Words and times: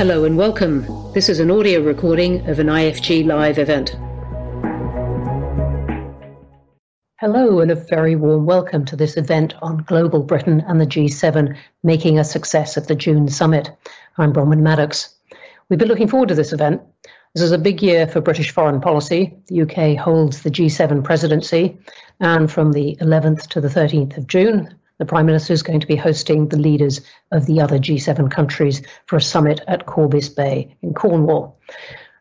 Hello 0.00 0.24
and 0.24 0.38
welcome. 0.38 0.86
This 1.12 1.28
is 1.28 1.40
an 1.40 1.50
audio 1.50 1.82
recording 1.82 2.48
of 2.48 2.58
an 2.58 2.68
IFG 2.68 3.26
Live 3.26 3.58
event. 3.58 3.90
Hello 7.20 7.60
and 7.60 7.70
a 7.70 7.74
very 7.74 8.16
warm 8.16 8.46
welcome 8.46 8.86
to 8.86 8.96
this 8.96 9.18
event 9.18 9.52
on 9.60 9.84
Global 9.86 10.22
Britain 10.22 10.64
and 10.66 10.80
the 10.80 10.86
G7 10.86 11.54
making 11.82 12.18
a 12.18 12.24
success 12.24 12.78
of 12.78 12.86
the 12.86 12.94
June 12.94 13.28
summit. 13.28 13.70
I'm 14.16 14.32
Bronwyn 14.32 14.62
Maddox. 14.62 15.14
We've 15.68 15.78
been 15.78 15.88
looking 15.88 16.08
forward 16.08 16.30
to 16.30 16.34
this 16.34 16.54
event. 16.54 16.80
This 17.34 17.44
is 17.44 17.52
a 17.52 17.58
big 17.58 17.82
year 17.82 18.06
for 18.06 18.22
British 18.22 18.52
foreign 18.52 18.80
policy. 18.80 19.36
The 19.48 19.60
UK 19.62 20.02
holds 20.02 20.40
the 20.40 20.50
G7 20.50 21.04
presidency, 21.04 21.76
and 22.20 22.50
from 22.50 22.72
the 22.72 22.96
11th 23.02 23.48
to 23.48 23.60
the 23.60 23.68
13th 23.68 24.16
of 24.16 24.26
June, 24.26 24.74
the 25.00 25.06
Prime 25.06 25.24
Minister 25.24 25.54
is 25.54 25.62
going 25.62 25.80
to 25.80 25.86
be 25.86 25.96
hosting 25.96 26.48
the 26.48 26.58
leaders 26.58 27.00
of 27.32 27.46
the 27.46 27.58
other 27.58 27.78
G7 27.78 28.30
countries 28.30 28.82
for 29.06 29.16
a 29.16 29.22
summit 29.22 29.62
at 29.66 29.86
Carbis 29.86 30.28
Bay 30.36 30.76
in 30.82 30.92
Cornwall. 30.92 31.58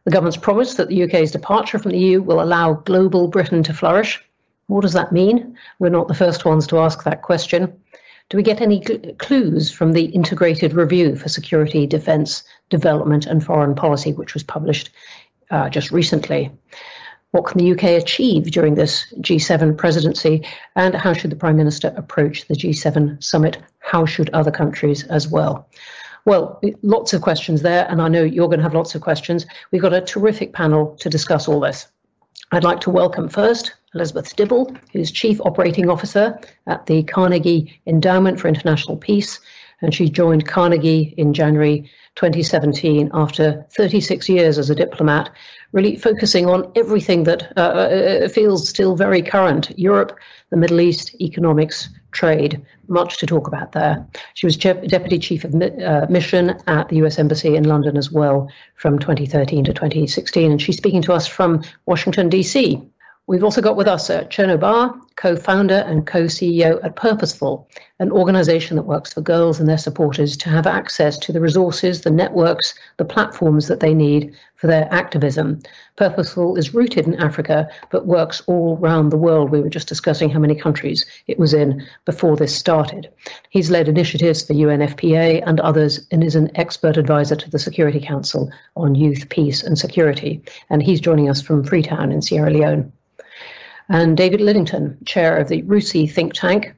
The 0.05 0.11
government's 0.11 0.37
promised 0.37 0.77
that 0.77 0.87
the 0.87 1.03
UK's 1.03 1.31
departure 1.31 1.77
from 1.77 1.91
the 1.91 1.99
EU 1.99 2.21
will 2.21 2.41
allow 2.41 2.75
global 2.75 3.27
Britain 3.27 3.63
to 3.63 3.73
flourish. 3.73 4.23
What 4.67 4.83
does 4.83 4.93
that 4.93 5.11
mean? 5.11 5.57
We're 5.79 5.89
not 5.89 6.07
the 6.07 6.13
first 6.13 6.45
ones 6.45 6.67
to 6.67 6.79
ask 6.79 7.03
that 7.03 7.21
question. 7.21 7.77
Do 8.29 8.37
we 8.37 8.43
get 8.43 8.61
any 8.61 8.81
cl- 8.81 9.13
clues 9.17 9.69
from 9.69 9.91
the 9.91 10.05
Integrated 10.05 10.71
Review 10.71 11.17
for 11.17 11.27
Security, 11.27 11.85
Defence, 11.85 12.45
Development 12.69 13.25
and 13.25 13.43
Foreign 13.43 13.75
Policy, 13.75 14.13
which 14.13 14.33
was 14.33 14.43
published 14.43 14.89
uh, 15.51 15.67
just 15.69 15.91
recently? 15.91 16.49
What 17.31 17.45
can 17.45 17.59
the 17.59 17.71
UK 17.71 18.01
achieve 18.01 18.49
during 18.49 18.73
this 18.73 19.13
G7 19.19 19.77
presidency? 19.77 20.45
And 20.75 20.95
how 20.95 21.13
should 21.13 21.29
the 21.29 21.35
Prime 21.35 21.57
Minister 21.57 21.93
approach 21.95 22.47
the 22.47 22.55
G7 22.55 23.23
summit? 23.23 23.59
How 23.79 24.05
should 24.05 24.31
other 24.31 24.51
countries 24.51 25.03
as 25.03 25.27
well? 25.27 25.69
Well, 26.25 26.59
lots 26.81 27.13
of 27.13 27.21
questions 27.21 27.61
there, 27.61 27.87
and 27.89 28.01
I 28.01 28.07
know 28.07 28.23
you're 28.23 28.47
going 28.47 28.59
to 28.59 28.63
have 28.63 28.73
lots 28.73 28.95
of 28.95 29.01
questions. 29.01 29.45
We've 29.71 29.81
got 29.81 29.93
a 29.93 30.01
terrific 30.01 30.53
panel 30.53 30.95
to 30.97 31.09
discuss 31.09 31.47
all 31.47 31.59
this. 31.59 31.87
I'd 32.51 32.63
like 32.63 32.79
to 32.81 32.89
welcome 32.89 33.29
first 33.29 33.73
Elizabeth 33.93 34.35
Dibble, 34.35 34.75
who's 34.91 35.11
Chief 35.11 35.39
Operating 35.41 35.89
Officer 35.89 36.39
at 36.65 36.87
the 36.87 37.03
Carnegie 37.03 37.79
Endowment 37.85 38.39
for 38.39 38.47
International 38.47 38.97
Peace, 38.97 39.39
and 39.81 39.93
she 39.93 40.09
joined 40.09 40.47
Carnegie 40.47 41.13
in 41.17 41.33
January 41.33 41.89
2017 42.15 43.11
after 43.13 43.65
36 43.75 44.27
years 44.27 44.57
as 44.57 44.69
a 44.69 44.75
diplomat, 44.75 45.29
really 45.71 45.95
focusing 45.95 46.47
on 46.47 46.71
everything 46.75 47.23
that 47.23 47.53
uh, 47.57 47.61
uh, 47.61 48.29
feels 48.29 48.67
still 48.67 48.95
very 48.95 49.21
current 49.21 49.77
Europe, 49.77 50.17
the 50.49 50.57
Middle 50.57 50.81
East, 50.81 51.15
economics, 51.21 51.89
trade. 52.11 52.65
Much 52.87 53.17
to 53.19 53.27
talk 53.27 53.47
about 53.47 53.71
there. 53.73 54.05
She 54.33 54.47
was 54.47 54.57
Deputy 54.57 55.19
Chief 55.19 55.43
of 55.43 55.53
uh, 55.53 56.07
Mission 56.09 56.57
at 56.65 56.89
the 56.89 56.97
US 57.03 57.19
Embassy 57.19 57.55
in 57.55 57.65
London 57.65 57.97
as 57.97 58.11
well 58.11 58.49
from 58.75 58.97
2013 58.97 59.65
to 59.65 59.73
2016, 59.73 60.51
and 60.51 60.61
she's 60.61 60.77
speaking 60.77 61.03
to 61.03 61.13
us 61.13 61.27
from 61.27 61.61
Washington, 61.85 62.29
D.C. 62.29 62.81
We've 63.29 63.43
also 63.43 63.61
got 63.61 63.75
with 63.75 63.87
us 63.87 64.09
uh, 64.09 64.23
Chernor 64.23 64.99
co 65.15 65.35
founder 65.35 65.83
and 65.85 66.07
co 66.07 66.23
CEO 66.23 66.83
at 66.83 66.95
Purposeful, 66.95 67.69
an 67.99 68.11
organization 68.11 68.75
that 68.75 68.87
works 68.87 69.13
for 69.13 69.21
girls 69.21 69.59
and 69.59 69.69
their 69.69 69.77
supporters 69.77 70.35
to 70.37 70.49
have 70.49 70.65
access 70.65 71.15
to 71.19 71.31
the 71.31 71.39
resources, 71.39 72.01
the 72.01 72.09
networks, 72.09 72.73
the 72.97 73.05
platforms 73.05 73.67
that 73.67 73.81
they 73.81 73.93
need 73.93 74.35
for 74.59 74.67
their 74.67 74.87
activism. 74.91 75.59
Purposeful 75.95 76.57
is 76.57 76.73
rooted 76.73 77.07
in 77.07 77.15
Africa 77.15 77.69
but 77.91 78.05
works 78.05 78.41
all 78.45 78.77
around 78.79 79.09
the 79.09 79.17
world. 79.17 79.49
We 79.49 79.61
were 79.61 79.69
just 79.69 79.87
discussing 79.87 80.29
how 80.29 80.39
many 80.39 80.55
countries 80.55 81.05
it 81.27 81.39
was 81.39 81.53
in 81.53 81.87
before 82.05 82.35
this 82.35 82.55
started. 82.55 83.09
He's 83.49 83.71
led 83.71 83.87
initiatives 83.87 84.45
for 84.45 84.53
UNFPA 84.53 85.43
and 85.45 85.59
others 85.61 86.05
and 86.11 86.23
is 86.23 86.35
an 86.35 86.51
expert 86.55 86.97
advisor 86.97 87.37
to 87.37 87.49
the 87.49 87.59
Security 87.59 88.01
Council 88.01 88.51
on 88.75 88.95
youth, 88.95 89.29
peace, 89.29 89.63
and 89.63 89.77
security. 89.77 90.43
And 90.69 90.83
he's 90.83 91.01
joining 91.01 91.29
us 91.29 91.41
from 91.41 91.63
Freetown 91.63 92.11
in 92.11 92.21
Sierra 92.21 92.51
Leone 92.51 92.91
and 93.89 94.15
David 94.15 94.39
Lidington, 94.39 95.03
chair 95.05 95.37
of 95.37 95.49
the 95.49 95.63
RUSI 95.63 96.09
think 96.09 96.33
tank, 96.33 96.75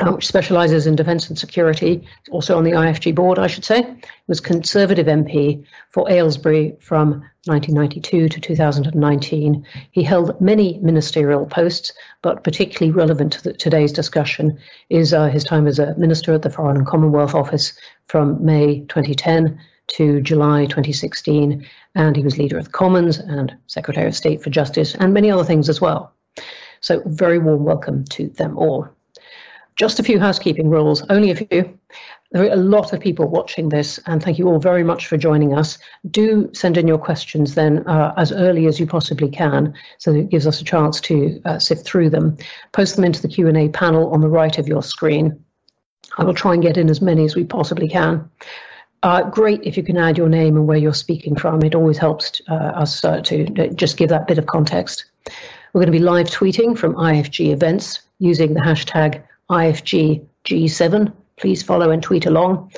which 0.00 0.26
specialises 0.26 0.86
in 0.86 0.96
defence 0.96 1.28
and 1.28 1.38
security, 1.38 2.06
also 2.30 2.56
on 2.56 2.64
the 2.64 2.72
IFG 2.72 3.14
board, 3.14 3.38
I 3.38 3.46
should 3.46 3.64
say, 3.64 3.96
was 4.26 4.40
Conservative 4.40 5.06
MP 5.06 5.64
for 5.90 6.10
Aylesbury 6.10 6.76
from 6.80 7.24
1992 7.44 8.28
to 8.28 8.40
2019. 8.40 9.66
He 9.92 10.02
held 10.02 10.38
many 10.40 10.78
ministerial 10.80 11.46
posts, 11.46 11.92
but 12.22 12.44
particularly 12.44 12.92
relevant 12.92 13.32
to 13.34 13.44
the, 13.44 13.52
today's 13.52 13.92
discussion 13.92 14.58
is 14.90 15.14
uh, 15.14 15.28
his 15.28 15.44
time 15.44 15.66
as 15.66 15.78
a 15.78 15.96
minister 15.96 16.34
at 16.34 16.42
the 16.42 16.50
Foreign 16.50 16.76
and 16.76 16.86
Commonwealth 16.86 17.34
Office 17.34 17.78
from 18.06 18.44
May 18.44 18.80
2010 18.80 19.58
to 19.88 20.20
July 20.20 20.64
2016, 20.64 21.66
and 21.94 22.16
he 22.16 22.22
was 22.22 22.38
leader 22.38 22.58
of 22.58 22.64
the 22.64 22.70
Commons 22.70 23.18
and 23.18 23.56
Secretary 23.66 24.08
of 24.08 24.16
State 24.16 24.42
for 24.42 24.50
Justice 24.50 24.94
and 24.94 25.14
many 25.14 25.30
other 25.30 25.44
things 25.44 25.68
as 25.68 25.80
well. 25.80 26.12
So, 26.80 27.02
very 27.06 27.38
warm 27.38 27.64
welcome 27.64 28.04
to 28.10 28.28
them 28.28 28.58
all. 28.58 28.95
Just 29.76 30.00
a 30.00 30.02
few 30.02 30.18
housekeeping 30.18 30.70
rules, 30.70 31.02
only 31.10 31.30
a 31.30 31.36
few. 31.36 31.78
There 32.32 32.42
are 32.42 32.52
a 32.52 32.56
lot 32.56 32.92
of 32.92 33.00
people 33.00 33.28
watching 33.28 33.68
this, 33.68 34.00
and 34.06 34.22
thank 34.22 34.38
you 34.38 34.48
all 34.48 34.58
very 34.58 34.82
much 34.82 35.06
for 35.06 35.16
joining 35.16 35.54
us. 35.56 35.78
Do 36.10 36.50
send 36.54 36.76
in 36.76 36.88
your 36.88 36.98
questions 36.98 37.54
then 37.54 37.86
uh, 37.86 38.14
as 38.16 38.32
early 38.32 38.66
as 38.66 38.80
you 38.80 38.86
possibly 38.86 39.28
can, 39.28 39.74
so 39.98 40.12
that 40.12 40.18
it 40.18 40.30
gives 40.30 40.46
us 40.46 40.60
a 40.60 40.64
chance 40.64 41.00
to 41.02 41.40
uh, 41.44 41.58
sift 41.58 41.86
through 41.86 42.10
them. 42.10 42.38
Post 42.72 42.96
them 42.96 43.04
into 43.04 43.20
the 43.20 43.28
Q 43.28 43.48
and 43.48 43.56
A 43.56 43.68
panel 43.68 44.12
on 44.12 44.22
the 44.22 44.28
right 44.28 44.58
of 44.58 44.66
your 44.66 44.82
screen. 44.82 45.44
I 46.18 46.24
will 46.24 46.34
try 46.34 46.54
and 46.54 46.62
get 46.62 46.78
in 46.78 46.88
as 46.88 47.02
many 47.02 47.24
as 47.24 47.36
we 47.36 47.44
possibly 47.44 47.88
can. 47.88 48.30
Uh, 49.02 49.22
great 49.22 49.62
if 49.62 49.76
you 49.76 49.82
can 49.82 49.98
add 49.98 50.16
your 50.16 50.28
name 50.28 50.56
and 50.56 50.66
where 50.66 50.78
you're 50.78 50.94
speaking 50.94 51.36
from. 51.36 51.62
It 51.62 51.74
always 51.74 51.98
helps 51.98 52.40
uh, 52.48 52.54
us 52.54 53.04
uh, 53.04 53.20
to 53.20 53.68
just 53.74 53.98
give 53.98 54.08
that 54.08 54.26
bit 54.26 54.38
of 54.38 54.46
context. 54.46 55.04
We're 55.72 55.80
going 55.80 55.92
to 55.92 55.98
be 55.98 55.98
live 55.98 56.28
tweeting 56.28 56.78
from 56.78 56.94
IFG 56.94 57.52
events 57.52 58.00
using 58.18 58.54
the 58.54 58.60
hashtag 58.60 59.22
IFGG7. 59.50 61.12
Please 61.36 61.62
follow 61.62 61.90
and 61.90 62.02
tweet 62.02 62.26
along. 62.26 62.72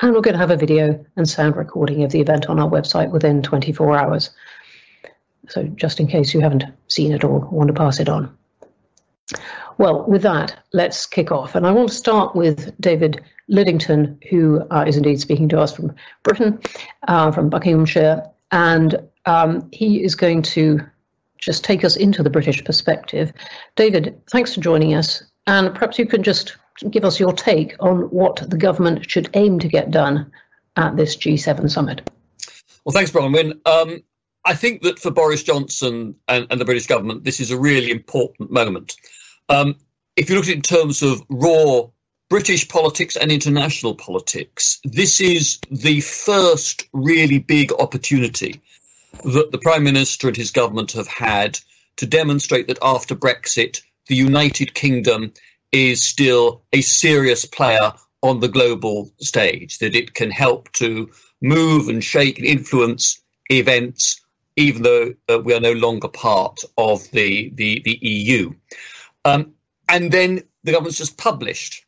And 0.00 0.14
we're 0.14 0.22
going 0.22 0.34
to 0.34 0.38
have 0.38 0.50
a 0.50 0.56
video 0.56 1.04
and 1.16 1.28
sound 1.28 1.56
recording 1.56 2.04
of 2.04 2.10
the 2.10 2.20
event 2.20 2.46
on 2.46 2.58
our 2.58 2.68
website 2.68 3.10
within 3.10 3.42
24 3.42 3.98
hours. 3.98 4.30
So, 5.48 5.64
just 5.64 6.00
in 6.00 6.06
case 6.06 6.32
you 6.32 6.40
haven't 6.40 6.64
seen 6.88 7.12
it 7.12 7.24
or 7.24 7.40
want 7.40 7.68
to 7.68 7.74
pass 7.74 8.00
it 8.00 8.08
on. 8.08 8.36
Well, 9.78 10.04
with 10.06 10.22
that, 10.22 10.58
let's 10.72 11.06
kick 11.06 11.32
off. 11.32 11.54
And 11.54 11.66
I 11.66 11.72
want 11.72 11.88
to 11.88 11.94
start 11.94 12.36
with 12.36 12.78
David 12.80 13.22
Lidington, 13.50 14.22
who 14.28 14.62
uh, 14.70 14.84
is 14.86 14.96
indeed 14.96 15.20
speaking 15.20 15.48
to 15.50 15.60
us 15.60 15.74
from 15.74 15.94
Britain, 16.22 16.60
uh, 17.08 17.32
from 17.32 17.48
Buckinghamshire. 17.50 18.28
And 18.52 19.08
um, 19.26 19.68
he 19.72 20.02
is 20.02 20.14
going 20.14 20.42
to 20.42 20.80
just 21.38 21.64
take 21.64 21.84
us 21.84 21.96
into 21.96 22.22
the 22.22 22.30
British 22.30 22.62
perspective. 22.64 23.32
David, 23.76 24.20
thanks 24.30 24.54
for 24.54 24.60
joining 24.60 24.94
us. 24.94 25.22
And 25.50 25.74
perhaps 25.74 25.98
you 25.98 26.06
can 26.06 26.22
just 26.22 26.56
give 26.88 27.04
us 27.04 27.18
your 27.18 27.32
take 27.32 27.74
on 27.80 28.02
what 28.02 28.36
the 28.36 28.56
government 28.56 29.10
should 29.10 29.30
aim 29.34 29.58
to 29.58 29.66
get 29.66 29.90
done 29.90 30.30
at 30.76 30.96
this 30.96 31.16
G7 31.16 31.68
summit. 31.68 32.08
Well, 32.84 32.92
thanks, 32.92 33.10
Bronwyn. 33.10 33.58
Um, 33.66 34.04
I 34.44 34.54
think 34.54 34.82
that 34.82 35.00
for 35.00 35.10
Boris 35.10 35.42
Johnson 35.42 36.14
and, 36.28 36.46
and, 36.50 36.60
the 36.60 36.64
British 36.64 36.86
government, 36.86 37.24
this 37.24 37.40
is 37.40 37.50
a 37.50 37.58
really 37.58 37.90
important 37.90 38.52
moment. 38.52 38.94
Um, 39.48 39.74
if 40.14 40.30
you 40.30 40.36
look 40.36 40.44
at 40.44 40.50
it 40.50 40.54
in 40.54 40.62
terms 40.62 41.02
of 41.02 41.20
raw 41.28 41.82
British 42.28 42.68
politics 42.68 43.16
and 43.16 43.32
international 43.32 43.96
politics, 43.96 44.78
this 44.84 45.20
is 45.20 45.58
the 45.68 46.00
first 46.00 46.88
really 46.92 47.40
big 47.40 47.72
opportunity 47.72 48.60
that 49.24 49.50
the 49.50 49.58
Prime 49.58 49.82
Minister 49.82 50.28
and 50.28 50.36
his 50.36 50.52
government 50.52 50.92
have 50.92 51.08
had 51.08 51.58
to 51.96 52.06
demonstrate 52.06 52.68
that 52.68 52.78
after 52.80 53.16
Brexit, 53.16 53.82
the 54.10 54.16
United 54.16 54.74
Kingdom 54.74 55.32
is 55.70 56.02
still 56.02 56.64
a 56.72 56.80
serious 56.80 57.44
player 57.44 57.92
on 58.22 58.40
the 58.40 58.48
global 58.48 59.08
stage, 59.20 59.78
that 59.78 59.94
it 59.94 60.14
can 60.14 60.32
help 60.32 60.70
to 60.72 61.08
move 61.40 61.88
and 61.88 62.02
shake 62.02 62.36
and 62.38 62.46
influence 62.46 63.22
events, 63.50 64.20
even 64.56 64.82
though 64.82 65.14
uh, 65.28 65.38
we 65.38 65.54
are 65.54 65.60
no 65.60 65.72
longer 65.72 66.08
part 66.08 66.60
of 66.76 67.08
the, 67.12 67.50
the, 67.54 67.80
the 67.84 67.98
EU. 68.02 68.52
Um, 69.24 69.52
and 69.88 70.10
then 70.10 70.42
the 70.64 70.72
government's 70.72 70.98
just 70.98 71.16
published 71.16 71.86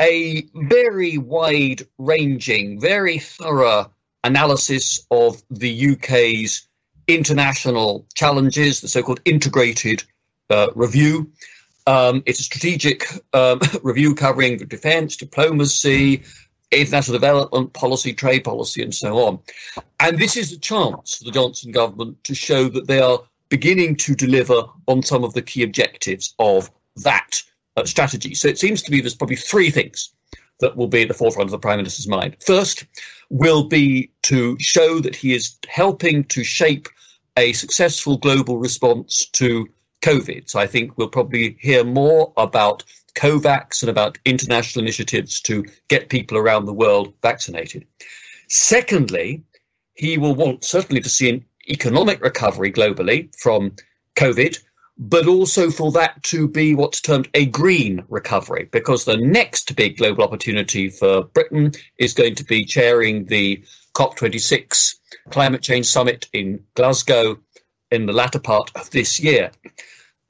a 0.00 0.48
very 0.54 1.18
wide 1.18 1.82
ranging, 1.98 2.80
very 2.80 3.18
thorough 3.18 3.92
analysis 4.24 5.06
of 5.10 5.42
the 5.50 5.92
UK's 5.92 6.66
international 7.08 8.06
challenges, 8.14 8.80
the 8.80 8.88
so 8.88 9.02
called 9.02 9.20
integrated 9.26 10.02
uh, 10.48 10.68
review. 10.74 11.30
Um, 11.88 12.22
it's 12.26 12.38
a 12.38 12.42
strategic 12.42 13.06
um, 13.32 13.60
review 13.82 14.14
covering 14.14 14.58
defence, 14.58 15.16
diplomacy, 15.16 16.22
international 16.70 17.14
development 17.14 17.72
policy, 17.72 18.12
trade 18.12 18.44
policy, 18.44 18.82
and 18.82 18.94
so 18.94 19.16
on. 19.26 19.38
And 19.98 20.18
this 20.18 20.36
is 20.36 20.52
a 20.52 20.58
chance 20.58 21.16
for 21.16 21.24
the 21.24 21.30
Johnson 21.30 21.72
government 21.72 22.22
to 22.24 22.34
show 22.34 22.68
that 22.68 22.88
they 22.88 23.00
are 23.00 23.20
beginning 23.48 23.96
to 23.96 24.14
deliver 24.14 24.64
on 24.86 25.02
some 25.02 25.24
of 25.24 25.32
the 25.32 25.40
key 25.40 25.62
objectives 25.62 26.34
of 26.38 26.70
that 26.96 27.42
uh, 27.78 27.86
strategy. 27.86 28.34
So 28.34 28.48
it 28.48 28.58
seems 28.58 28.82
to 28.82 28.92
me 28.92 29.00
there's 29.00 29.14
probably 29.14 29.36
three 29.36 29.70
things. 29.70 30.10
that 30.60 30.76
will 30.76 30.88
be 30.88 31.02
at 31.02 31.08
the 31.08 31.14
forefront 31.14 31.46
of 31.46 31.52
the 31.52 31.58
Prime 31.58 31.78
Minister's 31.78 32.08
mind. 32.08 32.36
First, 32.44 32.84
will 33.30 33.64
be 33.64 34.10
to 34.24 34.58
show 34.58 34.98
that 35.00 35.14
he 35.14 35.32
is 35.32 35.56
helping 35.68 36.24
to 36.24 36.42
shape 36.44 36.88
a 37.36 37.52
successful 37.52 38.18
global 38.18 38.58
response 38.58 39.26
to 39.26 39.68
COVID. 40.02 40.48
So 40.48 40.58
I 40.58 40.66
think 40.66 40.96
we'll 40.96 41.08
probably 41.08 41.56
hear 41.60 41.84
more 41.84 42.32
about 42.36 42.84
COVAX 43.14 43.82
and 43.82 43.90
about 43.90 44.18
international 44.24 44.84
initiatives 44.84 45.40
to 45.42 45.64
get 45.88 46.08
people 46.08 46.38
around 46.38 46.66
the 46.66 46.72
world 46.72 47.14
vaccinated. 47.22 47.86
Secondly, 48.48 49.42
he 49.94 50.18
will 50.18 50.34
want 50.34 50.64
certainly 50.64 51.02
to 51.02 51.08
see 51.08 51.28
an 51.28 51.44
economic 51.68 52.22
recovery 52.22 52.72
globally 52.72 53.34
from 53.36 53.74
COVID, 54.14 54.58
but 54.96 55.26
also 55.26 55.70
for 55.70 55.92
that 55.92 56.22
to 56.24 56.48
be 56.48 56.74
what's 56.74 57.00
termed 57.00 57.28
a 57.34 57.46
green 57.46 58.04
recovery, 58.08 58.68
because 58.70 59.04
the 59.04 59.16
next 59.16 59.74
big 59.76 59.96
global 59.96 60.24
opportunity 60.24 60.88
for 60.88 61.24
Britain 61.24 61.72
is 61.98 62.14
going 62.14 62.36
to 62.36 62.44
be 62.44 62.64
chairing 62.64 63.26
the 63.26 63.62
COP26 63.94 64.94
climate 65.30 65.62
change 65.62 65.86
summit 65.86 66.28
in 66.32 66.64
Glasgow 66.74 67.38
in 67.90 68.06
the 68.06 68.12
latter 68.12 68.38
part 68.38 68.70
of 68.74 68.90
this 68.90 69.20
year. 69.20 69.50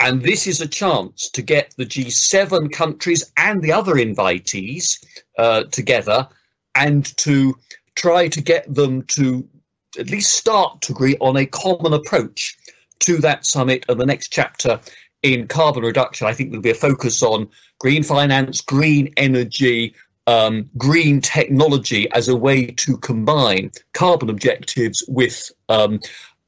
And 0.00 0.22
this 0.22 0.46
is 0.46 0.60
a 0.60 0.68
chance 0.68 1.28
to 1.30 1.42
get 1.42 1.74
the 1.76 1.86
G7 1.86 2.72
countries 2.72 3.32
and 3.36 3.60
the 3.60 3.72
other 3.72 3.94
invitees 3.94 5.04
uh, 5.36 5.64
together 5.64 6.28
and 6.74 7.04
to 7.18 7.56
try 7.96 8.28
to 8.28 8.40
get 8.40 8.72
them 8.72 9.02
to 9.02 9.48
at 9.98 10.10
least 10.10 10.34
start 10.34 10.82
to 10.82 10.92
agree 10.92 11.16
on 11.20 11.36
a 11.36 11.46
common 11.46 11.92
approach 11.92 12.56
to 13.00 13.18
that 13.18 13.44
summit 13.44 13.84
and 13.88 14.00
the 14.00 14.06
next 14.06 14.28
chapter 14.28 14.80
in 15.22 15.48
carbon 15.48 15.82
reduction. 15.82 16.26
I 16.26 16.34
think 16.34 16.50
there'll 16.50 16.62
be 16.62 16.70
a 16.70 16.74
focus 16.74 17.22
on 17.22 17.48
green 17.80 18.04
finance, 18.04 18.60
green 18.60 19.12
energy, 19.16 19.94
um, 20.28 20.68
green 20.76 21.20
technology 21.20 22.10
as 22.12 22.28
a 22.28 22.36
way 22.36 22.66
to 22.66 22.98
combine 22.98 23.70
carbon 23.94 24.30
objectives 24.30 25.02
with 25.08 25.50
um, 25.68 26.00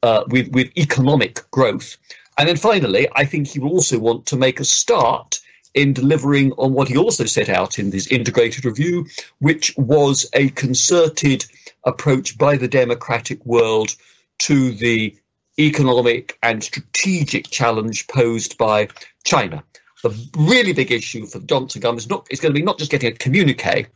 uh, 0.02 0.24
with 0.28 0.48
with 0.48 0.76
economic 0.76 1.40
growth. 1.50 1.96
And 2.38 2.48
then 2.48 2.56
finally, 2.56 3.08
I 3.14 3.24
think 3.24 3.48
he 3.48 3.58
will 3.58 3.70
also 3.70 3.98
want 3.98 4.26
to 4.26 4.36
make 4.36 4.60
a 4.60 4.64
start 4.64 5.40
in 5.74 5.92
delivering 5.92 6.52
on 6.52 6.72
what 6.72 6.88
he 6.88 6.96
also 6.96 7.24
set 7.26 7.48
out 7.48 7.78
in 7.78 7.90
this 7.90 8.06
integrated 8.08 8.64
review, 8.64 9.06
which 9.38 9.74
was 9.76 10.28
a 10.32 10.48
concerted 10.50 11.44
approach 11.84 12.36
by 12.38 12.56
the 12.56 12.68
democratic 12.68 13.44
world 13.44 13.94
to 14.38 14.72
the 14.72 15.16
economic 15.58 16.38
and 16.42 16.64
strategic 16.64 17.50
challenge 17.50 18.08
posed 18.08 18.56
by 18.58 18.88
China. 19.24 19.62
The 20.02 20.16
really 20.36 20.72
big 20.72 20.90
issue 20.90 21.26
for 21.26 21.38
the 21.38 21.46
Johnson 21.46 21.82
government 21.82 22.04
is, 22.04 22.08
not, 22.08 22.26
is 22.30 22.40
going 22.40 22.54
to 22.54 22.58
be 22.58 22.64
not 22.64 22.78
just 22.78 22.90
getting 22.90 23.12
a 23.12 23.16
communique, 23.16 23.86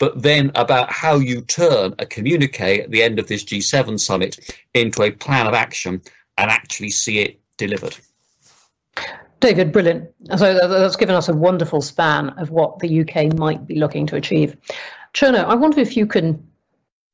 but 0.00 0.20
then 0.20 0.50
about 0.56 0.90
how 0.90 1.16
you 1.16 1.42
turn 1.42 1.94
a 2.00 2.06
communique 2.06 2.80
at 2.80 2.90
the 2.90 3.02
end 3.02 3.20
of 3.20 3.28
this 3.28 3.44
G7 3.44 4.00
summit 4.00 4.40
into 4.74 5.02
a 5.02 5.12
plan 5.12 5.46
of 5.46 5.54
action 5.54 6.02
and 6.36 6.50
actually 6.50 6.90
see 6.90 7.20
it 7.20 7.38
delivered. 7.58 7.96
David, 9.38 9.72
brilliant. 9.72 10.10
So 10.36 10.68
that's 10.68 10.96
given 10.96 11.14
us 11.14 11.28
a 11.28 11.34
wonderful 11.34 11.82
span 11.82 12.30
of 12.30 12.50
what 12.50 12.78
the 12.80 13.02
UK 13.02 13.38
might 13.38 13.66
be 13.66 13.76
looking 13.76 14.06
to 14.06 14.16
achieve. 14.16 14.56
Chernor, 15.14 15.44
I 15.44 15.54
wonder 15.54 15.80
if 15.80 15.96
you 15.96 16.06
can 16.06 16.48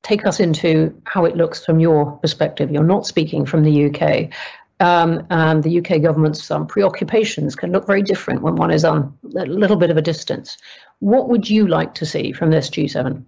take 0.02 0.24
us 0.24 0.38
into 0.38 1.00
how 1.04 1.24
it 1.24 1.36
looks 1.36 1.64
from 1.64 1.80
your 1.80 2.12
perspective. 2.18 2.70
You're 2.70 2.84
not 2.84 3.06
speaking 3.06 3.46
from 3.46 3.64
the 3.64 3.86
UK. 3.86 4.30
Um, 4.78 5.26
and 5.30 5.62
the 5.62 5.78
UK 5.78 6.02
government's 6.02 6.50
um, 6.50 6.66
preoccupations 6.66 7.56
can 7.56 7.72
look 7.72 7.86
very 7.86 8.02
different 8.02 8.42
when 8.42 8.56
one 8.56 8.70
is 8.70 8.84
on 8.84 9.16
a 9.24 9.46
little 9.46 9.76
bit 9.76 9.90
of 9.90 9.96
a 9.96 10.02
distance. 10.02 10.58
What 11.00 11.28
would 11.28 11.48
you 11.48 11.69
like 11.69 11.94
to 11.94 12.06
see 12.06 12.32
from 12.32 12.50
this 12.50 12.70
G7? 12.70 13.22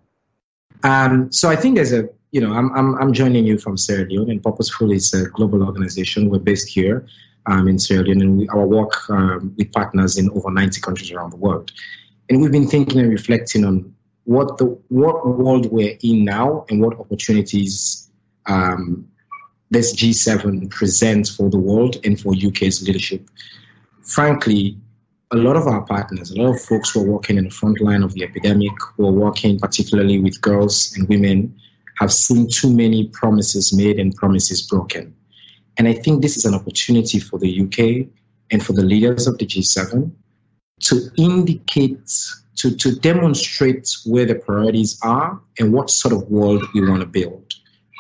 Um, 0.85 1.33
so 1.33 1.51
I 1.51 1.57
think 1.57 1.77
there's 1.77 1.93
a, 1.93 2.09
you 2.31 2.41
know, 2.41 2.53
I'm, 2.53 2.73
I'm, 2.75 2.95
I'm 2.97 3.13
joining 3.13 3.47
you 3.47 3.59
from 3.59 3.77
Sierra 3.77 4.09
Leone, 4.09 4.31
and 4.31 4.43
Purposeful 4.43 4.93
is 4.93 5.13
a 5.13 5.29
global 5.29 5.63
organization. 5.65 6.31
We're 6.31 6.39
based 6.39 6.69
here 6.69 7.07
um, 7.47 7.69
in 7.69 7.79
Sierra 7.79 8.05
Leone, 8.05 8.23
and 8.23 8.39
we, 8.39 8.49
our 8.49 8.67
work 8.67 9.09
um, 9.11 9.55
with 9.57 9.73
partners 9.73 10.19
in 10.19 10.31
over 10.31 10.51
90 10.51 10.81
countries 10.81 11.11
around 11.11 11.31
the 11.31 11.37
world. 11.37 11.73
And 12.29 12.41
we've 12.41 12.53
been 12.53 12.69
thinking 12.69 13.01
and 13.01 13.11
reflecting 13.11 13.65
on 13.65 13.95
what 14.25 14.59
the 14.59 14.67
what 14.89 15.27
world 15.27 15.73
we're 15.73 15.97
in 16.03 16.25
now 16.25 16.67
and 16.69 16.83
what 16.83 16.99
opportunities 17.01 18.11
um, 18.45 19.09
this 19.71 19.95
G7 19.95 20.71
presents 20.71 21.35
for 21.35 21.49
the 21.49 21.59
world 21.59 21.97
and 22.05 22.21
for 22.21 22.35
UK's 22.35 22.87
leadership. 22.87 23.29
Frankly, 24.03 24.79
a 25.31 25.37
lot 25.37 25.57
of 25.57 25.67
our 25.67 25.83
partners, 25.83 26.31
a 26.31 26.41
lot 26.41 26.55
of 26.55 26.61
folks 26.63 26.91
who 26.91 27.01
are 27.01 27.11
working 27.11 27.37
in 27.37 27.45
the 27.45 27.51
front 27.51 27.81
line 27.81 28.03
of 28.03 28.15
the 28.15 28.25
epidemic, 28.25 28.73
who 28.97 29.07
are 29.07 29.13
working 29.13 29.59
particularly 29.59 30.19
with 30.19 30.41
girls 30.41 30.95
and 30.97 31.09
women, 31.09 31.55
have 31.99 32.13
seen 32.13 32.49
too 32.49 32.75
many 32.75 33.09
promises 33.09 33.77
made 33.77 33.99
and 33.99 34.15
promises 34.15 34.63
broken. 34.63 35.15
And 35.77 35.87
I 35.87 35.93
think 35.93 36.23
this 36.23 36.37
is 36.37 36.45
an 36.45 36.55
opportunity 36.55 37.19
for 37.19 37.39
the 37.39 37.61
UK 37.63 38.09
and 38.51 38.65
for 38.65 38.73
the 38.73 38.83
leaders 38.83 39.27
of 39.27 39.37
the 39.39 39.47
G7 39.47 40.11
to 40.81 41.11
indicate 41.19 42.11
to, 42.57 42.75
to 42.75 42.97
demonstrate 42.97 43.89
where 44.05 44.25
the 44.25 44.35
priorities 44.35 44.99
are 45.03 45.41
and 45.59 45.73
what 45.73 45.91
sort 45.91 46.15
of 46.15 46.29
world 46.29 46.65
we 46.75 46.89
want 46.89 47.01
to 47.01 47.07
build, 47.07 47.53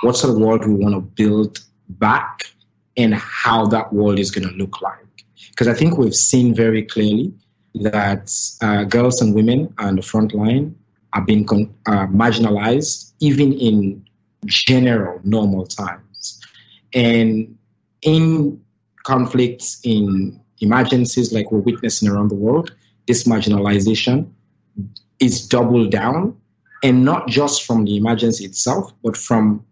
what 0.02 0.16
sort 0.16 0.32
of 0.32 0.40
world 0.40 0.66
we 0.66 0.74
want 0.74 0.94
to 0.94 1.00
build 1.00 1.60
back, 1.90 2.44
and 2.96 3.14
how 3.14 3.66
that 3.66 3.92
world 3.92 4.18
is 4.18 4.30
going 4.30 4.48
to 4.48 4.54
look 4.54 4.82
like. 4.82 5.07
Because 5.58 5.74
I 5.74 5.76
think 5.76 5.98
we've 5.98 6.14
seen 6.14 6.54
very 6.54 6.84
clearly 6.84 7.34
that 7.74 8.32
uh, 8.62 8.84
girls 8.84 9.20
and 9.20 9.34
women 9.34 9.74
on 9.78 9.96
the 9.96 10.02
front 10.02 10.32
line 10.32 10.76
are 11.14 11.22
being 11.22 11.44
con- 11.46 11.74
uh, 11.84 12.06
marginalized, 12.06 13.12
even 13.18 13.52
in 13.54 14.06
general 14.46 15.20
normal 15.24 15.66
times. 15.66 16.40
And 16.94 17.58
in 18.02 18.62
conflicts, 19.02 19.80
in 19.82 20.40
emergencies 20.60 21.32
like 21.32 21.50
we're 21.50 21.58
witnessing 21.58 22.08
around 22.08 22.28
the 22.28 22.36
world, 22.36 22.72
this 23.08 23.24
marginalization 23.24 24.30
is 25.18 25.48
doubled 25.48 25.90
down, 25.90 26.36
and 26.84 27.04
not 27.04 27.26
just 27.26 27.64
from 27.64 27.84
the 27.84 27.96
emergency 27.96 28.44
itself, 28.44 28.92
but 29.02 29.16
from 29.16 29.66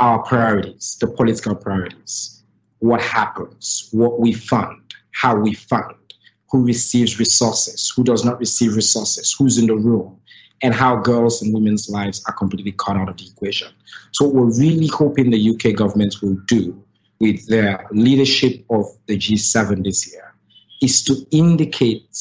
our 0.00 0.18
priorities, 0.24 0.96
the 1.00 1.06
political 1.06 1.54
priorities. 1.54 2.42
What 2.80 3.00
happens, 3.00 3.88
what 3.92 4.18
we 4.18 4.32
fund, 4.32 4.80
how 5.12 5.36
we 5.36 5.54
fund, 5.54 5.94
who 6.50 6.64
receives 6.64 7.18
resources, 7.18 7.92
who 7.94 8.04
does 8.04 8.24
not 8.24 8.38
receive 8.38 8.74
resources, 8.74 9.34
who's 9.38 9.58
in 9.58 9.66
the 9.66 9.76
room, 9.76 10.18
and 10.62 10.74
how 10.74 10.96
girls 10.96 11.42
and 11.42 11.54
women's 11.54 11.88
lives 11.88 12.22
are 12.26 12.34
completely 12.34 12.72
cut 12.72 12.96
out 12.96 13.08
of 13.08 13.16
the 13.16 13.26
equation. 13.26 13.68
So, 14.12 14.24
what 14.24 14.34
we're 14.34 14.58
really 14.58 14.88
hoping 14.88 15.30
the 15.30 15.50
UK 15.50 15.76
government 15.76 16.16
will 16.22 16.36
do 16.46 16.82
with 17.20 17.46
their 17.48 17.86
leadership 17.90 18.64
of 18.70 18.86
the 19.06 19.16
G7 19.16 19.84
this 19.84 20.12
year 20.12 20.34
is 20.80 21.02
to 21.04 21.26
indicate 21.30 22.16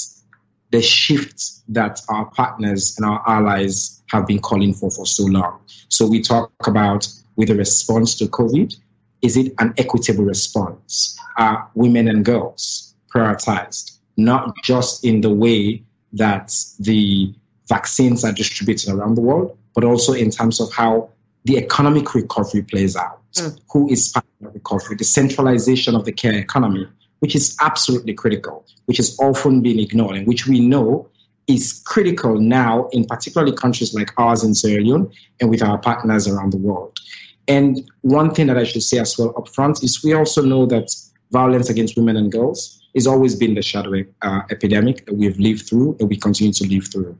the 0.72 0.82
shift 0.82 1.62
that 1.70 2.01
our 2.10 2.25
partners 2.25 2.96
and 2.98 3.06
our 3.06 3.24
allies 3.27 4.01
have 4.08 4.27
been 4.27 4.39
calling 4.39 4.74
for 4.74 4.89
for 4.91 5.06
so 5.06 5.25
long. 5.25 5.60
So 5.89 6.08
we 6.08 6.22
talk 6.22 6.51
about 6.67 7.08
with 7.36 7.50
a 7.50 7.56
response 7.56 8.15
to 8.15 8.25
COVID, 8.25 8.75
is 9.22 9.38
it 9.38 9.54
an 9.60 9.74
equitable 9.78 10.24
response? 10.24 11.18
Are 11.38 11.70
women 11.76 12.08
and 12.08 12.26
girls 12.26 12.96
prioritized, 13.14 13.98
not 14.18 14.56
just 14.64 15.06
in 15.06 15.22
the 15.22 15.30
way 15.30 15.84
that 16.14 16.54
the 16.80 17.34
vaccines 17.70 18.24
are 18.24 18.32
distributed 18.32 18.94
around 18.94 19.16
the 19.16 19.22
world, 19.22 19.58
but 19.76 19.84
also 19.84 20.14
in 20.14 20.32
terms 20.32 20.60
of 20.60 20.72
how 20.74 21.10
the 21.46 21.58
economic 21.58 22.14
recovery 22.14 22.62
plays 22.62 22.96
out. 22.96 23.22
Mm. 23.34 23.60
Who 23.72 23.90
is 23.90 24.10
part 24.10 24.26
of 24.42 24.48
the 24.48 24.54
recovery? 24.54 24.96
The 24.96 25.04
centralization 25.04 25.96
of 25.96 26.06
the 26.06 26.12
care 26.12 26.34
economy 26.34 26.88
which 27.20 27.36
is 27.36 27.58
absolutely 27.62 28.14
critical, 28.14 28.66
which 28.86 28.98
has 28.98 29.18
often 29.20 29.62
been 29.62 29.80
ignored, 29.80 30.18
and 30.18 30.28
which 30.28 30.48
we 30.48 30.60
know 30.60 31.08
is 31.48 31.82
critical 31.86 32.40
now 32.40 32.90
in 32.92 33.06
particularly 33.06 33.56
countries 33.56 33.94
like 33.94 34.12
ours 34.18 34.44
in 34.44 34.54
Sierra 34.54 34.84
Leone 34.84 35.12
and 35.40 35.50
with 35.50 35.64
our 35.64 35.78
partners 35.78 36.28
around 36.28 36.52
the 36.52 36.58
world. 36.58 37.00
And 37.48 37.89
one 38.01 38.34
thing 38.34 38.48
that 38.48 38.58
I 38.58 38.63
should 38.63 38.84
say 38.84 39.00
as 39.00 39.18
well 39.18 39.34
up 39.38 39.48
front 39.50 39.84
is 39.84 40.04
we 40.04 40.13
also 40.13 40.42
know 40.42 40.66
that 40.66 40.94
violence 41.32 41.70
against 41.70 41.96
women 41.96 42.18
and 42.18 42.32
girls 42.32 42.82
has 42.96 43.08
always 43.08 43.36
been 43.36 43.54
the 43.54 43.62
shadow 43.62 44.04
uh, 44.22 44.42
epidemic 44.50 45.06
that 45.06 45.16
we've 45.16 45.38
lived 45.39 45.68
through 45.68 45.96
and 46.00 46.10
we 46.10 46.18
continue 46.18 46.54
to 46.54 46.68
live 46.68 46.88
through. 46.92 47.18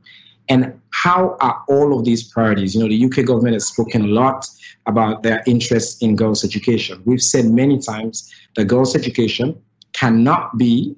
And 0.48 0.80
how 0.90 1.36
are 1.40 1.62
all 1.68 1.98
of 1.98 2.04
these 2.04 2.22
priorities? 2.24 2.74
You 2.74 2.82
know, 2.82 2.88
the 2.88 3.04
UK 3.04 3.26
government 3.26 3.54
has 3.54 3.66
spoken 3.66 4.02
a 4.02 4.06
lot 4.06 4.46
about 4.86 5.22
their 5.22 5.42
interest 5.46 6.02
in 6.02 6.16
girls' 6.16 6.42
education. 6.42 7.02
We've 7.04 7.22
said 7.22 7.44
many 7.46 7.78
times 7.78 8.32
that 8.56 8.64
girls' 8.64 8.96
education 8.96 9.60
cannot 9.92 10.56
be 10.56 10.96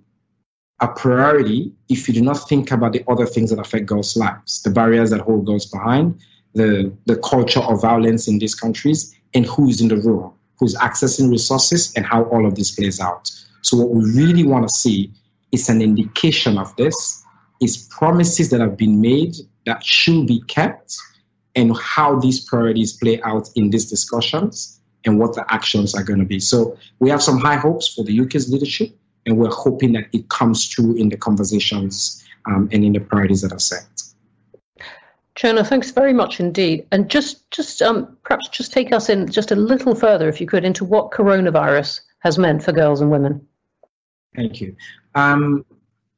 a 0.80 0.88
priority 0.88 1.72
if 1.88 2.08
you 2.08 2.14
do 2.14 2.22
not 2.22 2.48
think 2.48 2.70
about 2.70 2.92
the 2.92 3.04
other 3.08 3.26
things 3.26 3.50
that 3.50 3.58
affect 3.58 3.86
girls' 3.86 4.16
lives, 4.16 4.62
the 4.62 4.70
barriers 4.70 5.10
that 5.10 5.20
hold 5.20 5.46
girls 5.46 5.66
behind, 5.66 6.18
the, 6.54 6.92
the 7.06 7.16
culture 7.16 7.60
of 7.60 7.82
violence 7.82 8.28
in 8.28 8.38
these 8.38 8.54
countries, 8.54 9.14
and 9.34 9.46
who's 9.46 9.80
in 9.80 9.88
the 9.88 9.96
room, 9.96 10.32
who's 10.58 10.74
accessing 10.76 11.30
resources, 11.30 11.92
and 11.94 12.04
how 12.04 12.24
all 12.24 12.46
of 12.46 12.54
this 12.54 12.70
plays 12.70 13.00
out. 13.00 13.30
So, 13.62 13.76
what 13.76 13.90
we 13.90 14.04
really 14.12 14.44
want 14.44 14.68
to 14.68 14.74
see 14.74 15.10
is 15.52 15.68
an 15.68 15.82
indication 15.82 16.58
of 16.58 16.74
this 16.76 17.24
is 17.60 17.88
promises 17.90 18.50
that 18.50 18.60
have 18.60 18.76
been 18.76 19.00
made 19.00 19.36
that 19.66 19.84
should 19.84 20.26
be 20.26 20.42
kept 20.48 20.96
and 21.54 21.76
how 21.76 22.18
these 22.18 22.40
priorities 22.40 22.92
play 22.94 23.20
out 23.22 23.48
in 23.54 23.70
these 23.70 23.90
discussions 23.90 24.80
and 25.04 25.18
what 25.18 25.34
the 25.34 25.44
actions 25.52 25.94
are 25.94 26.02
going 26.02 26.18
to 26.18 26.24
be. 26.24 26.40
So 26.40 26.76
we 26.98 27.10
have 27.10 27.22
some 27.22 27.38
high 27.38 27.56
hopes 27.56 27.88
for 27.88 28.04
the 28.04 28.18
UK's 28.20 28.50
leadership, 28.52 28.96
and 29.26 29.36
we're 29.36 29.50
hoping 29.50 29.92
that 29.92 30.08
it 30.12 30.28
comes 30.28 30.66
through 30.66 30.96
in 30.96 31.08
the 31.08 31.16
conversations 31.16 32.24
um, 32.46 32.68
and 32.72 32.84
in 32.84 32.92
the 32.92 33.00
priorities 33.00 33.42
that 33.42 33.52
are 33.52 33.58
set. 33.58 33.86
Chernor, 35.40 35.66
thanks 35.66 35.90
very 35.90 36.12
much 36.12 36.38
indeed. 36.38 36.86
And 36.92 37.08
just, 37.08 37.50
just 37.50 37.80
um, 37.80 38.14
perhaps 38.24 38.48
just 38.48 38.74
take 38.74 38.92
us 38.92 39.08
in 39.08 39.26
just 39.26 39.50
a 39.52 39.56
little 39.56 39.94
further, 39.94 40.28
if 40.28 40.38
you 40.38 40.46
could, 40.46 40.66
into 40.66 40.84
what 40.84 41.12
coronavirus 41.12 42.02
has 42.18 42.36
meant 42.36 42.62
for 42.62 42.72
girls 42.72 43.00
and 43.00 43.10
women. 43.10 43.46
Thank 44.36 44.60
you. 44.60 44.76
Um, 45.14 45.64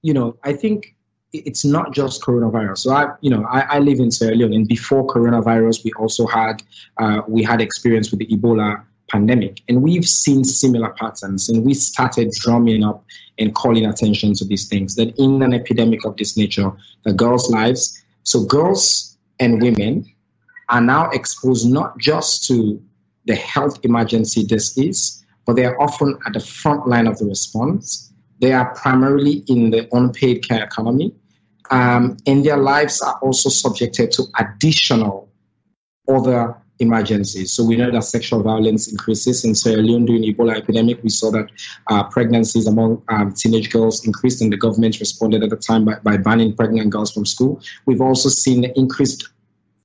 you 0.02 0.12
know, 0.12 0.36
I 0.42 0.54
think 0.54 0.96
it's 1.32 1.64
not 1.64 1.94
just 1.94 2.20
coronavirus. 2.20 2.78
So 2.78 2.92
I, 2.92 3.12
you 3.20 3.30
know, 3.30 3.44
I, 3.44 3.60
I 3.60 3.78
live 3.78 4.00
in 4.00 4.10
Sierra 4.10 4.34
Leone, 4.34 4.54
and 4.54 4.66
before 4.66 5.06
coronavirus, 5.06 5.84
we 5.84 5.92
also 5.92 6.26
had 6.26 6.60
uh, 6.98 7.22
we 7.28 7.44
had 7.44 7.60
experience 7.60 8.10
with 8.10 8.18
the 8.18 8.26
Ebola 8.26 8.82
pandemic, 9.08 9.62
and 9.68 9.82
we've 9.82 10.06
seen 10.06 10.42
similar 10.42 10.90
patterns. 10.90 11.48
And 11.48 11.64
we 11.64 11.74
started 11.74 12.32
drumming 12.32 12.82
up 12.82 13.04
and 13.38 13.54
calling 13.54 13.86
attention 13.86 14.34
to 14.34 14.44
these 14.44 14.68
things. 14.68 14.96
That 14.96 15.16
in 15.16 15.42
an 15.42 15.54
epidemic 15.54 16.04
of 16.04 16.16
this 16.16 16.36
nature, 16.36 16.72
the 17.04 17.12
girls' 17.12 17.48
lives, 17.48 18.02
so 18.24 18.44
girls 18.44 19.11
and 19.40 19.60
women, 19.62 20.04
are 20.68 20.80
now 20.80 21.10
exposed 21.10 21.68
not 21.68 21.98
just 21.98 22.46
to 22.46 22.82
the 23.26 23.34
health 23.34 23.78
emergency 23.82 24.44
this 24.44 24.76
is, 24.78 25.24
but 25.46 25.56
they 25.56 25.64
are 25.64 25.80
often 25.80 26.18
at 26.26 26.32
the 26.32 26.40
front 26.40 26.88
line 26.88 27.06
of 27.06 27.18
the 27.18 27.26
response. 27.26 28.12
They 28.40 28.52
are 28.52 28.74
primarily 28.74 29.44
in 29.48 29.70
the 29.70 29.88
unpaid 29.92 30.46
care 30.46 30.64
economy 30.64 31.14
um, 31.72 32.18
and 32.26 32.44
their 32.44 32.58
lives 32.58 33.00
are 33.00 33.18
also 33.22 33.48
subjected 33.48 34.12
to 34.12 34.24
additional 34.38 35.30
other 36.06 36.56
emergencies. 36.82 37.52
So 37.52 37.64
we 37.64 37.76
know 37.76 37.90
that 37.90 38.04
sexual 38.04 38.42
violence 38.42 38.90
increases 38.90 39.44
in 39.44 39.54
Sierra 39.54 39.82
Leone 39.82 40.04
during 40.04 40.24
Ebola 40.24 40.56
epidemic. 40.56 41.02
We 41.02 41.08
saw 41.10 41.30
that 41.30 41.48
uh, 41.86 42.04
pregnancies 42.04 42.66
among 42.66 43.02
um, 43.08 43.32
teenage 43.32 43.70
girls 43.70 44.06
increased, 44.06 44.42
and 44.42 44.52
the 44.52 44.56
government 44.56 45.00
responded 45.00 45.42
at 45.42 45.50
the 45.50 45.56
time 45.56 45.84
by, 45.84 45.94
by 46.02 46.16
banning 46.16 46.54
pregnant 46.54 46.90
girls 46.90 47.12
from 47.12 47.24
school. 47.24 47.62
We've 47.86 48.00
also 48.00 48.28
seen 48.28 48.64
increased 48.76 49.28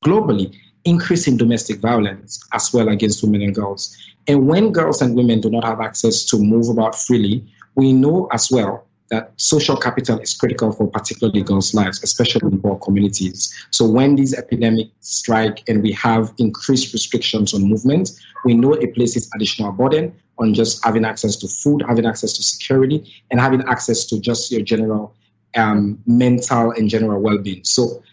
globally 0.04 0.56
increase 0.86 1.28
in 1.28 1.36
domestic 1.36 1.80
violence 1.80 2.40
as 2.54 2.74
well 2.74 2.88
against 2.88 3.22
women 3.22 3.42
and 3.42 3.54
girls. 3.54 3.96
And 4.28 4.48
when 4.48 4.72
girls 4.72 5.02
and 5.02 5.16
women 5.16 5.42
do 5.42 5.50
not 5.50 5.66
have 5.66 5.82
access 5.82 6.24
to 6.26 6.38
move 6.38 6.70
about 6.70 6.96
freely, 6.96 7.46
we 7.76 7.94
know 7.94 8.28
as 8.32 8.50
well 8.50 8.87
that 9.10 9.32
social 9.38 9.78
capital 9.78 10.20
is 10.20 10.34
critical 10.34 10.72
for 10.72 10.88
particularly 10.88 11.42
girls' 11.42 11.74
lives, 11.74 12.04
especially 12.04 12.52
in 12.52 12.62
poor 12.62 12.78
communities. 12.80 13.54
So 13.72 13.88
when 13.88 14.16
these 14.16 14.34
epidemics 14.34 14.92
strike 15.00 15.64
and 15.70 15.82
we 15.82 15.94
have 15.94 16.34
increased 16.38 16.94
restrictions 16.94 17.54
on 17.54 17.64
movement, 17.64 18.12
we 18.44 18.54
know 18.54 18.74
it 18.74 18.96
places 18.96 19.30
additional 19.36 19.72
burden 19.72 20.14
on 20.40 20.54
just 20.54 20.84
having 20.84 21.06
access 21.06 21.36
to 21.38 21.48
food, 21.48 21.84
having 21.88 22.06
access 22.06 22.34
to 22.34 22.44
security, 22.44 23.12
and 23.32 23.40
having 23.40 23.64
access 23.64 24.06
to 24.06 24.20
just 24.20 24.52
your 24.52 24.62
general 24.62 25.16
um, 25.56 25.98
mental 26.06 26.72
and 26.72 26.90
general 26.90 27.22
well-being. 27.22 27.64
So 27.64 28.04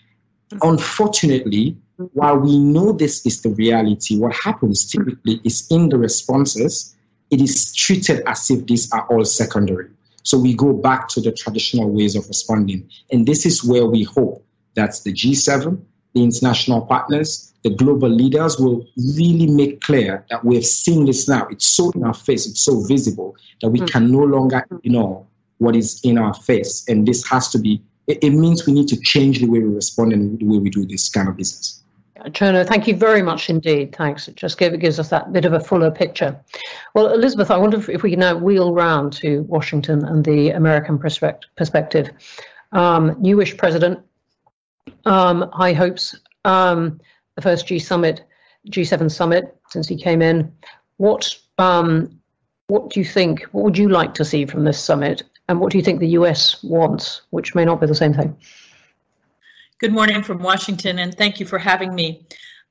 unfortunately, 0.62 1.76
while 2.12 2.38
we 2.38 2.58
know 2.58 2.92
this 2.92 3.24
is 3.26 3.42
the 3.42 3.50
reality, 3.50 4.18
what 4.18 4.34
happens 4.34 4.90
typically 4.90 5.40
is 5.44 5.66
in 5.70 5.88
the 5.88 5.98
responses, 5.98 6.94
it 7.30 7.40
is 7.40 7.74
treated 7.74 8.22
as 8.26 8.50
if 8.50 8.66
these 8.66 8.92
are 8.92 9.06
all 9.08 9.24
secondary. 9.24 9.90
So 10.24 10.38
we 10.38 10.54
go 10.54 10.72
back 10.72 11.08
to 11.08 11.20
the 11.20 11.30
traditional 11.30 11.90
ways 11.90 12.16
of 12.16 12.26
responding. 12.26 12.88
And 13.12 13.26
this 13.26 13.46
is 13.46 13.62
where 13.62 13.86
we 13.86 14.02
hope 14.02 14.44
that 14.74 15.00
the 15.04 15.12
G7, 15.12 15.80
the 16.14 16.22
international 16.22 16.82
partners, 16.86 17.52
the 17.62 17.70
global 17.70 18.08
leaders 18.08 18.58
will 18.58 18.86
really 19.16 19.46
make 19.46 19.80
clear 19.80 20.24
that 20.30 20.44
we 20.44 20.54
have 20.56 20.66
seen 20.66 21.04
this 21.04 21.28
now. 21.28 21.46
It's 21.50 21.66
so 21.66 21.90
in 21.92 22.04
our 22.04 22.14
face, 22.14 22.46
it's 22.46 22.62
so 22.62 22.80
visible 22.80 23.36
that 23.60 23.70
we 23.70 23.80
mm. 23.80 23.90
can 23.90 24.10
no 24.10 24.20
longer 24.20 24.66
ignore 24.82 25.26
what 25.58 25.76
is 25.76 26.00
in 26.02 26.18
our 26.18 26.34
face. 26.34 26.84
And 26.88 27.06
this 27.06 27.26
has 27.28 27.48
to 27.50 27.58
be, 27.58 27.82
it, 28.06 28.18
it 28.22 28.30
means 28.30 28.66
we 28.66 28.72
need 28.72 28.88
to 28.88 29.00
change 29.00 29.40
the 29.40 29.46
way 29.46 29.60
we 29.60 29.74
respond 29.74 30.12
and 30.12 30.38
the 30.38 30.46
way 30.46 30.58
we 30.58 30.70
do 30.70 30.86
this 30.86 31.08
kind 31.08 31.28
of 31.28 31.36
business. 31.36 31.83
Chernor, 32.26 32.66
thank 32.66 32.86
you 32.86 32.96
very 32.96 33.22
much 33.22 33.50
indeed. 33.50 33.94
Thanks. 33.94 34.28
It 34.28 34.36
just 34.36 34.58
give, 34.58 34.78
gives 34.80 34.98
us 34.98 35.10
that 35.10 35.32
bit 35.32 35.44
of 35.44 35.52
a 35.52 35.60
fuller 35.60 35.90
picture. 35.90 36.38
Well, 36.94 37.12
Elizabeth, 37.12 37.50
I 37.50 37.58
wonder 37.58 37.78
if, 37.78 37.88
if 37.88 38.02
we 38.02 38.10
can 38.10 38.20
now 38.20 38.36
wheel 38.36 38.72
round 38.72 39.12
to 39.14 39.42
Washington 39.42 40.04
and 40.04 40.24
the 40.24 40.50
American 40.50 40.98
perspective. 40.98 42.10
Um, 42.72 43.16
newish 43.20 43.56
president, 43.56 44.00
um, 45.04 45.50
high 45.52 45.74
hopes, 45.74 46.14
um, 46.44 47.00
the 47.36 47.42
first 47.42 47.66
G 47.66 47.78
summit, 47.78 48.24
G7 48.68 49.10
summit 49.10 49.56
since 49.68 49.86
he 49.86 49.96
came 49.96 50.22
in. 50.22 50.52
What 50.96 51.36
um, 51.58 52.20
what 52.68 52.90
do 52.90 53.00
you 53.00 53.04
think? 53.04 53.42
What 53.52 53.64
would 53.64 53.78
you 53.78 53.88
like 53.88 54.14
to 54.14 54.24
see 54.24 54.46
from 54.46 54.64
this 54.64 54.82
summit? 54.82 55.22
And 55.48 55.60
what 55.60 55.70
do 55.70 55.78
you 55.78 55.84
think 55.84 56.00
the 56.00 56.08
US 56.08 56.62
wants, 56.62 57.22
which 57.30 57.54
may 57.54 57.64
not 57.64 57.80
be 57.80 57.86
the 57.86 57.94
same 57.94 58.14
thing? 58.14 58.36
Good 59.80 59.92
morning 59.92 60.22
from 60.22 60.38
Washington, 60.38 61.00
and 61.00 61.12
thank 61.12 61.40
you 61.40 61.46
for 61.46 61.58
having 61.58 61.96
me. 61.96 62.24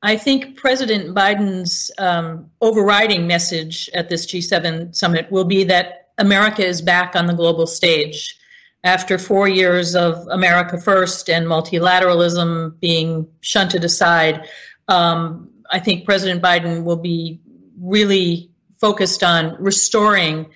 I 0.04 0.16
think 0.16 0.56
President 0.56 1.14
Biden's 1.14 1.92
um, 1.98 2.50
overriding 2.62 3.28
message 3.28 3.90
at 3.94 4.08
this 4.08 4.26
G7 4.26 4.96
summit 4.96 5.30
will 5.30 5.44
be 5.44 5.66
that 5.66 6.08
America 6.18 6.66
is 6.66 6.82
back 6.82 7.18
on 7.18 7.26
the 7.26 7.34
global 7.34 7.68
stage. 7.68 8.38
After 8.86 9.18
four 9.18 9.50
years 9.50 9.98
of 9.98 10.26
America 10.30 10.80
first 10.80 11.30
and 11.30 11.46
multilateralism 11.46 12.80
being 12.80 13.28
shunted 13.42 13.84
aside, 13.84 14.48
um, 14.88 15.50
I 15.72 15.80
think 15.80 16.06
President 16.06 16.42
Biden 16.42 16.86
will 16.86 16.96
be 16.96 17.42
really 17.82 18.50
focused 18.80 19.24
on 19.24 19.58
restoring 19.62 20.50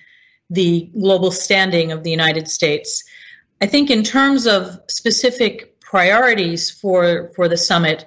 the 0.48 0.90
global 0.98 1.30
standing 1.30 1.92
of 1.92 2.04
the 2.04 2.10
United 2.10 2.48
States. 2.48 3.04
I 3.60 3.66
think, 3.66 3.90
in 3.90 4.02
terms 4.02 4.46
of 4.46 4.80
specific 4.88 5.77
priorities 5.88 6.70
for 6.70 7.32
for 7.34 7.48
the 7.48 7.56
summit, 7.56 8.04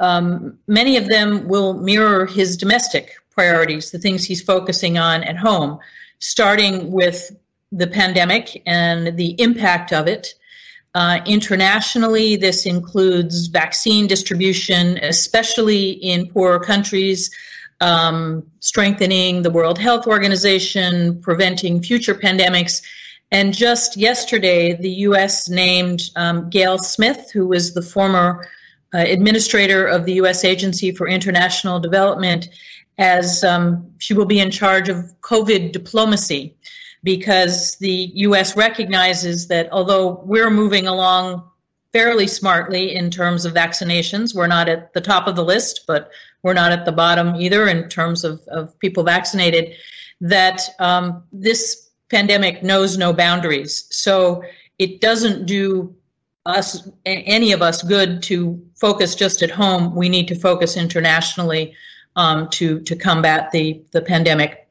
um, 0.00 0.58
many 0.66 0.96
of 0.96 1.08
them 1.08 1.46
will 1.46 1.74
mirror 1.74 2.24
his 2.24 2.56
domestic 2.56 3.16
priorities, 3.30 3.90
the 3.90 3.98
things 3.98 4.24
he's 4.24 4.40
focusing 4.40 4.96
on 4.96 5.22
at 5.24 5.36
home, 5.36 5.78
starting 6.20 6.90
with 6.90 7.30
the 7.70 7.86
pandemic 7.86 8.62
and 8.64 9.16
the 9.18 9.40
impact 9.40 9.92
of 9.92 10.06
it. 10.06 10.34
Uh, 10.94 11.18
internationally, 11.26 12.34
this 12.34 12.64
includes 12.64 13.48
vaccine 13.48 14.06
distribution, 14.06 14.96
especially 15.02 15.90
in 15.90 16.30
poorer 16.30 16.58
countries, 16.58 17.30
um, 17.82 18.42
strengthening 18.60 19.42
the 19.42 19.50
World 19.50 19.78
Health 19.78 20.06
Organization, 20.06 21.20
preventing 21.20 21.82
future 21.82 22.14
pandemics, 22.14 22.82
and 23.30 23.54
just 23.54 23.96
yesterday, 23.96 24.74
the 24.74 24.90
U.S. 24.90 25.48
named 25.48 26.02
um, 26.16 26.48
Gayle 26.48 26.78
Smith, 26.78 27.30
who 27.32 27.46
was 27.46 27.74
the 27.74 27.82
former 27.82 28.48
uh, 28.94 28.98
administrator 28.98 29.86
of 29.86 30.06
the 30.06 30.14
U.S. 30.14 30.44
Agency 30.44 30.92
for 30.92 31.06
International 31.06 31.78
Development, 31.78 32.48
as 32.96 33.44
um, 33.44 33.92
she 33.98 34.14
will 34.14 34.24
be 34.24 34.40
in 34.40 34.50
charge 34.50 34.88
of 34.88 34.96
COVID 35.20 35.72
diplomacy 35.72 36.56
because 37.04 37.76
the 37.76 38.10
U.S. 38.14 38.56
recognizes 38.56 39.48
that 39.48 39.68
although 39.72 40.22
we're 40.24 40.50
moving 40.50 40.86
along 40.86 41.48
fairly 41.92 42.26
smartly 42.26 42.94
in 42.94 43.10
terms 43.10 43.44
of 43.44 43.54
vaccinations, 43.54 44.34
we're 44.34 44.46
not 44.46 44.68
at 44.68 44.92
the 44.94 45.00
top 45.00 45.26
of 45.26 45.36
the 45.36 45.44
list, 45.44 45.84
but 45.86 46.10
we're 46.42 46.54
not 46.54 46.72
at 46.72 46.84
the 46.84 46.92
bottom 46.92 47.36
either 47.36 47.68
in 47.68 47.88
terms 47.88 48.24
of, 48.24 48.40
of 48.48 48.78
people 48.78 49.04
vaccinated, 49.04 49.74
that 50.20 50.62
um, 50.78 51.22
this 51.32 51.87
pandemic 52.10 52.62
knows 52.62 52.96
no 52.96 53.12
boundaries. 53.12 53.86
So 53.90 54.42
it 54.78 55.00
doesn't 55.00 55.46
do 55.46 55.94
us, 56.46 56.88
any 57.04 57.52
of 57.52 57.62
us, 57.62 57.82
good 57.82 58.22
to 58.24 58.60
focus 58.76 59.14
just 59.14 59.42
at 59.42 59.50
home. 59.50 59.94
We 59.94 60.08
need 60.08 60.28
to 60.28 60.34
focus 60.34 60.76
internationally 60.76 61.74
um, 62.16 62.48
to 62.50 62.80
to 62.80 62.96
combat 62.96 63.50
the 63.52 63.82
the 63.92 64.00
pandemic. 64.00 64.66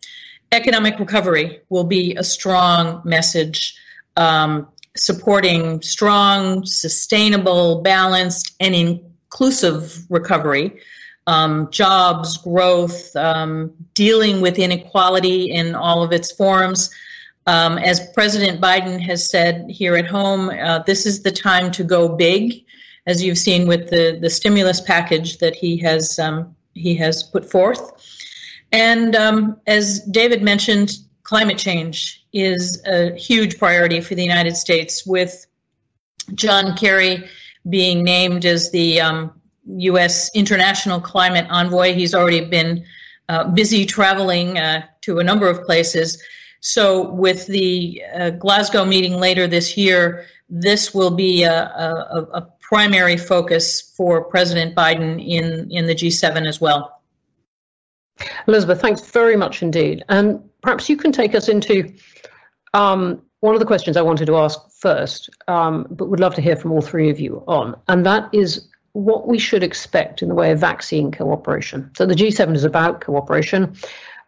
Economic 0.51 0.99
recovery 0.99 1.61
will 1.69 1.83
be 1.83 2.15
a 2.15 2.23
strong 2.23 3.01
message. 3.05 3.77
Um, 4.15 4.67
supporting 4.95 5.81
strong, 5.81 6.65
sustainable, 6.65 7.81
balanced, 7.81 8.55
and 8.59 8.75
inclusive 8.75 10.05
recovery, 10.09 10.79
um, 11.27 11.69
jobs, 11.71 12.37
growth, 12.37 13.15
um, 13.15 13.71
dealing 13.93 14.41
with 14.41 14.57
inequality 14.57 15.51
in 15.51 15.75
all 15.75 16.03
of 16.03 16.11
its 16.11 16.31
forms, 16.31 16.89
um, 17.47 17.77
as 17.77 18.11
President 18.13 18.59
Biden 18.61 19.01
has 19.01 19.29
said 19.29 19.65
here 19.69 19.95
at 19.95 20.05
home, 20.05 20.49
uh, 20.49 20.79
this 20.79 21.05
is 21.05 21.23
the 21.23 21.31
time 21.31 21.71
to 21.71 21.83
go 21.83 22.09
big, 22.09 22.65
as 23.07 23.23
you've 23.23 23.37
seen 23.37 23.67
with 23.67 23.89
the, 23.89 24.19
the 24.21 24.29
stimulus 24.29 24.81
package 24.81 25.37
that 25.37 25.55
he 25.55 25.77
has 25.77 26.19
um, 26.19 26.53
he 26.73 26.93
has 26.95 27.23
put 27.23 27.49
forth. 27.49 27.91
And 28.71 29.15
um, 29.15 29.59
as 29.65 30.01
David 30.01 30.43
mentioned, 30.43 30.97
climate 31.23 31.57
change 31.57 32.25
is 32.33 32.83
a 32.85 33.15
huge 33.15 33.57
priority 33.57 34.01
for 34.01 34.13
the 34.13 34.23
United 34.23 34.57
States 34.57 35.05
with 35.05 35.47
John 36.35 36.75
Kerry 36.75 37.29
being 37.69 38.03
named 38.03 38.45
as 38.45 38.71
the 38.71 38.99
um, 38.99 39.41
U.S. 39.65 40.29
International 40.35 40.99
Climate 40.99 41.47
Envoy. 41.49 41.93
He's 41.93 42.13
already 42.13 42.43
been 42.45 42.85
uh, 43.29 43.45
busy 43.49 43.85
traveling 43.85 44.57
uh, 44.57 44.85
to 45.01 45.19
a 45.19 45.23
number 45.23 45.49
of 45.49 45.63
places. 45.63 46.21
So, 46.59 47.11
with 47.11 47.47
the 47.47 48.01
uh, 48.13 48.29
Glasgow 48.31 48.85
meeting 48.85 49.13
later 49.13 49.47
this 49.47 49.77
year, 49.77 50.25
this 50.49 50.93
will 50.93 51.11
be 51.11 51.43
a, 51.43 51.63
a, 51.63 52.27
a, 52.33 52.47
primary 52.59 53.15
focus 53.15 53.93
for 53.95 54.25
President 54.25 54.75
Biden 54.75 55.25
in, 55.25 55.71
in 55.71 55.87
the 55.87 55.95
G7 55.95 56.45
as 56.45 56.59
well. 56.59 57.01
Elizabeth, 58.45 58.81
thanks 58.81 58.99
very 58.99 59.37
much 59.37 59.63
indeed. 59.63 60.03
And 60.09 60.41
perhaps 60.61 60.89
you 60.89 60.97
can 60.97 61.13
take 61.13 61.33
us 61.33 61.47
into 61.47 61.93
um, 62.73 63.21
one 63.39 63.53
of 63.53 63.59
the 63.59 63.65
questions 63.65 63.95
I 63.95 64.01
wanted 64.01 64.25
to 64.25 64.35
ask 64.37 64.59
first, 64.71 65.29
um, 65.47 65.87
but 65.91 66.09
would 66.09 66.19
love 66.19 66.35
to 66.35 66.41
hear 66.41 66.55
from 66.55 66.71
all 66.71 66.81
three 66.81 67.09
of 67.09 67.19
you 67.19 67.43
on, 67.47 67.75
and 67.87 68.05
that 68.05 68.29
is 68.33 68.67
what 68.93 69.27
we 69.27 69.37
should 69.37 69.63
expect 69.63 70.21
in 70.21 70.29
the 70.29 70.35
way 70.35 70.51
of 70.51 70.59
vaccine 70.59 71.11
cooperation. 71.11 71.91
So 71.95 72.05
the 72.05 72.15
G7 72.15 72.55
is 72.55 72.63
about 72.63 73.01
cooperation. 73.01 73.75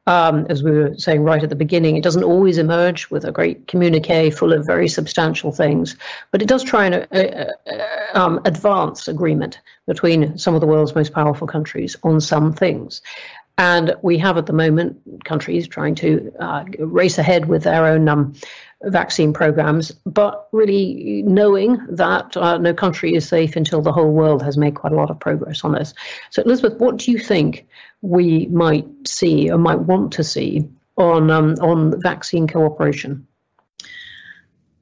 Um, 0.08 0.48
as 0.50 0.64
we 0.64 0.72
were 0.72 0.96
saying 0.98 1.22
right 1.22 1.44
at 1.44 1.50
the 1.50 1.56
beginning, 1.56 1.96
it 1.96 2.04
doesn't 2.04 2.24
always 2.24 2.58
emerge 2.58 3.12
with 3.12 3.26
a 3.26 3.32
great 3.32 3.68
communique 3.68 4.32
full 4.32 4.54
of 4.54 4.66
very 4.66 4.88
substantial 4.88 5.52
things, 5.52 5.96
but 6.32 6.42
it 6.42 6.48
does 6.48 6.64
try 6.64 6.88
and 6.88 7.08
uh, 7.12 7.52
uh, 7.72 8.18
um, 8.18 8.42
advance 8.46 9.08
agreement 9.08 9.60
between 9.86 10.36
some 10.38 10.56
of 10.56 10.62
the 10.62 10.68
world's 10.68 10.96
most 10.96 11.14
powerful 11.14 11.46
countries 11.46 11.96
on 12.02 12.22
some 12.22 12.54
things. 12.54 13.04
And 13.60 13.94
we 14.02 14.18
have 14.20 14.38
at 14.38 14.46
the 14.46 14.54
moment 14.54 15.02
countries 15.26 15.68
trying 15.68 15.94
to 15.96 16.34
uh, 16.40 16.64
race 16.80 17.18
ahead 17.18 17.50
with 17.50 17.64
their 17.64 17.86
own 17.86 18.08
um, 18.08 18.34
vaccine 18.84 19.34
programs, 19.34 19.92
but 20.06 20.48
really 20.54 21.24
knowing 21.24 21.78
that 21.90 22.38
uh, 22.38 22.58
no 22.58 22.74
country 22.74 23.16
is 23.16 23.28
safe 23.28 23.58
until 23.58 23.82
the 23.82 23.92
whole 23.92 24.12
world 24.12 24.42
has 24.42 24.58
made 24.58 24.76
quite 24.76 24.94
a 24.94 24.96
lot 24.96 25.10
of 25.10 25.20
progress 25.20 25.66
on 25.66 25.74
this. 25.74 25.94
So, 26.30 26.42
Elizabeth, 26.44 26.80
what 26.80 26.98
do 26.98 27.12
you 27.12 27.20
think 27.20 27.68
we 28.02 28.48
might 28.48 28.86
see 29.06 29.52
or 29.52 29.58
might 29.58 29.80
want 29.80 30.14
to 30.14 30.24
see 30.24 30.68
on 30.98 31.30
um, 31.32 31.56
on 31.62 32.02
vaccine 32.02 32.48
cooperation? 32.48 33.28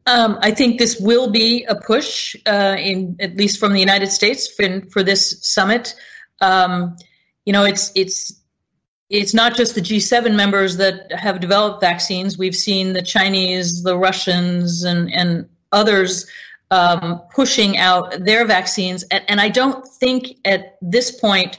Um, 0.06 0.40
I 0.42 0.52
think 0.52 0.80
this 0.80 1.00
will 1.00 1.30
be 1.30 1.66
a 1.66 1.76
push, 1.76 2.36
uh, 2.46 2.78
in 2.80 3.18
at 3.20 3.36
least 3.36 3.60
from 3.60 3.74
the 3.74 3.80
United 3.80 4.10
States, 4.10 4.48
for, 4.48 4.82
for 4.90 5.04
this 5.04 5.46
summit. 5.46 5.96
Um, 6.40 6.96
you 7.46 7.52
know, 7.52 7.66
it's 7.66 7.92
it's 7.94 8.42
it's 9.10 9.34
not 9.34 9.56
just 9.56 9.76
the 9.76 9.82
G7 9.82 10.36
members 10.36 10.78
that 10.78 11.12
have 11.12 11.40
developed 11.40 11.82
vaccines. 11.82 12.38
We've 12.38 12.56
seen 12.56 12.94
the 12.94 13.02
Chinese, 13.02 13.84
the 13.84 13.98
Russians, 13.98 14.84
and, 14.84 15.14
and 15.14 15.48
others 15.72 16.26
um, 16.72 17.22
pushing 17.34 17.78
out 17.78 18.24
their 18.26 18.46
vaccines. 18.46 19.04
And, 19.04 19.24
and, 19.30 19.40
I 19.40 19.48
don't 19.48 19.88
think 19.88 20.38
at 20.44 20.78
this 20.82 21.12
point 21.12 21.58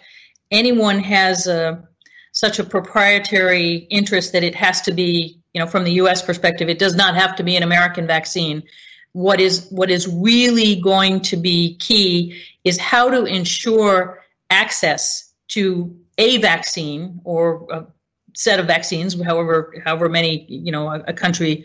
anyone 0.51 0.99
has 1.01 1.47
a, 1.47 1.87
such 2.33 2.59
a 2.59 2.65
proprietary 2.65 3.87
interest 3.91 4.33
that 4.33 4.45
it 4.45 4.55
has 4.55 4.81
to 4.83 4.93
be, 4.93 5.41
you 5.55 5.61
know, 5.61 5.67
from 5.67 5.85
the 5.85 5.93
U.S. 5.93 6.23
perspective, 6.23 6.69
it 6.69 6.79
does 6.79 6.95
not 6.95 7.15
have 7.15 7.37
to 7.37 7.43
be 7.43 7.57
an 7.57 7.63
American 7.63 8.07
vaccine. 8.07 8.63
What 9.13 9.41
is 9.41 9.67
what 9.71 9.91
is 9.91 10.07
really 10.07 10.77
going 10.77 11.21
to 11.23 11.37
be 11.37 11.77
key 11.79 12.41
is 12.65 12.79
how 12.79 13.11
to 13.11 13.25
ensure 13.25 14.23
access 14.51 15.33
to 15.49 15.97
a 16.19 16.39
vaccine 16.39 17.21
or 17.25 17.67
a 17.71 17.87
set 18.35 18.61
of 18.61 18.67
vaccines, 18.67 19.21
however 19.23 19.75
however 19.85 20.09
many 20.09 20.45
you 20.49 20.71
know 20.71 20.89
a, 20.89 21.01
a 21.09 21.13
country 21.13 21.65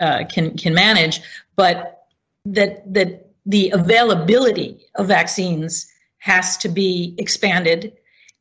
uh, 0.00 0.24
can 0.30 0.56
can 0.56 0.72
manage, 0.72 1.20
but 1.56 2.06
that 2.44 2.92
that 2.92 3.30
the 3.46 3.70
availability 3.70 4.86
of 4.94 5.06
vaccines 5.08 5.90
has 6.18 6.56
to 6.58 6.68
be 6.68 7.14
expanded, 7.18 7.92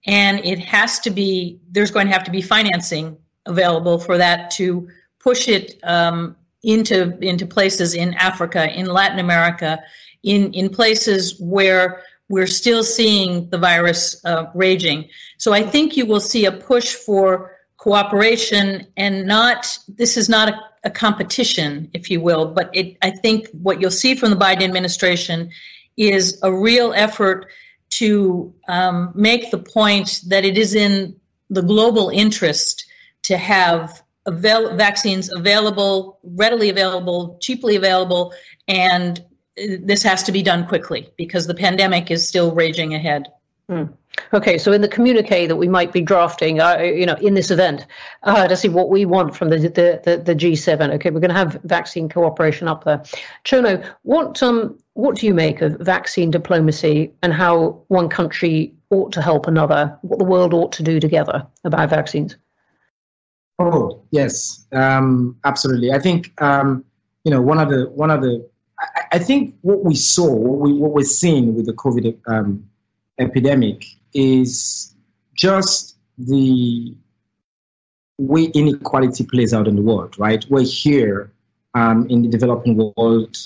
and 0.06 0.40
it 0.46 0.60
has 0.60 1.00
to 1.00 1.10
be 1.10 1.60
there's 1.72 1.92
going 1.92 2.08
to 2.08 2.14
have 2.14 2.24
to 2.24 2.32
be 2.32 2.42
financing 2.42 3.18
available 3.46 3.98
for 4.00 4.18
that 4.18 4.52
to 4.52 4.88
push 5.20 5.48
it 5.48 5.80
um, 5.84 6.36
into 6.63 7.18
into 7.20 7.46
places 7.46 7.94
in 7.94 8.13
Africa, 8.16 8.70
in 8.78 8.86
Latin 8.86 9.20
America, 9.20 9.82
in 10.24 10.54
in 10.54 10.70
places 10.70 11.39
where 11.39 12.04
we're 12.30 12.48
still 12.48 12.84
seeing 12.84 13.50
the 13.50 13.58
virus 13.58 14.24
uh, 14.26 14.46
raging. 14.54 15.10
So 15.38 15.54
I 15.54 15.62
think 15.62 15.98
you 15.98 16.06
will 16.06 16.20
see 16.20 16.46
a 16.46 16.52
push 16.52 16.96
for 16.96 17.52
cooperation 17.78 18.88
and 18.96 19.28
not, 19.28 19.78
this 19.89 20.16
is 20.16 20.30
not 20.30 20.50
a, 20.50 20.60
a 20.86 20.89
competition, 20.89 21.89
if 21.94 22.10
you 22.10 22.22
will, 22.22 22.46
but 22.46 22.70
it, 22.74 22.98
I 23.02 23.12
think 23.12 23.50
what 23.52 23.82
you'll 23.82 23.92
see 23.92 24.16
from 24.16 24.30
the 24.30 24.38
Biden 24.38 24.63
administration 24.63 25.52
is 25.98 26.39
a 26.42 26.52
real 26.52 26.94
effort 26.94 27.48
to 27.97 28.53
um, 28.67 29.12
make 29.15 29.51
the 29.51 29.58
point 29.58 30.21
that 30.27 30.45
it 30.45 30.58
is 30.58 30.75
in 30.75 31.15
the 31.49 31.62
global 31.62 32.10
interest 32.10 32.86
to 33.23 33.38
have 33.38 34.01
avail- 34.25 34.75
vaccines 34.75 35.32
available, 35.34 36.19
readily 36.23 36.69
available, 36.69 37.38
cheaply 37.41 37.75
available, 37.75 38.34
and 38.67 39.23
this 39.56 40.03
has 40.03 40.23
to 40.23 40.32
be 40.32 40.41
done 40.41 40.65
quickly 40.67 41.10
because 41.17 41.45
the 41.45 41.53
pandemic 41.53 42.10
is 42.10 42.27
still 42.27 42.53
raging 42.53 42.93
ahead. 42.93 43.27
Hmm. 43.69 43.84
Okay, 44.32 44.58
so 44.58 44.71
in 44.71 44.82
the 44.82 44.88
communique 44.88 45.47
that 45.47 45.56
we 45.56 45.67
might 45.67 45.91
be 45.91 46.02
drafting, 46.02 46.60
uh, 46.60 46.78
you 46.78 47.06
know, 47.06 47.15
in 47.15 47.34
this 47.34 47.49
event, 47.49 47.86
uh, 48.23 48.47
to 48.47 48.56
see 48.56 48.69
what 48.69 48.89
we 48.89 49.06
want 49.06 49.36
from 49.36 49.49
the 49.49 49.58
the, 49.58 50.02
the, 50.04 50.17
the 50.17 50.36
G7. 50.36 50.93
Okay, 50.95 51.10
we're 51.10 51.19
going 51.19 51.30
to 51.30 51.38
have 51.38 51.60
vaccine 51.63 52.10
cooperation 52.10 52.67
up 52.67 52.84
there. 52.84 52.99
Chernor, 53.43 53.84
what 54.04 54.41
um 54.43 54.78
what 54.93 55.15
do 55.15 55.26
you 55.26 55.34
make 55.34 55.62
of 55.62 55.73
vaccine 55.80 56.30
diplomacy 56.30 57.12
and 57.23 57.34
how 57.34 57.84
one 57.88 58.10
country 58.10 58.73
ought 58.91 59.12
to 59.13 59.21
help 59.21 59.47
another? 59.47 59.97
What 60.02 60.19
the 60.19 60.26
world 60.26 60.54
ought 60.54 60.71
to 60.73 60.84
do 60.84 60.99
together 60.99 61.47
about 61.63 61.89
vaccines? 61.89 62.36
Oh 63.58 64.04
yes, 64.12 64.65
um, 64.71 65.38
absolutely. 65.43 65.91
I 65.91 65.99
think 65.99 66.39
um, 66.41 66.86
you 67.23 67.32
know 67.32 67.41
one 67.41 67.60
of 67.60 67.69
the 67.69 67.89
one 67.89 68.12
of 68.12 68.21
the 68.21 68.47
I, 69.12 69.19
think 69.19 69.56
what 69.62 69.84
we 69.86 69.95
saw, 69.95 70.30
what, 70.30 70.60
we, 70.60 70.73
what 70.73 70.91
we're 70.91 71.06
seeing 71.06 71.56
with 71.56 71.67
the 71.67 71.73
COVID 71.73 72.19
um, 72.28 72.67
epidemic 73.19 73.86
is 74.13 74.95
just 75.36 75.97
the 76.17 76.95
way 78.17 78.43
inequality 78.54 79.26
plays 79.26 79.54
out 79.54 79.67
in 79.67 79.76
the 79.76 79.82
world, 79.82 80.17
right? 80.17 80.45
We're 80.49 80.63
here 80.63 81.32
um, 81.73 82.08
in 82.10 82.21
the 82.21 82.30
developing 82.30 82.76
world 82.95 83.38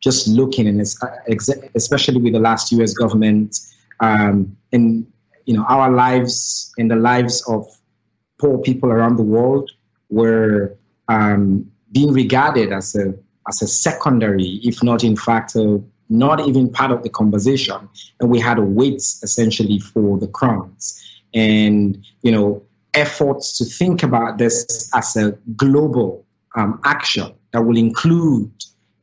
just 0.00 0.28
looking, 0.28 0.68
and 0.68 0.80
especially 0.80 2.20
with 2.20 2.32
the 2.32 2.38
last 2.38 2.70
U.S. 2.72 2.94
government, 2.94 3.58
um, 4.00 4.56
and 4.72 5.06
you 5.46 5.54
know 5.54 5.64
our 5.68 5.90
lives 5.90 6.72
and 6.78 6.90
the 6.90 6.96
lives 6.96 7.42
of 7.48 7.66
poor 8.38 8.58
people 8.58 8.90
around 8.90 9.16
the 9.16 9.22
world 9.22 9.70
were 10.10 10.76
um, 11.08 11.70
being 11.92 12.12
regarded 12.12 12.72
as 12.72 12.94
a 12.94 13.14
as 13.48 13.62
a 13.62 13.66
secondary, 13.66 14.60
if 14.62 14.82
not 14.82 15.02
in 15.04 15.16
fact 15.16 15.54
a, 15.56 15.82
not 16.08 16.46
even 16.46 16.70
part 16.70 16.90
of 16.90 17.02
the 17.02 17.10
conversation. 17.10 17.88
And 18.20 18.30
we 18.30 18.38
had 18.40 18.54
to 18.54 18.62
wait 18.62 18.96
essentially 18.96 19.78
for 19.78 20.18
the 20.18 20.28
crumbs. 20.28 21.02
And, 21.34 22.04
you 22.22 22.32
know, 22.32 22.62
efforts 22.94 23.58
to 23.58 23.64
think 23.64 24.02
about 24.02 24.38
this 24.38 24.90
as 24.94 25.16
a 25.16 25.32
global 25.56 26.24
um, 26.54 26.80
action 26.84 27.32
that 27.52 27.62
will 27.62 27.76
include 27.76 28.50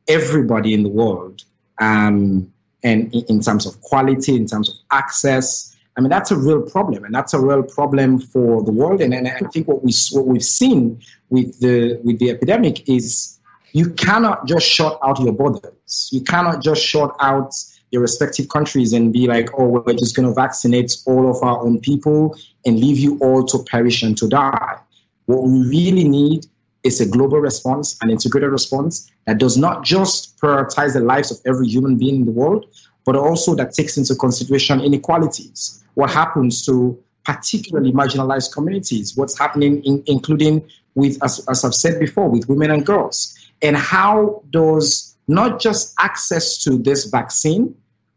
everybody 0.08 0.74
in 0.74 0.82
the 0.82 0.88
world 0.88 1.44
um, 1.78 2.52
and 2.82 3.14
in, 3.14 3.24
in 3.28 3.40
terms 3.40 3.66
of 3.66 3.80
quality, 3.80 4.36
in 4.36 4.46
terms 4.46 4.68
of 4.68 4.74
access. 4.90 5.76
I 5.96 6.00
mean, 6.00 6.10
that's 6.10 6.32
a 6.32 6.36
real 6.36 6.60
problem, 6.62 7.04
and 7.04 7.14
that's 7.14 7.34
a 7.34 7.40
real 7.40 7.62
problem 7.62 8.18
for 8.18 8.64
the 8.64 8.72
world. 8.72 9.00
And, 9.00 9.14
and 9.14 9.28
I 9.28 9.38
think 9.52 9.68
what 9.68 9.84
we 9.84 9.92
what 10.10 10.26
we've 10.26 10.44
seen 10.44 11.00
with 11.30 11.60
the 11.60 12.00
with 12.02 12.18
the 12.18 12.30
epidemic 12.30 12.88
is 12.88 13.33
you 13.74 13.90
cannot 13.90 14.46
just 14.46 14.66
shut 14.66 14.98
out 15.02 15.18
your 15.20 15.32
borders. 15.32 16.08
You 16.12 16.22
cannot 16.22 16.62
just 16.62 16.80
shut 16.80 17.14
out 17.18 17.52
your 17.90 18.02
respective 18.02 18.48
countries 18.48 18.92
and 18.92 19.12
be 19.12 19.26
like, 19.26 19.50
oh, 19.58 19.66
we're 19.66 19.94
just 19.94 20.14
going 20.14 20.28
to 20.28 20.32
vaccinate 20.32 20.96
all 21.06 21.28
of 21.28 21.42
our 21.42 21.60
own 21.60 21.80
people 21.80 22.38
and 22.64 22.78
leave 22.78 22.98
you 22.98 23.18
all 23.18 23.44
to 23.44 23.64
perish 23.64 24.04
and 24.04 24.16
to 24.18 24.28
die. 24.28 24.78
What 25.26 25.42
we 25.42 25.66
really 25.66 26.08
need 26.08 26.46
is 26.84 27.00
a 27.00 27.06
global 27.06 27.40
response, 27.40 27.98
an 28.00 28.10
integrated 28.10 28.50
response 28.50 29.10
that 29.26 29.38
does 29.38 29.58
not 29.58 29.82
just 29.82 30.38
prioritize 30.38 30.92
the 30.92 31.00
lives 31.00 31.32
of 31.32 31.38
every 31.44 31.66
human 31.66 31.96
being 31.96 32.16
in 32.16 32.26
the 32.26 32.32
world, 32.32 32.66
but 33.04 33.16
also 33.16 33.56
that 33.56 33.74
takes 33.74 33.96
into 33.96 34.14
consideration 34.14 34.80
inequalities. 34.80 35.82
What 35.94 36.10
happens 36.10 36.64
to 36.66 36.96
particularly 37.24 37.90
marginalized 37.90 38.52
communities? 38.52 39.16
What's 39.16 39.36
happening, 39.36 39.82
in, 39.82 40.04
including 40.06 40.68
with, 40.94 41.18
as, 41.24 41.44
as 41.48 41.64
I've 41.64 41.74
said 41.74 41.98
before, 41.98 42.28
with 42.28 42.48
women 42.48 42.70
and 42.70 42.86
girls? 42.86 43.36
And 43.62 43.76
how 43.76 44.42
does 44.50 45.16
not 45.26 45.60
just 45.60 45.94
access 45.98 46.58
to 46.64 46.78
this 46.78 47.06
vaccine, 47.06 47.74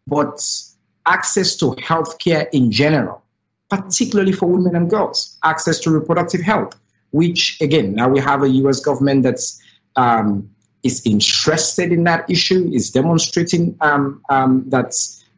but 0.08 0.39
access 1.06 1.56
to 1.58 1.71
healthcare 1.76 2.47
in 2.52 2.71
general, 2.71 3.23
particularly 3.69 4.34
for 4.34 4.47
women 4.47 4.76
and 4.76 4.89
girls, 4.89 5.38
access 5.43 5.80
to 5.80 5.89
reproductive 5.91 6.41
health, 6.41 6.78
which 7.12 7.60
again, 7.62 7.95
now 7.95 8.10
we 8.10 8.19
have 8.19 8.43
a 8.43 8.50
US 8.50 8.80
government 8.80 9.23
that's 9.23 9.62
um, 9.95 10.50
is 10.84 11.02
interested 11.06 11.91
in 11.91 12.04
that 12.04 12.30
issue, 12.30 12.69
is 12.73 12.91
demonstrating 12.91 13.78
um, 13.82 14.21
um, 14.30 14.63
that 14.69 14.93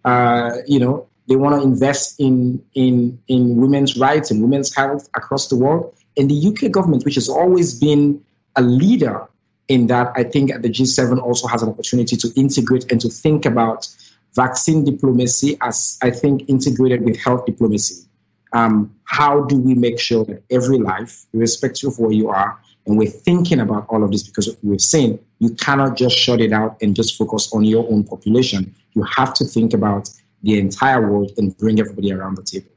uh, 0.06 0.58
you 0.68 0.80
know 0.80 1.08
they 1.28 1.36
want 1.36 1.56
to 1.56 1.62
invest 1.62 2.20
in 2.20 2.64
in 2.74 3.20
in 3.28 3.58
women's 3.58 3.98
rights 3.98 4.32
and 4.32 4.42
women's 4.42 4.76
health 4.76 5.08
across 5.16 5.48
the 5.48 5.56
world. 5.56 5.96
And 6.18 6.30
the 6.30 6.48
UK 6.50 6.72
government, 6.72 7.06
which 7.06 7.16
has 7.16 7.30
always 7.30 7.80
been 7.80 8.24
a 8.56 8.62
leader 8.62 9.28
in 9.70 9.88
that, 9.88 10.12
I 10.16 10.24
think 10.24 10.52
the 10.62 10.70
G7 10.70 11.22
also 11.22 11.48
has 11.48 11.62
an 11.62 11.70
opportunity 11.70 12.18
to 12.18 12.32
integrate 12.36 12.92
and 12.92 13.00
to 13.02 13.10
think 13.10 13.46
about 13.46 13.88
vaccine 14.36 14.84
diplomacy 14.84 15.58
as 15.62 15.98
I 16.02 16.10
think 16.10 16.50
integrated 16.50 17.04
with 17.04 17.18
health 17.18 17.46
diplomacy. 17.46 18.06
Um, 18.52 18.96
how 19.04 19.44
do 19.44 19.58
we 19.58 19.76
make 19.76 20.00
sure 20.00 20.26
that 20.26 20.44
every 20.50 20.80
life, 20.80 21.26
irrespective 21.34 21.90
of 21.90 22.00
where 22.00 22.12
you 22.12 22.30
are, 22.30 22.60
and 22.88 22.98
we're 22.98 23.10
thinking 23.10 23.60
about 23.60 23.86
all 23.90 24.04
of 24.04 24.12
this 24.12 24.24
because 24.24 24.58
we've 24.64 24.82
seen 24.82 25.20
you 25.38 25.52
cannot 25.52 25.96
just 25.96 26.18
shut 26.18 26.42
it 26.42 26.52
out 26.52 26.76
and 26.82 26.96
just 26.96 27.16
focus 27.16 27.54
on 27.54 27.64
your 27.64 27.88
own 27.92 28.04
population. 28.04 28.74
You 28.94 29.04
have 29.04 29.36
to 29.36 29.46
think 29.46 29.74
about 29.74 30.10
the 30.42 30.58
entire 30.58 31.12
world 31.12 31.32
and 31.38 31.56
bring 31.58 31.80
everybody 31.80 32.12
around 32.12 32.38
the 32.38 32.44
table. 32.44 32.72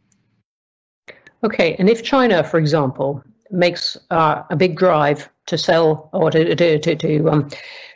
Okay, 1.44 1.74
and 1.78 1.88
if 1.88 2.02
China, 2.02 2.44
for 2.44 2.58
example, 2.58 3.24
makes 3.50 3.96
uh, 4.10 4.42
a 4.50 4.56
big 4.56 4.76
drive 4.76 5.31
to 5.46 5.58
sell 5.58 6.10
or 6.12 6.30
to 6.30 6.54
to 6.54 6.78
to, 6.78 6.96
to 6.96 7.28
um, 7.30 7.48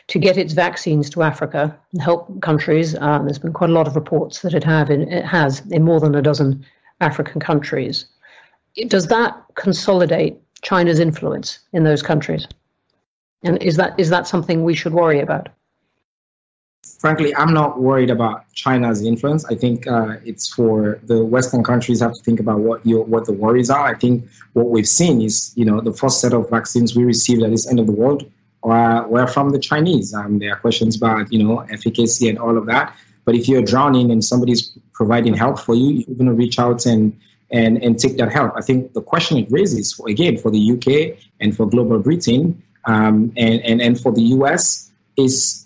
to 0.09 0.19
get 0.19 0.37
its 0.37 0.53
vaccines 0.53 1.11
to 1.11 1.23
Africa 1.23 1.77
and 1.93 2.03
help 2.03 2.41
countries. 2.41 2.97
Um, 2.97 3.25
there's 3.25 3.39
been 3.39 3.53
quite 3.53 3.71
a 3.71 3.73
lot 3.73 3.89
of 3.89 3.97
reports 3.97 4.43
that 4.43 4.55
it 4.55 4.65
have 4.65 4.91
in, 4.91 5.11
it 5.13 5.25
has 5.25 5.63
in 5.71 5.83
more 5.83 5.99
than 6.01 6.15
a 6.15 6.23
dozen 6.23 6.65
African 7.01 7.41
countries. 7.41 8.07
Does 8.89 9.09
that 9.09 9.37
consolidate 9.55 10.39
China's 10.63 11.01
influence 11.01 11.59
in 11.73 11.85
those 11.85 12.03
countries? 12.03 12.47
And 13.43 13.63
is 13.63 13.77
that 13.77 13.99
is 13.99 14.11
that 14.11 14.27
something 14.27 14.65
we 14.65 14.75
should 14.75 14.93
worry 14.93 15.21
about? 15.21 15.49
Frankly, 17.01 17.35
I'm 17.35 17.53
not 17.53 17.81
worried 17.81 18.11
about 18.11 18.51
China's 18.55 19.05
influence. 19.05 19.45
I 19.45 19.55
think 19.55 19.87
uh, 19.87 20.17
it's 20.25 20.49
for 20.49 21.01
the 21.05 21.25
Western 21.25 21.63
countries 21.63 22.01
have 22.01 22.15
to 22.15 22.23
think 22.23 22.41
about 22.41 22.61
what 22.61 22.85
your 22.87 23.05
what 23.05 23.27
the 23.27 23.33
worries 23.33 23.71
are. 23.71 23.87
I 23.87 23.95
think 23.95 24.29
what 24.55 24.69
we've 24.69 24.89
seen 24.89 25.21
is, 25.21 25.53
you 25.57 25.65
know, 25.65 25.81
the 25.81 25.93
first 25.93 26.21
set 26.21 26.33
of 26.33 26.51
vaccines 26.51 26.97
we 26.97 27.05
received 27.05 27.43
at 27.43 27.51
this 27.51 27.69
end 27.69 27.81
of 27.81 27.87
the 27.87 27.93
world 27.93 28.31
were, 28.63 29.07
were 29.09 29.27
from 29.27 29.51
the 29.51 29.59
Chinese. 29.59 30.15
Um, 30.15 30.39
there 30.39 30.53
are 30.53 30.57
questions 30.57 30.97
about, 30.97 31.33
you 31.33 31.43
know, 31.43 31.61
efficacy 31.61 32.29
and 32.29 32.39
all 32.39 32.57
of 32.59 32.67
that. 32.67 32.97
But 33.25 33.35
if 33.35 33.49
you're 33.49 33.63
drowning 33.63 34.11
and 34.11 34.25
somebody's 34.25 34.77
providing 34.93 35.35
help 35.35 35.59
for 35.59 35.75
you, 35.75 36.05
you're 36.07 36.17
going 36.17 36.29
to 36.29 36.33
reach 36.33 36.59
out 36.59 36.87
and 36.87 37.19
and 37.51 37.83
and 37.83 37.99
take 37.99 38.17
that 38.19 38.33
help. 38.33 38.53
I 38.57 38.61
think 38.63 38.93
the 38.93 39.03
question 39.03 39.39
it 39.39 39.49
raises, 39.51 39.93
for, 39.93 40.09
again, 40.09 40.37
for 40.37 40.51
the 40.51 40.73
UK 40.73 41.19
and 41.41 41.57
for 41.57 41.67
Global 41.69 41.99
Britain 41.99 42.63
um, 42.87 43.33
and, 43.37 43.61
and 43.63 43.83
and 43.83 44.01
for 44.01 44.13
the 44.13 44.23
US 44.37 44.91
is 45.17 45.66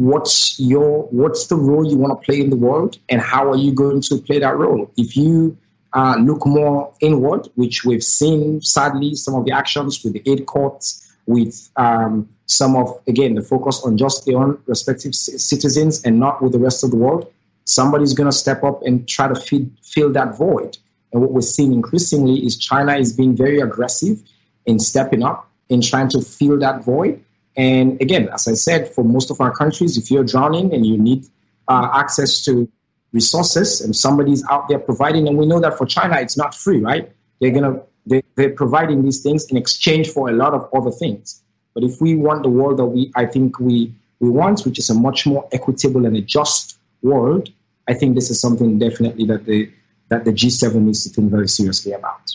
what's 0.00 0.58
your 0.58 1.02
what's 1.08 1.48
the 1.48 1.56
role 1.56 1.86
you 1.86 1.98
want 1.98 2.18
to 2.18 2.24
play 2.24 2.40
in 2.40 2.48
the 2.48 2.56
world 2.56 2.98
and 3.10 3.20
how 3.20 3.50
are 3.50 3.56
you 3.56 3.70
going 3.70 4.00
to 4.00 4.16
play 4.16 4.38
that 4.38 4.56
role? 4.56 4.90
If 4.96 5.14
you 5.14 5.58
uh, 5.92 6.16
look 6.18 6.46
more 6.46 6.94
inward 7.00 7.48
which 7.56 7.84
we've 7.84 8.02
seen 8.02 8.62
sadly 8.62 9.14
some 9.14 9.34
of 9.34 9.44
the 9.44 9.52
actions 9.52 10.02
with 10.02 10.14
the 10.14 10.22
aid 10.24 10.46
courts 10.46 11.06
with 11.26 11.68
um, 11.76 12.26
some 12.46 12.76
of 12.76 12.98
again 13.06 13.34
the 13.34 13.42
focus 13.42 13.82
on 13.84 13.98
just 13.98 14.24
their 14.24 14.38
own 14.38 14.58
respective 14.64 15.14
citizens 15.14 16.02
and 16.02 16.18
not 16.18 16.40
with 16.40 16.52
the 16.52 16.58
rest 16.58 16.82
of 16.82 16.90
the 16.90 16.96
world 16.96 17.30
somebody's 17.64 18.14
going 18.14 18.30
to 18.30 18.36
step 18.36 18.64
up 18.64 18.82
and 18.82 19.06
try 19.06 19.28
to 19.28 19.34
fill, 19.34 19.66
fill 19.82 20.10
that 20.12 20.36
void. 20.36 20.78
And 21.12 21.20
what 21.20 21.32
we're 21.32 21.42
seeing 21.42 21.74
increasingly 21.74 22.46
is 22.46 22.56
china 22.56 22.96
is 22.96 23.12
being 23.12 23.36
very 23.36 23.60
aggressive 23.60 24.22
in 24.64 24.78
stepping 24.78 25.22
up 25.22 25.46
in 25.68 25.82
trying 25.82 26.08
to 26.08 26.22
fill 26.22 26.58
that 26.60 26.84
void 26.84 27.22
and 27.56 28.00
again, 28.00 28.28
as 28.28 28.46
I 28.46 28.54
said, 28.54 28.88
for 28.88 29.04
most 29.04 29.30
of 29.30 29.40
our 29.40 29.54
countries, 29.54 29.96
if 29.96 30.10
you're 30.10 30.24
drowning 30.24 30.72
and 30.72 30.86
you 30.86 30.96
need 30.96 31.26
uh, 31.68 31.90
access 31.94 32.44
to 32.44 32.70
resources 33.12 33.80
and 33.80 33.94
somebody's 33.94 34.44
out 34.48 34.68
there 34.68 34.78
providing, 34.78 35.26
and 35.26 35.36
we 35.36 35.46
know 35.46 35.60
that 35.60 35.76
for 35.76 35.86
China, 35.86 36.20
it's 36.20 36.36
not 36.36 36.54
free, 36.54 36.78
right? 36.78 37.10
They're 37.40 37.50
gonna 37.50 37.82
they, 38.06 38.22
they're 38.36 38.50
providing 38.54 39.04
these 39.04 39.22
things 39.22 39.46
in 39.50 39.56
exchange 39.56 40.08
for 40.08 40.28
a 40.28 40.32
lot 40.32 40.54
of 40.54 40.68
other 40.74 40.90
things. 40.90 41.42
But 41.74 41.84
if 41.84 42.00
we 42.00 42.14
want 42.14 42.42
the 42.42 42.48
world 42.48 42.78
that 42.78 42.86
we 42.86 43.12
I 43.14 43.26
think 43.26 43.58
we 43.58 43.92
we 44.20 44.28
want, 44.30 44.64
which 44.64 44.78
is 44.78 44.90
a 44.90 44.94
much 44.94 45.26
more 45.26 45.48
equitable 45.52 46.06
and 46.06 46.16
a 46.16 46.20
just 46.20 46.78
world, 47.02 47.50
I 47.88 47.94
think 47.94 48.14
this 48.14 48.30
is 48.30 48.40
something 48.40 48.78
definitely 48.78 49.26
that 49.26 49.44
the 49.44 49.70
that 50.08 50.24
the 50.24 50.32
G7 50.32 50.74
needs 50.74 51.04
to 51.04 51.10
think 51.10 51.30
very 51.30 51.48
seriously 51.48 51.92
about. 51.92 52.32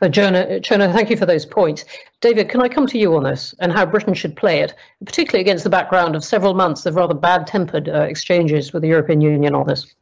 Uh, 0.00 0.08
Jonah, 0.08 0.60
Jonah, 0.60 0.92
thank 0.92 1.10
you 1.10 1.16
for 1.16 1.26
those 1.26 1.44
points. 1.44 1.84
David, 2.20 2.48
can 2.48 2.62
I 2.62 2.68
come 2.68 2.86
to 2.86 2.98
you 2.98 3.14
on 3.16 3.24
this 3.24 3.54
and 3.58 3.70
how 3.70 3.84
Britain 3.84 4.14
should 4.14 4.36
play 4.36 4.60
it, 4.60 4.74
particularly 5.04 5.42
against 5.42 5.64
the 5.64 5.70
background 5.70 6.16
of 6.16 6.24
several 6.24 6.54
months 6.54 6.86
of 6.86 6.96
rather 6.96 7.14
bad 7.14 7.46
tempered 7.46 7.88
uh, 7.88 8.02
exchanges 8.02 8.72
with 8.72 8.82
the 8.82 8.88
European 8.88 9.20
Union 9.20 9.54
on 9.54 9.66
this? 9.66 9.94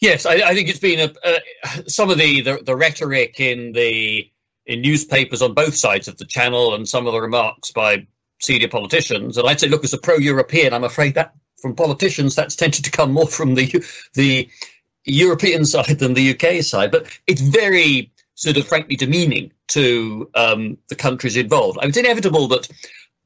Yes, 0.00 0.26
I, 0.26 0.34
I 0.34 0.54
think 0.54 0.68
it's 0.68 0.78
been 0.78 1.10
a, 1.24 1.40
some 1.88 2.10
of 2.10 2.18
the, 2.18 2.42
the, 2.42 2.58
the 2.62 2.76
rhetoric 2.76 3.40
in 3.40 3.72
the 3.72 4.30
in 4.66 4.80
newspapers 4.80 5.42
on 5.42 5.52
both 5.52 5.74
sides 5.74 6.08
of 6.08 6.16
the 6.16 6.24
channel 6.24 6.74
and 6.74 6.88
some 6.88 7.06
of 7.06 7.12
the 7.12 7.20
remarks 7.20 7.70
by 7.70 8.06
senior 8.40 8.68
politicians. 8.68 9.36
And 9.36 9.46
I'd 9.46 9.60
say, 9.60 9.68
look, 9.68 9.84
as 9.84 9.92
a 9.92 9.98
pro-European, 9.98 10.72
I'm 10.72 10.84
afraid 10.84 11.14
that 11.14 11.34
from 11.60 11.74
politicians 11.74 12.34
that's 12.34 12.56
tended 12.56 12.84
to 12.84 12.90
come 12.90 13.12
more 13.12 13.26
from 13.26 13.54
the 13.54 13.84
the 14.14 14.48
European 15.04 15.64
side 15.64 15.98
than 15.98 16.14
the 16.14 16.30
UK 16.30 16.62
side. 16.62 16.90
But 16.90 17.06
it's 17.26 17.40
very 17.40 18.10
sort 18.34 18.56
of 18.56 18.66
frankly 18.66 18.96
demeaning 18.96 19.52
to 19.68 20.30
um, 20.34 20.78
the 20.88 20.96
countries 20.96 21.36
involved. 21.36 21.78
I 21.78 21.82
mean, 21.82 21.90
it's 21.90 21.98
inevitable 21.98 22.48
that 22.48 22.68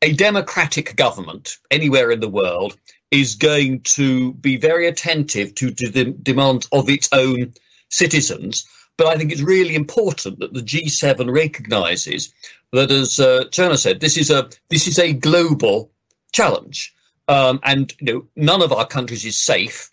a 0.02 0.12
democratic 0.12 0.96
government 0.96 1.56
anywhere 1.70 2.10
in 2.10 2.20
the 2.20 2.28
world 2.28 2.76
is 3.10 3.36
going 3.36 3.80
to 3.80 4.34
be 4.34 4.56
very 4.56 4.86
attentive 4.86 5.54
to, 5.56 5.70
the 5.70 6.16
demands 6.22 6.68
of 6.72 6.88
its 6.88 7.08
own 7.12 7.54
citizens. 7.90 8.66
But 8.96 9.06
I 9.08 9.16
think 9.16 9.32
it's 9.32 9.40
really 9.40 9.74
important 9.74 10.40
that 10.40 10.52
the 10.52 10.60
G7 10.60 11.32
recognises 11.32 12.32
that, 12.72 12.90
as 12.90 13.18
uh, 13.18 13.44
Chernor 13.50 13.78
said, 13.78 14.00
this 14.00 14.16
is 14.16 14.30
a 14.30 14.50
this 14.68 14.88
is 14.88 14.98
a 14.98 15.12
global 15.12 15.90
challenge, 16.32 16.94
um, 17.28 17.60
and 17.62 17.94
you 18.00 18.12
know 18.12 18.26
none 18.36 18.60
of 18.60 18.72
our 18.72 18.86
countries 18.86 19.24
is 19.24 19.40
safe 19.40 19.90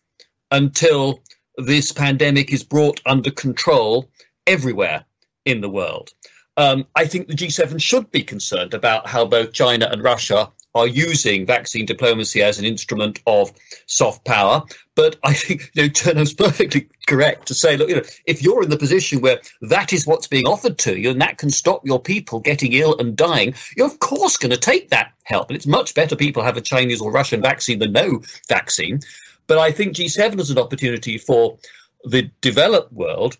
until 0.51 1.21
this 1.57 1.91
pandemic 1.91 2.51
is 2.51 2.63
brought 2.63 2.99
under 3.05 3.31
control 3.31 4.09
everywhere 4.47 5.05
in 5.45 5.61
the 5.61 5.69
world. 5.69 6.11
Um, 6.57 6.87
I 6.95 7.05
think 7.05 7.27
the 7.27 7.35
G7 7.35 7.81
should 7.81 8.11
be 8.11 8.23
concerned 8.23 8.73
about 8.73 9.07
how 9.07 9.25
both 9.25 9.51
China 9.51 9.89
and 9.91 10.01
Russia 10.01 10.51
are 10.73 10.87
using 10.87 11.45
vaccine 11.45 11.85
diplomacy 11.85 12.41
as 12.41 12.59
an 12.59 12.65
instrument 12.65 13.21
of 13.25 13.51
soft 13.87 14.25
power. 14.25 14.61
But 14.93 15.17
I 15.23 15.33
think 15.33 15.71
you 15.73 15.83
know, 15.83 15.89
Chernor's 15.89 16.33
perfectly 16.37 16.89
correct 17.07 17.47
to 17.47 17.53
say, 17.53 17.77
look, 17.77 17.89
you 17.89 17.95
know, 17.95 18.03
if 18.25 18.43
you're 18.43 18.63
in 18.63 18.69
the 18.69 18.77
position 18.77 19.21
where 19.21 19.39
that 19.61 19.93
is 19.93 20.05
what's 20.05 20.27
being 20.27 20.45
offered 20.45 20.77
to 20.79 20.99
you 20.99 21.09
and 21.09 21.21
that 21.21 21.37
can 21.37 21.49
stop 21.49 21.85
your 21.85 22.01
people 22.01 22.41
getting 22.41 22.73
ill 22.73 22.97
and 22.99 23.15
dying, 23.15 23.55
you're 23.75 23.87
of 23.87 23.99
course 23.99 24.37
going 24.37 24.51
to 24.51 24.57
take 24.57 24.89
that 24.89 25.13
help. 25.23 25.49
And 25.49 25.55
it's 25.55 25.67
much 25.67 25.93
better 25.93 26.15
people 26.15 26.43
have 26.43 26.57
a 26.57 26.61
Chinese 26.61 27.01
or 27.01 27.11
Russian 27.11 27.41
vaccine 27.41 27.79
than 27.79 27.93
no 27.93 28.21
vaccine. 28.49 28.99
But 29.47 29.59
I 29.59 29.71
think 29.71 29.95
G7 29.95 30.39
is 30.39 30.49
an 30.49 30.57
opportunity 30.57 31.17
for 31.17 31.57
the 32.03 32.29
developed 32.41 32.91
world 32.91 33.37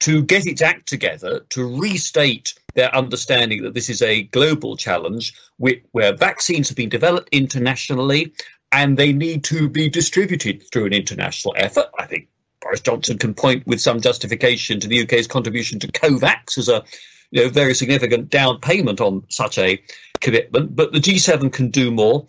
to 0.00 0.22
get 0.22 0.46
its 0.46 0.62
act 0.62 0.86
together, 0.86 1.40
to 1.50 1.80
restate 1.80 2.54
their 2.74 2.94
understanding 2.94 3.62
that 3.62 3.74
this 3.74 3.88
is 3.88 4.02
a 4.02 4.24
global 4.24 4.76
challenge 4.76 5.34
where 5.56 6.14
vaccines 6.14 6.68
have 6.68 6.76
been 6.76 6.88
developed 6.88 7.28
internationally 7.32 8.32
and 8.72 8.96
they 8.96 9.12
need 9.12 9.44
to 9.44 9.68
be 9.68 9.88
distributed 9.88 10.62
through 10.70 10.86
an 10.86 10.92
international 10.92 11.54
effort. 11.56 11.86
I 11.98 12.06
think 12.06 12.28
Boris 12.60 12.80
Johnson 12.80 13.16
can 13.16 13.32
point 13.32 13.66
with 13.66 13.80
some 13.80 14.00
justification 14.00 14.80
to 14.80 14.88
the 14.88 15.02
UK's 15.02 15.26
contribution 15.26 15.78
to 15.80 15.88
COVAX 15.88 16.58
as 16.58 16.68
a 16.68 16.84
you 17.30 17.44
know, 17.44 17.48
very 17.48 17.74
significant 17.74 18.30
down 18.30 18.60
payment 18.60 19.00
on 19.00 19.24
such 19.28 19.58
a 19.58 19.82
commitment, 20.20 20.76
but 20.76 20.92
the 20.92 20.98
G7 20.98 21.52
can 21.52 21.70
do 21.70 21.90
more 21.90 22.26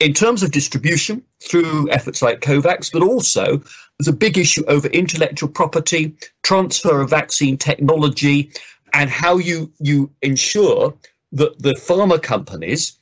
in 0.00 0.14
terms 0.14 0.42
of 0.42 0.52
distribution 0.52 1.22
through 1.42 1.90
efforts 1.90 2.22
like 2.22 2.40
COVAX, 2.40 2.92
but 2.92 3.02
also 3.02 3.58
there's 3.98 4.08
a 4.08 4.12
big 4.12 4.38
issue 4.38 4.64
over 4.68 4.86
intellectual 4.88 5.48
property, 5.48 6.14
transfer 6.42 7.00
of 7.00 7.10
vaccine 7.10 7.56
technology, 7.56 8.52
and 8.92 9.10
how 9.10 9.38
you, 9.38 9.72
you 9.80 10.10
ensure 10.22 10.94
that 11.32 11.60
the 11.60 11.74
pharma 11.74 12.22
companies 12.22 12.98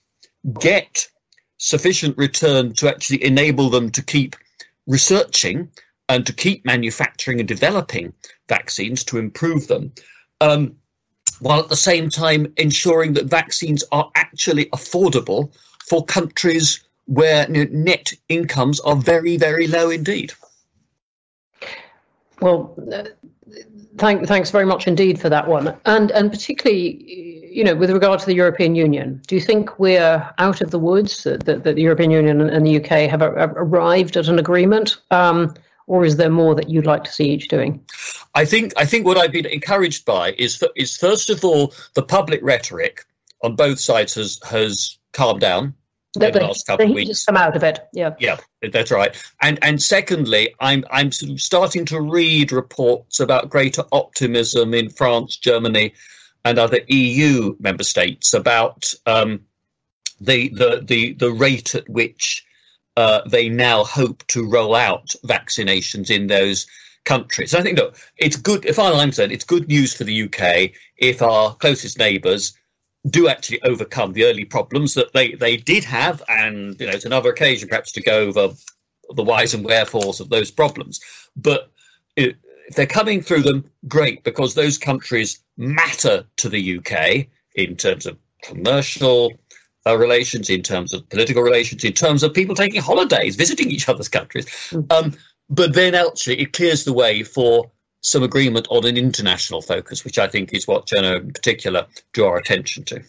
get 0.59 1.09
sufficient 1.59 2.17
return 2.17 2.73
to 2.75 2.89
actually 2.89 3.23
enable 3.25 3.71
them 3.71 3.91
to 3.91 4.03
keep 4.03 4.37
researching 4.87 5.71
and 6.09 6.27
to 6.27 6.33
keep 6.33 6.65
manufacturing 6.65 7.41
and 7.41 7.49
developing 7.49 8.13
vaccines 8.49 9.05
to 9.05 9.19
improve 9.19 9.67
them. 9.69 9.93
Um, 10.41 10.77
while 11.41 11.61
at 11.61 11.69
the 11.69 11.77
same 11.77 12.09
time 12.09 12.53
ensuring 12.57 13.13
that 13.15 13.27
vaccines 13.27 13.85
are 13.93 14.11
actually 14.15 14.67
affordable 14.67 15.53
for 15.89 16.05
countries 16.05 16.83
where 17.07 17.47
net 17.49 18.13
incomes 18.29 18.81
are 18.81 18.97
very, 18.97 19.37
very 19.37 19.67
low 19.67 19.91
indeed. 19.91 20.33
Well, 22.41 22.75
uh, 22.93 23.05
thank, 23.97 24.27
thanks 24.27 24.51
very 24.51 24.67
much 24.67 24.87
indeed 24.87 25.21
for 25.21 25.29
that 25.29 25.49
one, 25.49 25.75
and 25.87 26.11
and 26.11 26.31
particularly, 26.31 27.49
you 27.51 27.65
know, 27.65 27.75
with 27.75 27.91
regard 27.91 28.21
to 28.21 28.27
the 28.27 28.35
European 28.35 28.75
Union, 28.75 29.23
do 29.27 29.35
you 29.35 29.41
think 29.41 29.79
we're 29.79 30.29
out 30.39 30.61
of 30.61 30.71
the 30.71 30.79
woods? 30.79 31.23
That, 31.25 31.45
that 31.45 31.65
the 31.65 31.81
European 31.81 32.11
Union 32.11 32.41
and 32.41 32.67
the 32.67 32.77
UK 32.77 33.09
have, 33.09 33.21
have 33.21 33.55
arrived 33.57 34.17
at 34.17 34.29
an 34.29 34.39
agreement, 34.39 34.99
um, 35.11 35.55
or 35.87 36.05
is 36.05 36.17
there 36.17 36.29
more 36.29 36.55
that 36.55 36.69
you'd 36.69 36.87
like 36.87 37.05
to 37.05 37.13
see 37.13 37.31
each 37.31 37.49
doing? 37.49 37.83
I 38.35 38.45
think 38.45 38.75
I 38.77 38.85
think 38.85 39.07
what 39.07 39.17
I've 39.17 39.33
been 39.33 39.47
encouraged 39.47 40.05
by 40.05 40.33
is 40.33 40.63
is 40.75 40.97
first 40.97 41.31
of 41.31 41.45
all 41.45 41.73
the 41.95 42.03
public 42.03 42.41
rhetoric 42.43 43.07
on 43.43 43.57
both 43.57 43.81
sides 43.81 44.15
has 44.15 44.39
has 44.49 44.96
calmed 45.13 45.41
down 45.41 45.75
the, 46.19 46.31
the 46.31 46.41
last 46.41 46.67
couple 46.67 46.87
of 46.87 46.93
weeks. 46.93 47.09
Just 47.09 47.27
come 47.27 47.37
out 47.37 47.57
of 47.57 47.63
it. 47.63 47.81
Yeah. 47.93 48.15
Yeah, 48.19 48.39
that's 48.73 48.91
right. 48.91 49.15
And 49.41 49.59
and 49.63 49.83
secondly, 49.83 50.55
I'm 50.61 50.85
I'm 50.91 51.13
sort 51.13 51.33
of 51.33 51.41
starting 51.41 51.85
to 51.87 52.01
read 52.01 52.53
reports 52.53 53.21
about 53.21 53.51
greater 53.51 53.85
optimism 53.93 54.75
in 54.75 54.91
France, 54.91 55.37
Germany, 55.37 55.95
and 56.45 56.59
other 56.59 56.81
EU 56.89 57.57
member 57.59 57.85
states 57.85 58.35
about 58.35 58.93
um, 59.05 59.43
the 60.21 60.49
the 60.49 60.83
the 60.85 61.13
the 61.15 61.31
rate 61.31 61.75
at 61.75 61.89
which 61.89 62.45
uh, 62.97 63.21
they 63.29 63.49
now 63.49 63.85
hope 63.85 64.27
to 64.29 64.49
roll 64.49 64.75
out 64.75 65.15
vaccinations 65.25 66.11
in 66.11 66.27
those 66.27 66.67
countries. 67.05 67.55
I 67.55 67.63
think 67.63 67.79
look, 67.79 67.97
it's 68.17 68.37
good. 68.37 68.65
If 68.65 68.79
I'm 68.79 68.99
concerned, 68.99 69.33
it's 69.33 69.45
good 69.45 69.69
news 69.69 69.95
for 69.95 70.05
the 70.05 70.23
UK 70.23 70.73
if 70.97 71.23
our 71.23 71.55
closest 71.55 71.99
neighbours 71.99 72.57
do 73.09 73.29
actually 73.29 73.63
overcome 73.63 74.13
the 74.13 74.25
early 74.25 74.45
problems 74.45 74.95
that 74.95 75.13
they, 75.13 75.33
they 75.33 75.57
did 75.57 75.85
have, 75.85 76.23
and 76.29 76.79
you 76.81 76.87
know, 76.87 76.93
it's 76.93 77.05
another 77.05 77.31
occasion 77.31 77.69
perhaps 77.69 77.93
to 77.93 78.03
go 78.03 78.21
over 78.21 78.49
the 79.15 79.23
whys 79.23 79.55
and 79.55 79.65
wherefores 79.65 80.21
of 80.21 80.29
those 80.29 80.51
problems. 80.51 81.01
But 81.37 81.71
it, 82.17 82.37
if 82.69 82.75
they're 82.75 82.87
coming 82.87 83.23
through 83.23 83.43
them, 83.43 83.71
great, 83.87 84.25
because 84.25 84.55
those 84.55 84.79
countries 84.79 85.41
matter 85.57 86.25
to 86.39 86.49
the 86.49 86.79
UK 86.79 87.27
in 87.55 87.77
terms 87.77 88.07
of 88.07 88.19
commercial 88.43 89.33
uh, 89.87 89.97
relations, 89.97 90.51
in 90.51 90.63
terms 90.63 90.93
of 90.93 91.09
political 91.09 91.43
relations, 91.43 91.85
in 91.85 91.93
terms 91.93 92.23
of 92.23 92.35
people 92.35 92.55
taking 92.55 92.83
holidays, 92.83 93.37
visiting 93.37 93.71
each 93.71 93.89
other's 93.89 94.09
countries. 94.09 94.47
Mm. 94.71 94.93
Um, 94.93 95.15
but 95.49 95.75
then 95.75 95.95
actually, 95.95 96.41
it 96.41 96.53
clears 96.53 96.85
the 96.85 96.93
way 96.93 97.23
for 97.23 97.71
some 98.01 98.23
agreement 98.23 98.67
on 98.71 98.87
an 98.87 98.97
international 98.97 99.63
focus, 99.63 100.05
which 100.05 100.19
I 100.19 100.29
think 100.29 100.55
is 100.55 100.67
what 100.67 100.87
Jenna 100.87 101.17
in 101.17 101.33
particular 101.33 101.87
drew 102.13 102.27
our 102.27 102.37
attention 102.37 102.85
to. 102.85 103.03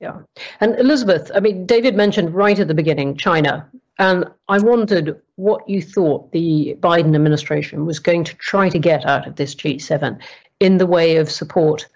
Yeah. 0.00 0.20
And 0.60 0.78
Elizabeth, 0.78 1.30
I 1.34 1.40
mean, 1.40 1.66
David 1.66 1.94
mentioned 1.94 2.34
right 2.34 2.58
at 2.58 2.68
the 2.68 2.74
beginning 2.74 3.16
China. 3.16 3.68
And 3.98 4.24
I 4.48 4.58
wondered 4.58 5.20
what 5.36 5.68
you 5.68 5.82
thought 5.82 6.32
the 6.32 6.74
Biden 6.80 7.14
administration 7.14 7.84
was 7.84 7.98
going 7.98 8.24
to 8.24 8.34
try 8.36 8.70
to 8.70 8.78
get 8.78 9.04
out 9.04 9.26
of 9.26 9.36
this 9.36 9.54
G7 9.54 10.18
in 10.58 10.78
the 10.78 10.86
way 10.86 11.16
of 11.16 11.30
support 11.30 11.86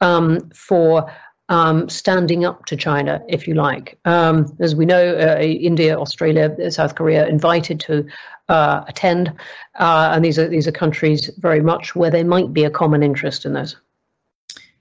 um, 0.00 0.50
for 0.50 1.08
um, 1.52 1.86
standing 1.90 2.46
up 2.46 2.64
to 2.64 2.76
China, 2.76 3.22
if 3.28 3.46
you 3.46 3.52
like. 3.52 3.98
Um, 4.06 4.56
as 4.58 4.74
we 4.74 4.86
know, 4.86 5.14
uh, 5.18 5.38
India, 5.38 5.98
Australia, 5.98 6.70
South 6.70 6.94
Korea 6.94 7.26
invited 7.28 7.78
to 7.80 8.06
uh, 8.48 8.84
attend, 8.88 9.30
uh, 9.78 10.12
and 10.14 10.24
these 10.24 10.38
are 10.38 10.48
these 10.48 10.66
are 10.66 10.72
countries 10.72 11.30
very 11.36 11.60
much 11.60 11.94
where 11.94 12.10
there 12.10 12.24
might 12.24 12.54
be 12.54 12.64
a 12.64 12.70
common 12.70 13.02
interest 13.02 13.44
in 13.44 13.52
those. 13.52 13.76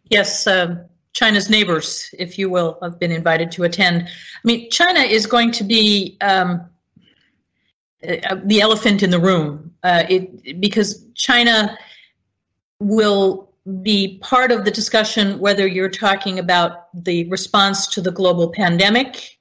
Yes, 0.05 0.47
um, 0.47 0.79
China's 1.11 1.49
neighbors, 1.49 2.09
if 2.17 2.39
you 2.39 2.49
will, 2.49 2.77
have 2.81 2.97
been 2.97 3.11
invited 3.11 3.51
to 3.51 3.63
attend. 3.63 4.03
I 4.07 4.41
mean, 4.45 4.69
China 4.71 5.01
is 5.01 5.25
going 5.25 5.51
to 5.51 5.65
be 5.65 6.17
um, 6.21 6.69
uh, 8.07 8.35
the 8.45 8.61
elephant 8.61 9.03
in 9.03 9.09
the 9.09 9.19
room, 9.19 9.73
uh, 9.83 10.03
it, 10.07 10.61
because 10.61 11.05
China 11.15 11.77
will 12.79 13.50
be 13.81 14.17
part 14.19 14.51
of 14.51 14.65
the 14.65 14.71
discussion 14.71 15.39
whether 15.39 15.67
you're 15.67 15.89
talking 15.89 16.39
about 16.39 16.87
the 17.03 17.29
response 17.29 17.87
to 17.87 18.01
the 18.01 18.11
global 18.11 18.49
pandemic 18.49 19.37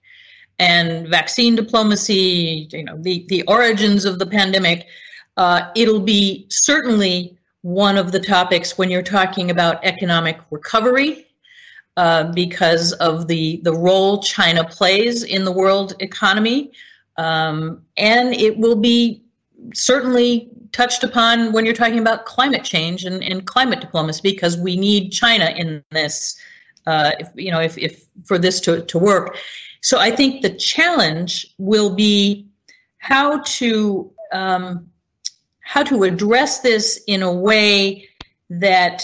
and 0.59 1.09
vaccine 1.09 1.57
diplomacy, 1.57 2.69
you 2.71 2.85
know, 2.85 2.99
the, 3.01 3.25
the 3.29 3.43
origins 3.45 4.05
of 4.05 4.19
the 4.19 4.27
pandemic. 4.27 4.87
Uh, 5.39 5.71
it'll 5.75 6.01
be 6.01 6.47
certainly 6.51 7.39
one 7.63 7.97
of 7.97 8.13
the 8.13 8.21
topics 8.21 8.77
when 8.77 8.91
you're 8.91 9.03
talking 9.03 9.51
about 9.51 9.83
economic 9.85 10.39
recovery 10.51 11.27
uh, 11.97 12.25
because 12.33 12.93
of 12.95 13.27
the, 13.27 13.61
the 13.65 13.73
role 13.73 14.23
China 14.23 14.63
plays 14.65 15.23
in 15.23 15.45
the 15.45 15.53
world 15.53 15.95
economy. 16.01 16.73
Um, 17.17 17.83
and 17.97 18.35
it 18.35 18.59
will 18.59 18.77
be 18.77 19.23
certainly 19.75 20.49
touched 20.73 21.05
upon 21.05 21.53
when 21.53 21.65
you're 21.65 21.75
talking 21.75 21.99
about 21.99 22.27
climate 22.27 22.65
change 22.65 23.05
and, 23.05 23.23
and 23.23 23.47
climate 23.47 23.81
diplomacy 23.81 24.21
because 24.23 24.57
we 24.57 24.77
need 24.77 25.11
China 25.11 25.53
in 25.57 25.83
this, 25.91 26.39
uh, 26.87 27.13
if, 27.19 27.29
you 27.35 27.51
know, 27.51 27.61
if, 27.61 27.77
if 27.79 28.05
for 28.25 28.39
this 28.39 28.61
to, 28.61 28.83
to 28.83 28.99
work. 28.99 29.37
So 29.83 29.99
I 29.99 30.11
think 30.11 30.43
the 30.43 30.51
challenge 30.51 31.47
will 31.59 31.95
be 31.95 32.47
how 32.99 33.41
to 33.41 34.13
um, 34.33 34.91
how 35.61 35.83
to 35.85 36.03
address 36.03 36.61
this 36.61 37.03
in 37.07 37.23
a 37.23 37.33
way 37.33 38.09
that 38.51 39.03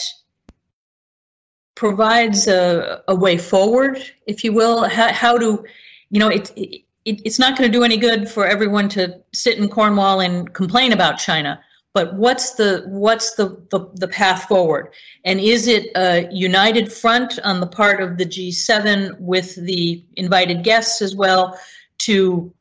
provides 1.77 2.49
a, 2.49 3.03
a 3.07 3.15
way 3.15 3.39
forward, 3.39 4.03
if 4.27 4.43
you 4.43 4.53
will. 4.53 4.83
How, 4.89 5.13
how 5.13 5.39
to, 5.39 5.65
you 6.11 6.19
know, 6.19 6.29
it, 6.29 6.53
it 6.57 6.83
it's 7.07 7.39
not 7.39 7.57
going 7.57 7.71
to 7.71 7.79
do 7.79 7.85
any 7.85 7.97
good 7.97 8.29
for 8.29 8.47
everyone 8.47 8.89
to 8.91 9.21
sit 9.33 9.59
in 9.59 9.69
Cornwall 9.69 10.21
and 10.21 10.53
complain 10.53 10.93
about 10.93 11.19
China. 11.19 11.61
But 11.95 12.15
what's 12.15 12.57
the 12.57 12.85
what's 12.89 13.37
the, 13.37 13.63
the, 13.71 13.89
the 13.95 14.09
path 14.09 14.45
forward? 14.49 14.93
And 15.25 15.41
is 15.41 15.67
it 15.67 15.91
a 15.97 16.29
united 16.31 16.93
front 16.93 17.39
on 17.43 17.61
the 17.61 17.67
part 17.67 18.03
of 18.03 18.19
the 18.19 18.27
G7 18.27 19.19
with 19.19 19.55
the 19.55 20.05
invited 20.17 20.63
guests 20.63 21.01
as 21.01 21.17
well 21.17 21.59
to 22.01 22.53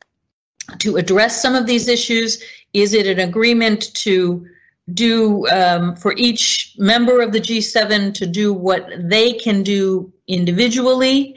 to 0.80 0.96
address 0.98 1.42
some 1.42 1.56
of 1.56 1.66
these 1.66 1.88
issues? 1.88 2.42
Is 2.74 2.94
it 2.94 3.08
an 3.08 3.20
agreement 3.20 3.94
to 3.96 4.48
do 4.94 5.48
um, 5.48 5.96
for 5.96 6.14
each 6.16 6.76
member 6.78 7.20
of 7.22 7.32
the 7.32 7.42
G7 7.42 8.14
to 8.14 8.28
do 8.28 8.54
what 8.54 8.88
they 9.00 9.34
can 9.34 9.64
do 9.64 10.14
individually? 10.28 11.36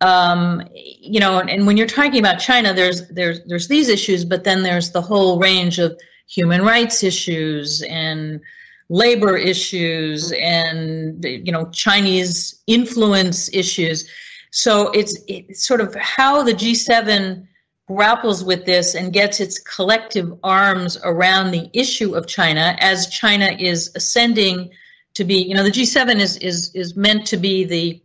Um, 0.00 0.62
you 0.74 1.20
know, 1.20 1.38
and, 1.38 1.48
and 1.48 1.66
when 1.66 1.76
you're 1.76 1.86
talking 1.86 2.18
about 2.18 2.38
China, 2.38 2.74
there's 2.74 3.08
there's 3.08 3.42
there's 3.44 3.68
these 3.68 3.88
issues, 3.88 4.24
but 4.24 4.44
then 4.44 4.62
there's 4.62 4.90
the 4.90 5.00
whole 5.00 5.38
range 5.38 5.78
of 5.78 5.98
human 6.28 6.62
rights 6.62 7.02
issues 7.02 7.82
and 7.82 8.40
labor 8.88 9.36
issues 9.36 10.32
and 10.32 11.24
you 11.24 11.50
know 11.50 11.70
Chinese 11.70 12.62
influence 12.66 13.52
issues. 13.52 14.08
So 14.50 14.90
it's, 14.92 15.18
it's 15.28 15.66
sort 15.66 15.82
of 15.82 15.94
how 15.96 16.42
the 16.42 16.54
G7 16.54 17.46
grapples 17.88 18.42
with 18.42 18.64
this 18.64 18.94
and 18.94 19.12
gets 19.12 19.38
its 19.38 19.58
collective 19.58 20.32
arms 20.42 20.96
around 21.04 21.50
the 21.50 21.68
issue 21.72 22.14
of 22.14 22.26
China 22.26 22.74
as 22.80 23.08
China 23.08 23.54
is 23.58 23.92
ascending 23.94 24.70
to 25.14 25.24
be, 25.24 25.36
you 25.36 25.54
know, 25.54 25.62
the 25.62 25.70
G7 25.70 26.20
is 26.20 26.36
is 26.38 26.74
is 26.74 26.96
meant 26.96 27.26
to 27.26 27.36
be 27.36 27.64
the 27.64 28.02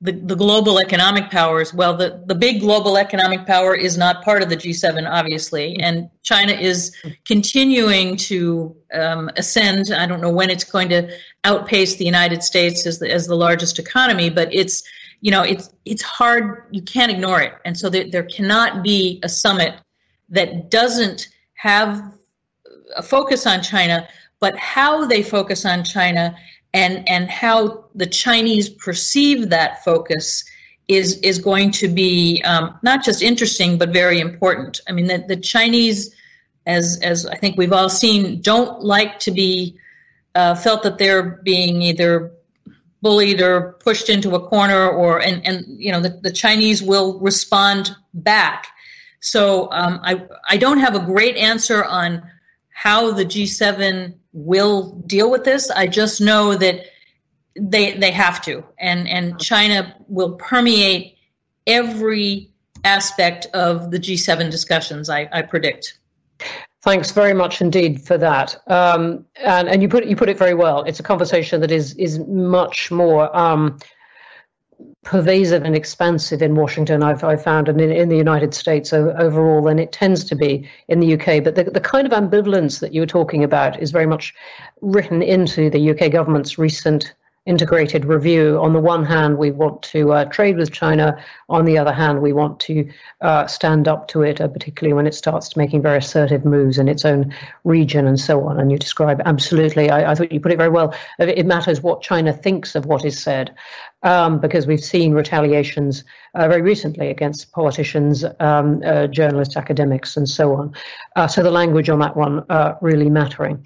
the, 0.00 0.12
the 0.12 0.36
global 0.36 0.78
economic 0.78 1.30
powers. 1.30 1.72
Well, 1.72 1.96
the, 1.96 2.22
the 2.26 2.34
big 2.34 2.60
global 2.60 2.98
economic 2.98 3.46
power 3.46 3.74
is 3.74 3.96
not 3.96 4.22
part 4.22 4.42
of 4.42 4.50
the 4.50 4.56
G7, 4.56 5.08
obviously, 5.10 5.76
and 5.76 6.10
China 6.22 6.52
is 6.52 6.94
continuing 7.24 8.16
to 8.18 8.76
um, 8.92 9.30
ascend. 9.36 9.92
I 9.92 10.06
don't 10.06 10.20
know 10.20 10.30
when 10.30 10.50
it's 10.50 10.64
going 10.64 10.90
to 10.90 11.10
outpace 11.44 11.96
the 11.96 12.04
United 12.04 12.42
States 12.42 12.86
as 12.86 12.98
the, 12.98 13.10
as 13.10 13.26
the 13.26 13.36
largest 13.36 13.78
economy, 13.78 14.28
but 14.28 14.52
it's 14.54 14.82
you 15.22 15.30
know 15.30 15.42
it's 15.42 15.70
it's 15.86 16.02
hard. 16.02 16.64
You 16.70 16.82
can't 16.82 17.10
ignore 17.10 17.40
it, 17.40 17.54
and 17.64 17.76
so 17.76 17.88
there, 17.88 18.10
there 18.10 18.24
cannot 18.24 18.82
be 18.82 19.18
a 19.22 19.30
summit 19.30 19.74
that 20.28 20.70
doesn't 20.70 21.28
have 21.54 22.12
a 22.96 23.02
focus 23.02 23.46
on 23.46 23.62
China, 23.62 24.06
but 24.40 24.56
how 24.58 25.06
they 25.06 25.22
focus 25.22 25.64
on 25.64 25.84
China 25.84 26.36
and 26.76 27.08
and 27.08 27.30
how 27.30 27.84
the 27.94 28.06
Chinese 28.06 28.68
perceive 28.68 29.48
that 29.48 29.82
focus 29.82 30.44
is 30.88 31.18
is 31.20 31.38
going 31.38 31.70
to 31.70 31.88
be 31.88 32.42
um, 32.44 32.78
not 32.82 33.02
just 33.02 33.22
interesting 33.22 33.78
but 33.78 33.88
very 33.92 34.20
important. 34.20 34.80
I 34.86 34.92
mean, 34.92 35.06
the, 35.06 35.24
the 35.26 35.36
Chinese, 35.36 36.14
as 36.66 37.00
as 37.02 37.26
I 37.26 37.36
think 37.36 37.56
we've 37.56 37.72
all 37.72 37.88
seen, 37.88 38.42
don't 38.42 38.82
like 38.82 39.18
to 39.20 39.30
be 39.30 39.78
uh, 40.34 40.54
felt 40.54 40.82
that 40.82 40.98
they're 40.98 41.40
being 41.42 41.80
either 41.80 42.30
bullied 43.00 43.40
or 43.40 43.72
pushed 43.80 44.10
into 44.10 44.34
a 44.34 44.48
corner, 44.48 44.86
or 44.86 45.18
and 45.18 45.44
and 45.46 45.64
you 45.66 45.90
know 45.90 46.00
the, 46.00 46.10
the 46.22 46.30
Chinese 46.30 46.82
will 46.82 47.18
respond 47.20 47.96
back. 48.12 48.66
So 49.20 49.72
um, 49.72 49.98
I 50.02 50.26
I 50.50 50.58
don't 50.58 50.80
have 50.80 50.94
a 50.94 51.00
great 51.00 51.36
answer 51.36 51.82
on 51.82 52.22
how 52.76 53.10
the 53.10 53.24
G7 53.24 54.14
will 54.34 54.90
deal 55.06 55.30
with 55.30 55.44
this. 55.44 55.70
I 55.70 55.86
just 55.86 56.20
know 56.20 56.54
that 56.56 56.82
they 57.58 57.94
they 57.94 58.10
have 58.10 58.42
to, 58.42 58.62
and 58.78 59.08
and 59.08 59.40
China 59.40 59.96
will 60.08 60.32
permeate 60.32 61.16
every 61.66 62.50
aspect 62.84 63.46
of 63.54 63.90
the 63.90 63.98
G7 63.98 64.50
discussions. 64.50 65.08
I, 65.08 65.26
I 65.32 65.40
predict. 65.40 65.98
Thanks 66.82 67.12
very 67.12 67.32
much 67.32 67.62
indeed 67.62 68.02
for 68.02 68.18
that. 68.18 68.60
Um, 68.70 69.24
and 69.36 69.68
and 69.70 69.80
you 69.80 69.88
put 69.88 70.04
you 70.04 70.14
put 70.14 70.28
it 70.28 70.36
very 70.36 70.54
well. 70.54 70.82
It's 70.82 71.00
a 71.00 71.02
conversation 71.02 71.62
that 71.62 71.70
is 71.70 71.94
is 71.94 72.18
much 72.28 72.90
more. 72.90 73.34
Um, 73.34 73.78
pervasive 75.04 75.62
and 75.62 75.76
expansive 75.76 76.42
in 76.42 76.54
Washington, 76.56 77.02
I've, 77.02 77.22
I've 77.22 77.42
found, 77.42 77.68
and 77.68 77.80
in, 77.80 77.92
in, 77.92 78.08
the 78.08 78.16
United 78.16 78.54
States 78.54 78.92
overall 78.92 79.62
than 79.62 79.78
it 79.78 79.92
tends 79.92 80.24
to 80.24 80.36
be 80.36 80.68
in 80.88 81.00
the 81.00 81.14
UK. 81.14 81.44
But 81.44 81.54
the, 81.54 81.64
the 81.64 81.80
kind 81.80 82.06
of 82.06 82.12
ambivalence 82.12 82.80
that 82.80 82.92
you 82.92 83.00
were 83.00 83.06
talking 83.06 83.44
about 83.44 83.80
is 83.80 83.90
very 83.90 84.06
much 84.06 84.34
written 84.80 85.22
into 85.22 85.70
the 85.70 85.90
UK 85.90 86.10
government's 86.10 86.58
recent 86.58 87.14
integrated 87.46 88.04
review. 88.04 88.58
On 88.58 88.72
the 88.72 88.80
one 88.80 89.04
hand, 89.04 89.38
we 89.38 89.52
want 89.52 89.80
to 89.82 90.12
uh, 90.12 90.24
trade 90.26 90.56
with 90.56 90.72
China. 90.72 91.16
On 91.48 91.64
the 91.64 91.78
other 91.78 91.92
hand, 91.92 92.20
we 92.20 92.32
want 92.32 92.58
to 92.60 92.90
uh, 93.20 93.46
stand 93.46 93.86
up 93.86 94.08
to 94.08 94.22
it, 94.22 94.40
uh, 94.40 94.48
particularly 94.48 94.92
when 94.92 95.06
it 95.06 95.14
starts 95.14 95.56
making 95.56 95.80
very 95.80 95.98
assertive 95.98 96.44
moves 96.44 96.76
in 96.76 96.88
its 96.88 97.04
own 97.04 97.32
region 97.62 98.06
and 98.06 98.18
so 98.18 98.46
on. 98.46 98.58
And 98.58 98.72
you 98.72 98.78
describe 98.78 99.22
absolutely, 99.24 99.90
I, 99.90 100.10
I 100.10 100.14
thought 100.16 100.32
you 100.32 100.40
put 100.40 100.52
it 100.52 100.58
very 100.58 100.70
well. 100.70 100.92
It 101.20 101.46
matters 101.46 101.80
what 101.80 102.02
China 102.02 102.32
thinks 102.32 102.74
of 102.74 102.86
what 102.86 103.04
is 103.04 103.22
said, 103.22 103.54
um, 104.02 104.38
because 104.38 104.66
we've 104.66 104.82
seen 104.82 105.12
retaliations 105.12 106.04
uh, 106.34 106.48
very 106.48 106.62
recently 106.62 107.08
against 107.08 107.50
politicians, 107.52 108.24
um, 108.40 108.82
uh, 108.84 109.06
journalists, 109.06 109.56
academics, 109.56 110.16
and 110.16 110.28
so 110.28 110.54
on. 110.54 110.72
Uh, 111.16 111.26
so 111.26 111.42
the 111.42 111.50
language 111.50 111.88
on 111.88 111.98
that 111.98 112.16
one 112.16 112.44
really 112.80 113.10
mattering. 113.10 113.64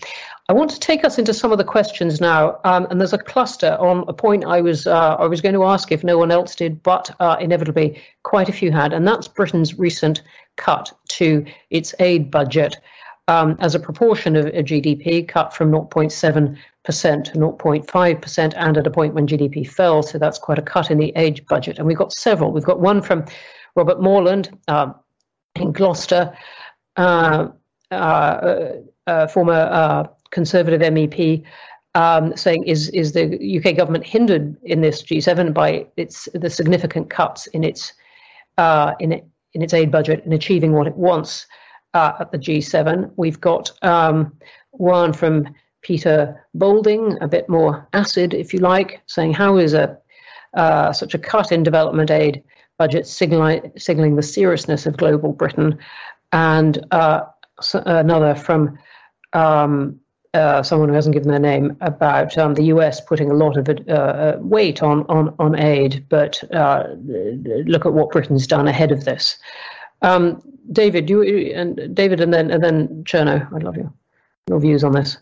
I 0.51 0.53
want 0.53 0.71
to 0.71 0.81
take 0.81 1.05
us 1.05 1.17
into 1.17 1.33
some 1.33 1.53
of 1.53 1.59
the 1.59 1.65
questions 1.65 2.21
now, 2.21 2.59
um, 2.65 2.89
and 2.91 3.01
there's 3.01 3.13
a 3.13 3.19
cluster 3.19 3.77
on 3.79 4.05
a 4.09 4.13
point 4.13 4.45
I 4.45 4.61
was 4.61 4.85
uh, 4.85 5.15
I 5.15 5.27
was 5.27 5.41
going 5.41 5.55
to 5.55 5.63
ask 5.63 5.93
if 5.93 6.03
no 6.03 6.19
one 6.19 6.33
else 6.33 6.57
did, 6.57 6.83
but 6.83 7.09
uh, 7.21 7.37
inevitably 7.39 8.03
quite 8.25 8.49
a 8.49 8.53
few 8.53 8.73
had, 8.73 8.93
and 8.93 9.07
that's 9.07 9.29
Britain's 9.29 9.79
recent 9.79 10.23
cut 10.57 10.93
to 11.11 11.45
its 11.71 11.95
aid 12.01 12.33
budget 12.33 12.79
um, 13.31 13.57
as 13.61 13.77
a 13.77 13.81
proportion 13.81 14.35
of, 14.35 14.47
GDP, 14.47 15.27
cut 15.27 15.55
from 15.55 15.71
0.7 15.71 16.57
percent 16.85 17.27
to 17.27 17.33
0.5 17.33 18.23
percent, 18.23 18.55
and 18.57 18.77
at 18.77 18.87
a 18.87 18.91
point 18.91 19.15
when 19.15 19.27
GDP 19.27 19.69
fell, 19.69 20.03
so 20.03 20.19
that's 20.19 20.39
quite 20.39 20.59
a 20.59 20.63
cut 20.63 20.91
in 20.91 20.99
the 20.99 21.13
aid 21.15 21.47
budget. 21.47 21.79
And 21.79 21.87
we've 21.87 21.97
got 21.97 22.13
several. 22.13 22.51
We've 22.51 22.65
got 22.65 22.81
one 22.81 23.03
from 23.03 23.25
Robert 23.77 24.01
Moreland 24.01 24.59
uh, 24.67 24.93
in 25.55 25.73
Gloucester. 25.73 26.37
Uh, 26.97 27.49
uh, 27.91 28.73
uh 29.07 29.27
former 29.29 30.09
Conservative 30.31 30.81
MEP 30.81 31.45
um, 31.95 32.37
saying 32.37 32.65
is 32.65 32.89
is 32.91 33.13
the 33.13 33.59
UK 33.59 33.77
government 33.77 34.07
hindered 34.07 34.57
in 34.63 34.81
this 34.81 35.03
G7 35.03 35.53
by 35.53 35.87
its 35.97 36.29
the 36.35 36.51
significant 36.51 37.11
cuts 37.11 37.47
in 37.49 37.65
its 37.65 37.93
uh, 38.59 38.95
in 39.01 39.13
it, 39.13 39.27
in 39.55 39.63
its 39.63 39.75
aid 39.75 39.91
budget 39.91 40.25
and 40.25 40.33
achieving 40.33 40.73
what 40.73 40.87
it 40.87 40.97
wants 40.97 41.47
uh, 41.95 42.13
at 42.21 42.33
the 42.33 42.39
G7. 42.39 43.11
We've 43.17 43.41
got 43.41 43.73
um, 43.83 44.37
one 44.71 45.13
from 45.13 45.55
Peter 45.83 46.47
Boulding, 46.55 47.21
a 47.21 47.29
bit 47.29 47.49
more 47.49 47.89
acid, 47.93 48.35
if 48.35 48.53
you 48.53 48.61
like, 48.61 49.01
saying 49.07 49.33
how 49.33 49.57
is 49.57 49.75
a 49.75 49.99
uh, 50.55 50.93
such 50.93 51.15
a 51.15 51.19
cut 51.19 51.53
in 51.53 51.63
development 51.63 52.11
aid 52.11 52.43
budget 52.77 53.07
signaling, 53.07 53.71
signaling 53.77 54.17
the 54.17 54.23
seriousness 54.23 54.85
of 54.87 54.97
global 54.97 55.33
Britain, 55.33 55.79
and 56.33 56.85
uh, 56.91 57.21
another 57.75 58.35
from 58.35 58.79
um, 59.33 60.01
uh, 60.35 60.63
someone 60.63 60.89
who 60.89 60.95
hasn't 60.95 61.13
given 61.13 61.29
their 61.29 61.41
name 61.41 61.77
about 61.81 62.37
um, 62.39 62.55
the 62.55 62.65
US 62.65 63.01
putting 63.01 63.31
a 63.31 63.35
lot 63.35 63.57
of 63.57 63.69
uh, 63.69 63.93
uh, 63.93 64.37
weight 64.41 64.83
on, 64.83 65.05
on, 65.09 65.35
on 65.39 65.59
aid, 65.59 66.07
but 66.09 66.43
uh, 66.55 66.85
look 67.67 67.85
at 67.85 67.93
what 67.93 68.11
Britain's 68.11 68.47
done 68.47 68.69
ahead 68.69 68.93
of 68.93 69.05
this. 69.05 69.39
Um, 70.03 70.43
David, 70.73 71.11
you 71.11 71.23
and 71.55 71.95
David, 71.95 72.21
and 72.21 72.33
then 72.33 72.51
and 72.51 72.63
then 72.63 73.05
Chernor, 73.05 73.53
I'd 73.53 73.63
love 73.63 73.77
your 73.77 73.93
your 74.49 74.61
views 74.61 74.85
on 74.85 74.93
this. 74.93 75.19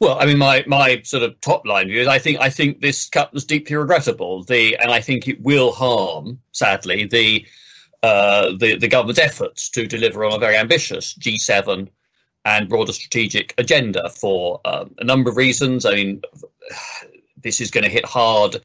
Well, 0.00 0.18
I 0.18 0.26
mean, 0.26 0.38
my, 0.38 0.64
my 0.66 1.00
sort 1.04 1.22
of 1.22 1.40
top 1.40 1.64
line 1.64 1.86
view 1.86 2.00
is 2.00 2.08
I 2.08 2.18
think 2.18 2.40
I 2.40 2.50
think 2.50 2.80
this 2.80 3.08
cut 3.08 3.32
was 3.32 3.44
deeply 3.44 3.76
regrettable. 3.76 4.42
The 4.42 4.76
and 4.78 4.90
I 4.90 5.00
think 5.00 5.28
it 5.28 5.40
will 5.40 5.70
harm, 5.70 6.40
sadly, 6.50 7.06
the 7.06 7.46
uh, 8.02 8.52
the 8.58 8.76
the 8.76 8.88
government's 8.88 9.20
efforts 9.20 9.70
to 9.70 9.86
deliver 9.86 10.24
on 10.24 10.32
a 10.32 10.38
very 10.38 10.56
ambitious 10.56 11.14
G7 11.14 11.88
and 12.44 12.68
broader 12.68 12.92
strategic 12.92 13.54
agenda 13.58 14.10
for 14.10 14.60
um, 14.64 14.92
a 14.98 15.04
number 15.04 15.30
of 15.30 15.36
reasons. 15.36 15.86
I 15.86 15.94
mean, 15.94 16.22
this 17.42 17.60
is 17.60 17.70
going 17.70 17.84
to 17.84 17.90
hit 17.90 18.04
hard 18.04 18.56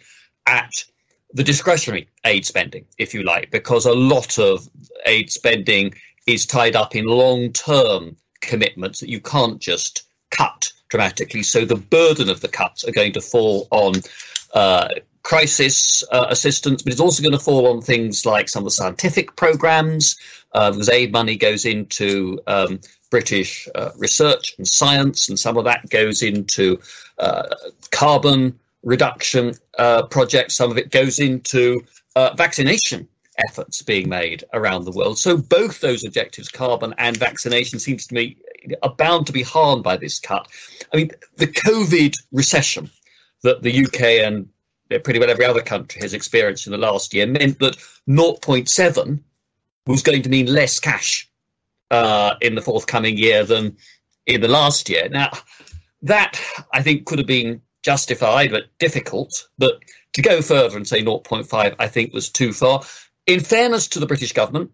at 0.48 0.86
the 1.34 1.44
discretionary 1.44 2.08
aid 2.26 2.46
spending, 2.46 2.86
if 2.98 3.14
you 3.14 3.24
like, 3.24 3.52
because 3.52 3.86
a 3.86 3.94
lot 3.94 4.40
of 4.40 4.68
aid 5.06 5.32
spending 5.32 5.94
is 6.26 6.46
tied 6.46 6.76
up 6.76 6.96
in 6.96 7.06
long 7.06 7.52
term 7.54 8.16
commitments 8.42 9.00
that 9.00 9.10
you 9.10 9.20
can't 9.20 9.60
just 9.60 10.04
cut 10.32 10.72
dramatically. 10.90 11.44
So 11.44 11.66
the 11.66 11.76
burden 11.76 12.30
of 12.30 12.42
the 12.42 12.48
cuts 12.48 12.88
are 12.88 12.92
going 12.92 13.14
to 13.14 13.22
fall 13.22 13.68
on 13.72 13.96
uh, 14.54 14.90
crisis 15.24 16.04
uh, 16.12 16.28
assistance, 16.30 16.84
but 16.84 16.94
it's 16.94 17.02
also 17.02 17.22
going 17.22 17.34
to 17.34 17.40
fall 17.40 17.68
on 17.68 17.82
things 17.82 18.26
like 18.26 18.48
some 18.48 18.62
of 18.62 18.66
the 18.66 18.72
scientific 18.72 19.36
programs, 19.36 20.18
uh, 20.54 20.72
because 20.72 20.90
aid 20.90 21.12
money 21.12 21.36
goes 21.36 21.66
into 21.66 22.40
um, 22.48 22.80
British 23.12 23.68
uh, 23.76 23.92
research 23.98 24.56
and 24.58 24.68
science, 24.68 25.28
and 25.28 25.38
some 25.38 25.58
of 25.58 25.66
that 25.66 25.90
goes 25.90 26.24
into 26.24 26.80
uh, 27.20 27.44
carbon 27.92 28.58
reduction 28.88 29.54
uh, 29.78 30.04
projects. 30.04 30.56
Some 30.56 30.72
of 30.72 30.78
it 30.78 30.92
goes 30.92 31.20
into 31.20 31.82
uh, 32.16 32.34
vaccination 32.36 33.08
efforts 33.50 33.82
being 33.82 34.08
made 34.08 34.46
around 34.54 34.86
the 34.86 34.92
world. 34.92 35.20
So 35.20 35.38
both 35.38 35.82
those 35.82 36.06
objectives, 36.06 36.48
carbon 36.48 36.96
and 36.98 37.18
vaccination, 37.18 37.80
seems 37.80 38.08
to 38.08 38.16
me 38.16 38.38
are 38.82 38.96
bound 38.96 39.28
to 39.28 39.34
be 39.34 39.44
harmed 39.44 39.84
by 39.84 39.98
this 39.98 40.20
cut. 40.20 40.48
I 40.92 40.98
mean, 40.98 41.12
the 41.36 41.48
COVID 41.48 42.16
recession 42.32 42.90
that 43.44 43.62
the 43.62 43.86
UK 43.86 44.02
and 44.26 44.48
pretty 45.04 45.20
well 45.20 45.30
every 45.30 45.46
other 45.46 45.62
country 45.62 46.02
has 46.02 46.14
experienced 46.14 46.66
in 46.66 46.72
the 46.72 46.78
last 46.78 47.14
year 47.14 47.28
meant 47.28 47.60
that 47.60 47.76
0.7 48.08 49.20
was 49.86 50.02
going 50.02 50.22
to 50.22 50.30
mean 50.30 50.48
less 50.48 50.80
cash 50.80 51.30
uh, 51.92 52.36
in 52.42 52.56
the 52.56 52.62
forthcoming 52.62 53.18
year 53.18 53.44
than 53.44 53.76
in 54.26 54.40
the 54.40 54.48
last 54.48 54.90
year. 54.90 55.10
Now, 55.10 55.32
that 56.04 56.40
I 56.72 56.82
think 56.82 57.06
could 57.06 57.20
have 57.20 57.28
been 57.28 57.62
justified, 57.84 58.52
but 58.52 58.66
difficult. 58.80 59.48
But 59.58 59.80
to 60.14 60.22
go 60.22 60.42
further 60.42 60.78
and 60.78 60.88
say 60.88 61.04
0.5, 61.04 61.76
I 61.80 61.88
think 61.88 62.14
was 62.14 62.30
too 62.30 62.54
far. 62.54 62.84
In 63.26 63.40
fairness 63.40 63.88
to 63.90 64.00
the 64.00 64.06
British 64.06 64.34
government, 64.34 64.72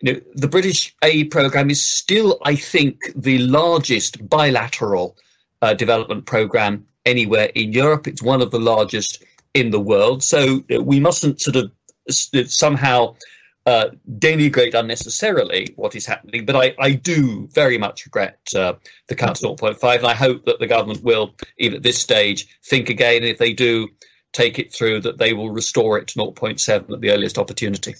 you 0.00 0.12
know, 0.12 0.20
the 0.34 0.48
British 0.48 0.94
aid 1.02 1.30
program 1.30 1.70
is 1.70 1.84
still, 1.84 2.38
I 2.44 2.56
think, 2.56 3.12
the 3.14 3.38
largest 3.38 4.28
bilateral 4.28 5.16
uh, 5.60 5.74
development 5.74 6.26
program 6.26 6.86
anywhere 7.06 7.50
in 7.54 7.72
Europe. 7.72 8.08
It's 8.08 8.22
one 8.22 8.42
of 8.42 8.50
the 8.50 8.60
largest 8.60 9.22
in 9.54 9.70
the 9.70 9.80
world. 9.80 10.22
So 10.22 10.64
we 10.80 10.98
mustn't 10.98 11.40
sort 11.40 11.56
of 11.56 11.70
somehow 12.08 13.14
uh, 13.66 13.86
denigrate 14.18 14.74
unnecessarily 14.74 15.68
what 15.76 15.94
is 15.94 16.06
happening, 16.06 16.44
but 16.44 16.56
I, 16.56 16.74
I 16.78 16.92
do 16.92 17.48
very 17.52 17.78
much 17.78 18.04
regret 18.06 18.38
uh, 18.56 18.74
the 19.06 19.14
cut 19.14 19.36
to 19.36 19.46
0.5, 19.46 19.98
and 19.98 20.06
I 20.06 20.14
hope 20.14 20.44
that 20.46 20.58
the 20.58 20.66
government 20.66 21.04
will, 21.04 21.34
even 21.58 21.76
at 21.76 21.82
this 21.82 21.98
stage, 21.98 22.58
think 22.64 22.90
again. 22.90 23.22
And 23.22 23.26
if 23.26 23.38
they 23.38 23.52
do 23.52 23.88
take 24.32 24.58
it 24.58 24.72
through, 24.72 25.02
that 25.02 25.18
they 25.18 25.32
will 25.32 25.50
restore 25.50 25.98
it 25.98 26.08
to 26.08 26.18
0.7 26.18 26.92
at 26.92 27.00
the 27.00 27.10
earliest 27.10 27.38
opportunity. 27.38 27.94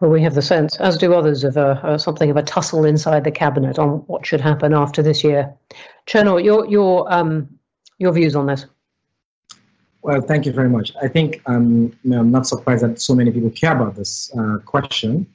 Well, 0.00 0.10
we 0.10 0.22
have 0.22 0.34
the 0.34 0.42
sense, 0.42 0.76
as 0.76 0.98
do 0.98 1.14
others, 1.14 1.44
of 1.44 1.56
a, 1.56 1.80
a, 1.82 1.98
something 1.98 2.30
of 2.30 2.36
a 2.36 2.42
tussle 2.42 2.84
inside 2.84 3.24
the 3.24 3.30
cabinet 3.30 3.78
on 3.78 4.04
what 4.06 4.26
should 4.26 4.40
happen 4.40 4.72
after 4.72 5.02
this 5.02 5.24
year. 5.24 5.54
Chernor, 6.06 6.42
your 6.42 6.66
your 6.66 7.12
um, 7.12 7.58
your 7.98 8.12
views 8.12 8.36
on 8.36 8.46
this? 8.46 8.66
Well, 10.02 10.20
thank 10.20 10.46
you 10.46 10.52
very 10.52 10.68
much. 10.68 10.92
I 11.02 11.08
think 11.08 11.42
um, 11.46 11.96
I'm 12.04 12.30
not 12.30 12.46
surprised 12.46 12.84
that 12.84 13.00
so 13.00 13.14
many 13.14 13.30
people 13.30 13.50
care 13.50 13.74
about 13.74 13.96
this 13.96 14.32
uh, 14.38 14.58
question. 14.64 15.26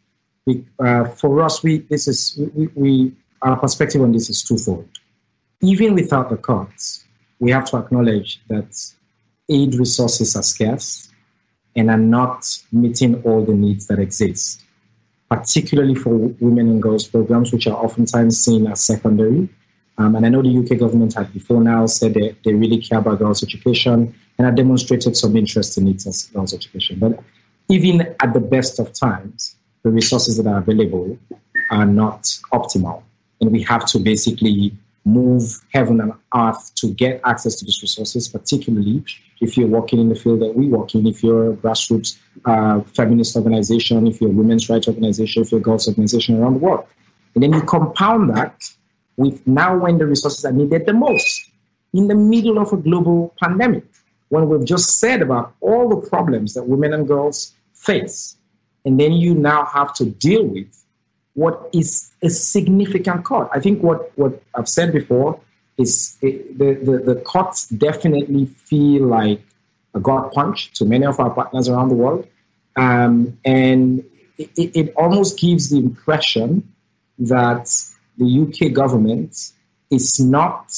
We, 0.46 0.66
uh, 0.80 1.06
for 1.06 1.42
us, 1.42 1.64
we 1.64 1.80
this 1.80 2.08
is 2.08 2.40
we, 2.54 2.68
we 2.68 3.14
our 3.42 3.58
perspective 3.60 4.02
on 4.02 4.12
this 4.12 4.30
is 4.30 4.42
twofold. 4.42 4.88
Even 5.62 5.94
without 5.94 6.30
the 6.30 6.38
cuts, 6.38 7.04
we 7.40 7.52
have 7.52 7.66
to 7.66 7.78
acknowledge 7.78 8.42
that 8.48 8.76
aid 9.50 9.76
resources 9.76 10.36
are 10.36 10.44
scarce 10.44 11.10
and 11.76 11.90
are 11.90 11.98
not 11.98 12.46
meeting 12.72 13.22
all 13.24 13.44
the 13.44 13.54
needs 13.54 13.88
that 13.88 14.00
exist, 14.00 14.62
particularly 15.30 15.96
for 15.96 16.16
women 16.40 16.70
and 16.70 16.82
girls 16.82 17.08
programs, 17.08 17.52
which 17.52 17.68
are 17.68 17.76
oftentimes 17.76 18.44
seen 18.44 18.68
as 18.68 18.82
secondary 18.82 19.50
um, 19.98 20.16
and 20.16 20.26
I 20.26 20.30
know 20.30 20.42
the 20.42 20.58
UK 20.58 20.80
government 20.80 21.14
had 21.14 21.32
before 21.34 21.62
now 21.62 21.86
said 21.86 22.16
that 22.16 22.38
they 22.44 22.54
really 22.54 22.80
care 22.80 23.00
about 23.00 23.20
girls' 23.20 23.44
education 23.44 24.16
and 24.38 24.46
have 24.46 24.56
demonstrated 24.56 25.16
some 25.16 25.36
interest 25.36 25.78
in 25.78 25.88
it 25.88 26.06
as 26.08 26.24
girls' 26.34 26.54
education. 26.54 26.98
But 27.00 27.20
even 27.70 28.02
at 28.22 28.34
the 28.34 28.40
best 28.40 28.80
of 28.80 28.92
times, 28.94 29.56
the 29.84 29.92
resources 29.92 30.38
that 30.38 30.48
are 30.48 30.58
available 30.58 31.18
are 31.70 31.86
not 31.86 32.24
optimal. 32.52 33.04
And 33.40 33.52
we 33.52 33.62
have 33.64 33.86
to 33.88 34.00
basically 34.00 34.74
move 35.06 35.60
heaven 35.74 36.00
and 36.00 36.14
earth 36.36 36.74
to 36.76 36.94
get 36.94 37.22
access 37.26 37.56
to 37.56 37.66
these 37.66 37.82
resources, 37.82 38.28
particularly 38.30 39.04
if 39.42 39.58
you're 39.58 39.68
working 39.68 40.00
in 40.00 40.10
the 40.10 40.16
field 40.16 40.40
that 40.40 40.56
we 40.56 40.68
work 40.68 40.96
in, 40.96 41.06
if 41.06 41.22
you're 41.22 41.52
a 41.52 41.56
grassroots 41.56 42.18
uh, 42.46 42.80
feminist 42.96 43.36
organization, 43.36 44.08
if 44.08 44.22
you're 44.22 44.30
a 44.30 44.34
women's 44.34 44.70
rights 44.70 44.88
organization, 44.88 45.44
if 45.44 45.52
you're 45.52 45.60
a 45.60 45.64
girls' 45.64 45.88
organization 45.88 46.40
around 46.40 46.54
the 46.54 46.60
world. 46.60 46.86
And 47.36 47.44
then 47.44 47.52
you 47.54 47.62
compound 47.62 48.30
that 48.36 48.64
with 49.18 49.46
now 49.48 49.78
when 49.78 49.98
the 49.98 50.06
resources 50.06 50.44
are 50.46 50.52
needed 50.52 50.86
the 50.86 50.94
most 50.94 51.50
in 51.94 52.08
the 52.08 52.16
middle 52.16 52.58
of 52.58 52.74
a 52.74 52.78
global 52.78 53.34
pandemic 53.42 53.86
when 54.30 54.50
we've 54.50 54.66
just 54.66 55.00
said 55.00 55.22
about 55.22 55.54
all 55.62 55.88
the 55.90 56.10
problems 56.10 56.56
that 56.56 56.64
women 56.64 56.94
and 56.94 57.08
girls 57.08 57.54
face. 57.74 58.36
And 58.84 59.00
then 59.00 59.14
you 59.14 59.36
now 59.36 59.66
have 59.66 59.94
to 59.96 60.06
deal 60.06 60.44
with 60.44 60.68
what 61.36 61.70
is 61.74 62.12
a 62.22 62.30
significant 62.30 63.26
cut. 63.26 63.50
I 63.54 63.60
think 63.60 63.84
what, 63.84 64.12
what 64.18 64.42
I've 64.56 64.68
said 64.68 64.92
before 64.92 65.40
is 65.78 66.18
it, 66.22 66.58
the, 66.58 66.74
the, 66.74 67.14
the 67.14 67.22
cuts 67.22 67.68
definitely 67.68 68.46
feel 68.46 69.06
like 69.06 69.42
a 69.94 70.00
gut 70.00 70.34
punch 70.34 70.72
to 70.74 70.86
many 70.86 71.06
of 71.06 71.20
our 71.20 71.30
partners 71.30 71.70
around 71.70 71.90
the 71.90 71.96
world. 71.96 72.28
Um, 72.76 73.38
and 73.46 74.04
it, 74.38 74.76
it 74.76 74.94
almost 74.96 75.40
gives 75.40 75.70
the 75.70 75.78
impression 75.78 76.74
that 77.20 77.70
the 78.18 78.26
UK 78.48 78.74
government 78.74 79.52
is 79.90 80.20
not 80.20 80.74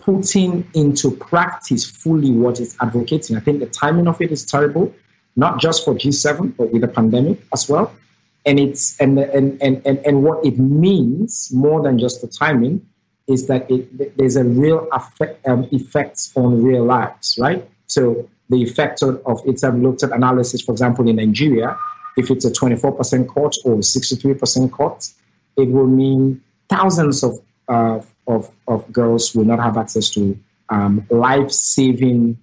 putting 0.00 0.68
into 0.74 1.10
practice 1.10 1.84
fully 1.84 2.30
what 2.30 2.60
it's 2.60 2.76
advocating. 2.80 3.36
I 3.36 3.40
think 3.40 3.60
the 3.60 3.66
timing 3.66 4.08
of 4.08 4.20
it 4.20 4.30
is 4.30 4.44
terrible, 4.44 4.94
not 5.36 5.60
just 5.60 5.84
for 5.84 5.94
G7, 5.94 6.56
but 6.56 6.72
with 6.72 6.82
the 6.82 6.88
pandemic 6.88 7.40
as 7.52 7.68
well. 7.68 7.92
And 8.46 8.58
it's 8.58 8.98
and 9.00 9.18
and 9.18 9.60
and 9.60 9.82
and, 9.84 9.98
and 10.06 10.22
what 10.22 10.44
it 10.46 10.58
means 10.58 11.50
more 11.52 11.82
than 11.82 11.98
just 11.98 12.22
the 12.22 12.28
timing 12.28 12.86
is 13.26 13.46
that 13.48 13.70
it, 13.70 14.16
there's 14.16 14.36
a 14.36 14.44
real 14.44 14.88
effect, 14.90 15.46
um, 15.46 15.68
effects 15.70 16.32
on 16.34 16.62
real 16.62 16.84
lives, 16.84 17.36
right? 17.38 17.68
So 17.86 18.28
the 18.48 18.62
effect 18.62 19.02
of, 19.02 19.20
of 19.26 19.42
it's 19.44 19.62
a 19.62 19.70
looked 19.70 20.02
at 20.02 20.12
analysis, 20.12 20.62
for 20.62 20.72
example, 20.72 21.06
in 21.08 21.16
Nigeria, 21.16 21.76
if 22.16 22.30
it's 22.30 22.46
a 22.46 22.50
24% 22.50 23.28
cut 23.28 23.54
or 23.64 23.76
63% 23.76 24.72
cut, 24.72 25.12
it 25.58 25.68
will 25.68 25.86
mean 25.86 26.42
thousands 26.68 27.24
of, 27.24 27.40
uh, 27.68 28.00
of, 28.26 28.50
of 28.66 28.90
girls 28.92 29.34
will 29.34 29.44
not 29.44 29.58
have 29.58 29.76
access 29.76 30.10
to 30.10 30.38
um, 30.68 31.06
life 31.10 31.50
saving 31.50 32.38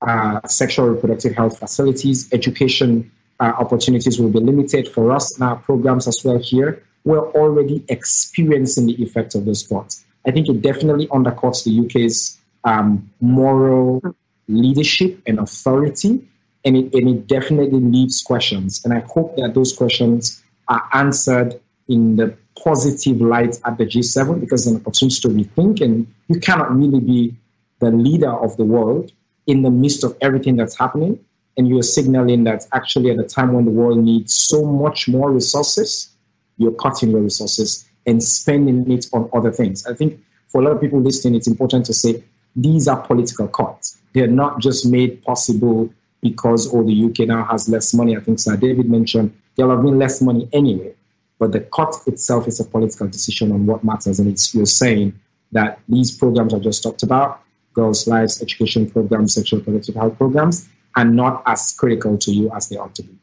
uh, 0.00 0.40
sexual 0.46 0.88
reproductive 0.88 1.34
health 1.34 1.58
facilities. 1.58 2.32
Education 2.32 3.12
uh, 3.38 3.52
opportunities 3.58 4.18
will 4.18 4.30
be 4.30 4.40
limited 4.40 4.88
for 4.88 5.12
us 5.12 5.36
in 5.36 5.42
our 5.42 5.56
programs 5.56 6.08
as 6.08 6.24
well 6.24 6.38
here. 6.38 6.82
We're 7.04 7.30
already 7.32 7.84
experiencing 7.88 8.86
the 8.86 9.02
effect 9.02 9.34
of 9.34 9.44
those 9.44 9.66
cuts. 9.66 10.04
I 10.26 10.30
think 10.30 10.48
it 10.48 10.62
definitely 10.62 11.08
undercuts 11.08 11.64
the 11.64 11.84
UK's 11.84 12.38
um, 12.64 13.10
moral 13.20 14.00
leadership 14.48 15.20
and 15.26 15.40
authority, 15.40 16.28
and 16.64 16.76
it, 16.76 16.94
and 16.94 17.08
it 17.08 17.26
definitely 17.26 17.80
leaves 17.80 18.22
questions. 18.22 18.84
And 18.84 18.94
I 18.94 19.00
hope 19.00 19.36
that 19.36 19.52
those 19.54 19.76
questions 19.76 20.42
are 20.68 20.88
answered 20.92 21.60
in 21.88 22.16
the 22.16 22.36
positive 22.62 23.20
light 23.20 23.58
at 23.64 23.78
the 23.78 23.84
G7 23.84 24.40
because 24.40 24.66
it's 24.66 24.74
an 24.74 24.80
opportunity 24.80 25.20
to 25.20 25.28
rethink. 25.28 25.80
And 25.80 26.06
you 26.28 26.40
cannot 26.40 26.74
really 26.74 27.00
be 27.00 27.34
the 27.80 27.90
leader 27.90 28.30
of 28.30 28.56
the 28.56 28.64
world 28.64 29.12
in 29.46 29.62
the 29.62 29.70
midst 29.70 30.04
of 30.04 30.16
everything 30.20 30.56
that's 30.56 30.78
happening. 30.78 31.18
And 31.56 31.68
you're 31.68 31.82
signaling 31.82 32.44
that 32.44 32.66
actually 32.72 33.10
at 33.10 33.18
a 33.18 33.24
time 33.24 33.52
when 33.52 33.64
the 33.64 33.70
world 33.70 33.98
needs 33.98 34.34
so 34.34 34.64
much 34.64 35.08
more 35.08 35.30
resources, 35.30 36.10
you're 36.56 36.72
cutting 36.72 37.10
your 37.10 37.20
resources 37.20 37.84
and 38.06 38.22
spending 38.22 38.90
it 38.90 39.06
on 39.12 39.28
other 39.32 39.52
things. 39.52 39.86
I 39.86 39.94
think 39.94 40.20
for 40.48 40.60
a 40.60 40.64
lot 40.64 40.72
of 40.72 40.80
people 40.80 41.00
listening, 41.00 41.34
it's 41.34 41.46
important 41.46 41.86
to 41.86 41.94
say 41.94 42.22
these 42.56 42.88
are 42.88 43.00
political 43.00 43.48
cuts. 43.48 43.98
They're 44.12 44.26
not 44.26 44.60
just 44.60 44.86
made 44.86 45.22
possible 45.22 45.92
because 46.20 46.72
oh 46.72 46.82
the 46.84 47.04
UK 47.06 47.28
now 47.28 47.44
has 47.44 47.68
less 47.68 47.92
money. 47.92 48.16
I 48.16 48.20
think 48.20 48.38
Sir 48.38 48.56
David 48.56 48.88
mentioned 48.88 49.36
there'll 49.56 49.74
have 49.74 49.84
been 49.84 49.98
less 49.98 50.22
money 50.22 50.48
anyway. 50.52 50.94
But 51.42 51.50
the 51.50 51.58
cut 51.58 51.96
itself 52.06 52.46
is 52.46 52.60
a 52.60 52.64
political 52.64 53.08
decision 53.08 53.50
on 53.50 53.66
what 53.66 53.82
matters. 53.82 54.20
And 54.20 54.28
it's 54.28 54.54
you're 54.54 54.64
saying 54.64 55.18
that 55.50 55.80
these 55.88 56.16
programs 56.16 56.54
I 56.54 56.60
just 56.60 56.84
talked 56.84 57.02
about, 57.02 57.40
girls' 57.74 58.06
lives, 58.06 58.40
education 58.40 58.88
programs, 58.88 59.34
sexual 59.34 59.58
reproductive 59.58 59.96
health 59.96 60.16
programs, 60.18 60.68
are 60.94 61.04
not 61.04 61.42
as 61.46 61.74
critical 61.76 62.16
to 62.16 62.30
you 62.30 62.48
as 62.54 62.68
they 62.68 62.76
ought 62.76 62.94
to 62.94 63.02
be. 63.02 63.18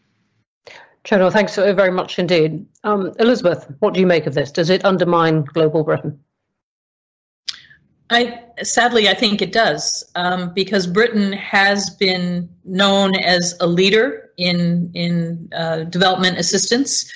General, 1.06 1.32
thanks 1.32 1.56
very 1.56 1.92
much 1.92 2.20
indeed. 2.20 2.66
Um, 2.84 3.14
Elizabeth, 3.20 3.74
what 3.80 3.94
do 3.94 4.02
you 4.02 4.06
make 4.06 4.28
of 4.28 4.34
this? 4.34 4.52
Does 4.52 4.70
it 4.70 4.84
undermine 4.84 5.46
global 5.46 5.86
Britain? 5.86 6.20
I 8.10 8.44
sadly 8.64 9.08
I 9.08 9.14
think 9.14 9.42
it 9.42 9.54
does 9.54 10.04
um, 10.16 10.54
because 10.54 10.88
Britain 10.88 11.32
has 11.32 11.90
been 11.92 12.50
known 12.66 13.16
as 13.16 13.56
a 13.62 13.68
leader 13.68 14.32
in 14.36 14.92
in 14.94 15.48
uh, 15.56 15.84
development 15.84 16.38
assistance. 16.38 17.10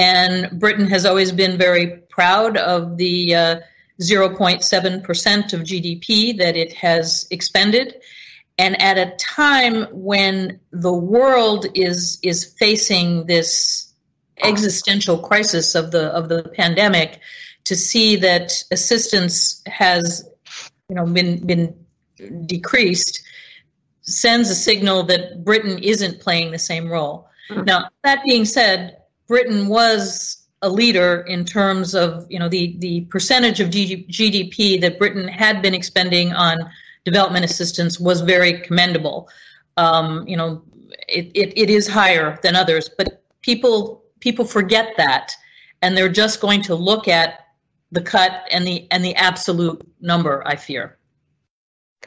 And 0.00 0.58
Britain 0.58 0.86
has 0.86 1.04
always 1.04 1.30
been 1.30 1.58
very 1.58 1.98
proud 2.08 2.56
of 2.56 2.96
the 2.96 3.34
uh, 3.34 3.60
0.7% 4.00 5.52
of 5.52 5.60
GDP 5.60 6.38
that 6.38 6.56
it 6.56 6.72
has 6.72 7.26
expended. 7.30 7.96
And 8.58 8.80
at 8.80 8.96
a 8.96 9.14
time 9.16 9.84
when 9.92 10.58
the 10.70 10.92
world 10.92 11.66
is, 11.74 12.18
is 12.22 12.46
facing 12.58 13.26
this 13.26 13.92
existential 14.42 15.18
crisis 15.18 15.74
of 15.74 15.90
the, 15.90 16.06
of 16.14 16.30
the 16.30 16.44
pandemic, 16.56 17.20
to 17.64 17.76
see 17.76 18.16
that 18.16 18.64
assistance 18.70 19.62
has 19.66 20.26
you 20.88 20.96
know, 20.96 21.04
been, 21.04 21.46
been 21.46 21.76
decreased 22.46 23.22
sends 24.02 24.48
a 24.48 24.54
signal 24.54 25.04
that 25.04 25.44
Britain 25.44 25.78
isn't 25.78 26.20
playing 26.20 26.50
the 26.50 26.58
same 26.58 26.88
role. 26.88 27.28
Mm-hmm. 27.50 27.64
Now, 27.64 27.90
that 28.02 28.24
being 28.24 28.44
said, 28.44 28.99
Britain 29.30 29.68
was 29.68 30.48
a 30.62 30.68
leader 30.68 31.20
in 31.28 31.44
terms 31.44 31.94
of 31.94 32.26
you 32.28 32.36
know 32.36 32.48
the 32.48 32.76
the 32.80 33.02
percentage 33.02 33.60
of 33.60 33.68
GDP 33.70 34.80
that 34.80 34.98
Britain 34.98 35.28
had 35.28 35.62
been 35.62 35.72
expending 35.72 36.32
on 36.32 36.58
development 37.04 37.44
assistance 37.44 38.00
was 38.00 38.22
very 38.22 38.60
commendable. 38.60 39.28
Um, 39.76 40.26
you 40.26 40.36
know, 40.36 40.64
it, 41.08 41.30
it, 41.34 41.56
it 41.56 41.70
is 41.70 41.86
higher 41.86 42.40
than 42.42 42.56
others, 42.56 42.90
but 42.98 43.22
people 43.42 44.02
people 44.18 44.44
forget 44.44 44.94
that, 44.96 45.32
and 45.80 45.96
they're 45.96 46.08
just 46.08 46.40
going 46.40 46.60
to 46.62 46.74
look 46.74 47.06
at 47.06 47.46
the 47.92 48.02
cut 48.02 48.32
and 48.50 48.66
the 48.66 48.88
and 48.90 49.04
the 49.04 49.14
absolute 49.14 49.80
number. 50.00 50.42
I 50.44 50.56
fear. 50.56 50.98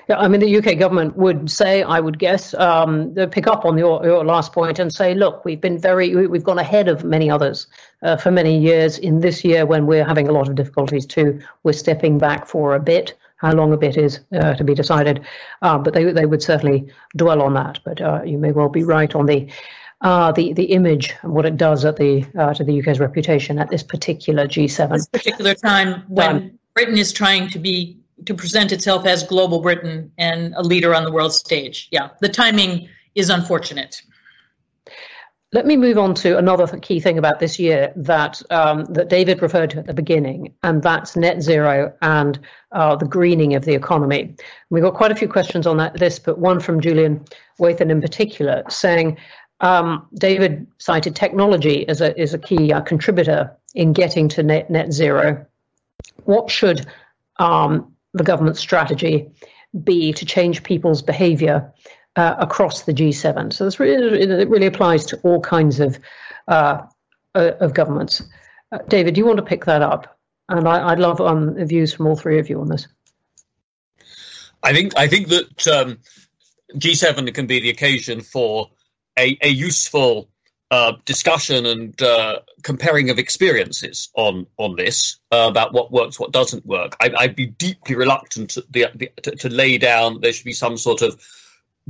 Yeah, 0.10 0.18
I 0.18 0.28
mean, 0.28 0.42
the 0.42 0.58
UK 0.58 0.78
government 0.78 1.16
would 1.16 1.50
say, 1.50 1.82
I 1.82 2.00
would 2.00 2.20
guess, 2.20 2.54
um, 2.56 3.16
pick 3.32 3.48
up 3.48 3.64
on 3.64 3.78
your, 3.78 4.04
your 4.06 4.26
last 4.26 4.52
point 4.52 4.80
and 4.80 4.94
say, 4.94 5.14
look, 5.14 5.46
we've 5.46 5.62
been 5.62 5.80
very, 5.80 6.14
we've 6.16 6.44
gone 6.44 6.60
ahead 6.60 6.90
of 6.90 7.06
many 7.06 7.30
others 7.30 7.68
uh, 8.02 8.18
for 8.18 8.30
many 8.30 8.60
years. 8.60 8.98
In 8.98 9.22
this 9.22 9.46
year, 9.46 9.66
when 9.66 9.86
we're 9.86 10.04
having 10.04 10.28
a 10.28 10.34
lot 10.34 10.50
of 10.50 10.56
difficulties 10.56 11.06
too, 11.06 11.40
we're 11.64 11.74
stepping 11.74 12.18
back 12.18 12.48
for 12.48 12.76
a 12.76 12.80
bit. 12.80 13.14
How 13.38 13.52
long 13.54 13.74
a 13.74 13.78
bit 13.78 13.98
is 13.98 14.22
uh, 14.34 14.54
to 14.56 14.64
be 14.64 14.74
decided, 14.74 15.26
uh, 15.62 15.78
but 15.78 15.94
they 15.94 16.06
they 16.14 16.26
would 16.26 16.42
certainly 16.42 16.90
dwell 17.18 17.42
on 17.42 17.54
that. 17.56 17.80
But 17.84 18.00
uh, 18.00 18.22
you 18.24 18.38
may 18.38 18.54
well 18.54 18.70
be 18.70 18.84
right 18.84 19.14
on 19.16 19.26
the. 19.26 19.50
Uh, 20.02 20.34
the 20.34 20.52
the 20.52 20.66
image 20.66 21.14
and 21.22 21.32
what 21.32 21.46
it 21.46 21.56
does 21.56 21.86
at 21.86 21.96
the 21.96 22.26
uh, 22.38 22.54
to 22.54 22.62
the 22.66 22.78
UK's 22.78 23.00
reputation 23.00 23.58
at 23.58 23.70
this 23.70 23.84
particular 23.84 24.46
G7. 24.46 24.92
This 24.92 25.08
particular 25.08 25.54
time 25.54 26.04
when 26.10 26.60
Britain 26.74 26.98
is 26.98 27.14
trying 27.14 27.50
to 27.52 27.60
be 27.60 28.03
to 28.26 28.34
present 28.34 28.72
itself 28.72 29.06
as 29.06 29.24
global 29.24 29.62
Britain 29.62 30.12
and 30.18 30.54
a 30.56 30.62
leader 30.62 30.94
on 30.96 31.04
the 31.04 31.12
world 31.12 31.34
stage. 31.34 31.88
Yeah, 31.92 32.10
the 32.22 32.30
timing 32.30 32.90
is 33.16 33.30
unfortunate. 33.30 34.02
Let 35.52 35.68
me 35.68 35.78
move 35.78 36.00
on 36.00 36.16
to 36.16 36.40
another 36.40 36.66
key 36.80 37.00
thing 37.00 37.20
about 37.20 37.40
this 37.40 37.60
year 37.60 37.94
that 37.96 38.42
um, 38.50 38.86
that 38.86 39.10
David 39.10 39.40
referred 39.44 39.70
to 39.72 39.80
at 39.80 39.86
the 39.86 39.94
beginning, 39.94 40.52
and 40.64 40.82
that's 40.82 41.16
net 41.16 41.44
zero 41.44 41.94
and 42.02 42.40
uh, 42.72 42.96
the 42.96 43.06
greening 43.06 43.54
of 43.54 43.64
the 43.64 43.76
economy. 43.76 44.36
We 44.72 44.82
got 44.82 44.96
quite 44.96 45.12
a 45.12 45.16
few 45.16 45.28
questions 45.28 45.68
on 45.68 45.78
that 45.78 46.00
list, 46.00 46.26
but 46.26 46.40
one 46.40 46.60
from 46.60 46.82
Julian 46.82 47.24
Wathan 47.60 47.92
in 47.92 48.02
particular, 48.02 48.64
saying 48.68 49.18
um, 49.60 50.08
David 50.16 50.66
cited 50.80 51.16
technology 51.16 51.88
as 51.88 52.02
a 52.02 52.20
is 52.20 52.34
a 52.34 52.40
key 52.40 52.74
uh, 52.74 52.82
contributor 52.82 53.56
in 53.76 53.94
getting 53.94 54.28
to 54.30 54.42
net 54.42 54.72
net 54.72 54.92
zero. 54.92 55.46
What 56.26 56.50
should 56.50 56.88
um, 57.38 57.93
the 58.14 58.24
government 58.24 58.58
strategy 58.58 59.30
be 59.84 60.14
to 60.14 60.26
change 60.26 60.64
people's 60.64 61.02
behaviour 61.02 61.74
uh, 62.16 62.36
across 62.38 62.84
the 62.84 62.94
G7. 62.94 63.52
So 63.54 63.66
this 63.66 63.80
really, 63.80 64.22
it 64.22 64.50
really 64.50 64.68
applies 64.68 65.06
to 65.08 65.20
all 65.22 65.42
kinds 65.42 65.80
of 65.80 66.00
uh, 66.48 66.84
uh, 67.36 67.52
of 67.60 67.74
governments. 67.74 68.22
Uh, 68.72 68.80
David, 68.88 69.16
do 69.16 69.20
you 69.20 69.26
want 69.26 69.38
to 69.38 69.44
pick 69.44 69.66
that 69.66 69.82
up? 69.82 70.20
And 70.50 70.68
I, 70.68 70.92
would 70.92 71.00
love 71.00 71.22
um, 71.22 71.56
views 71.66 71.94
from 71.94 72.08
all 72.08 72.16
three 72.16 72.40
of 72.40 72.50
you 72.50 72.60
on 72.62 72.68
this. 72.68 72.88
I 74.62 74.74
think 74.74 74.94
I 74.98 75.08
think 75.08 75.30
that 75.30 75.68
um, 75.68 76.00
G7 76.76 77.34
can 77.34 77.48
be 77.48 77.60
the 77.60 77.70
occasion 77.70 78.22
for 78.22 78.70
a, 79.18 79.38
a 79.42 79.50
useful 79.50 80.30
uh, 80.74 80.94
discussion 81.06 81.68
and 81.68 82.02
uh, 82.02 82.40
comparing 82.64 83.12
of 83.12 83.20
experiences 83.20 84.10
on 84.16 84.48
on 84.58 84.76
this 84.76 85.18
uh, 85.32 85.46
about 85.48 85.72
what 85.72 85.92
works, 85.92 86.20
what 86.20 86.32
doesn't 86.32 86.66
work. 86.66 86.96
I, 87.00 87.28
would 87.28 87.36
be 87.36 87.46
deeply 87.46 87.94
reluctant 87.94 88.50
to, 88.52 88.66
the, 88.72 88.88
the, 88.96 89.12
to, 89.22 89.36
to, 89.36 89.50
lay 89.50 89.78
down 89.78 90.22
there 90.22 90.34
should 90.34 90.46
be 90.46 90.54
some 90.54 90.78
sort 90.78 91.04
of 91.04 91.22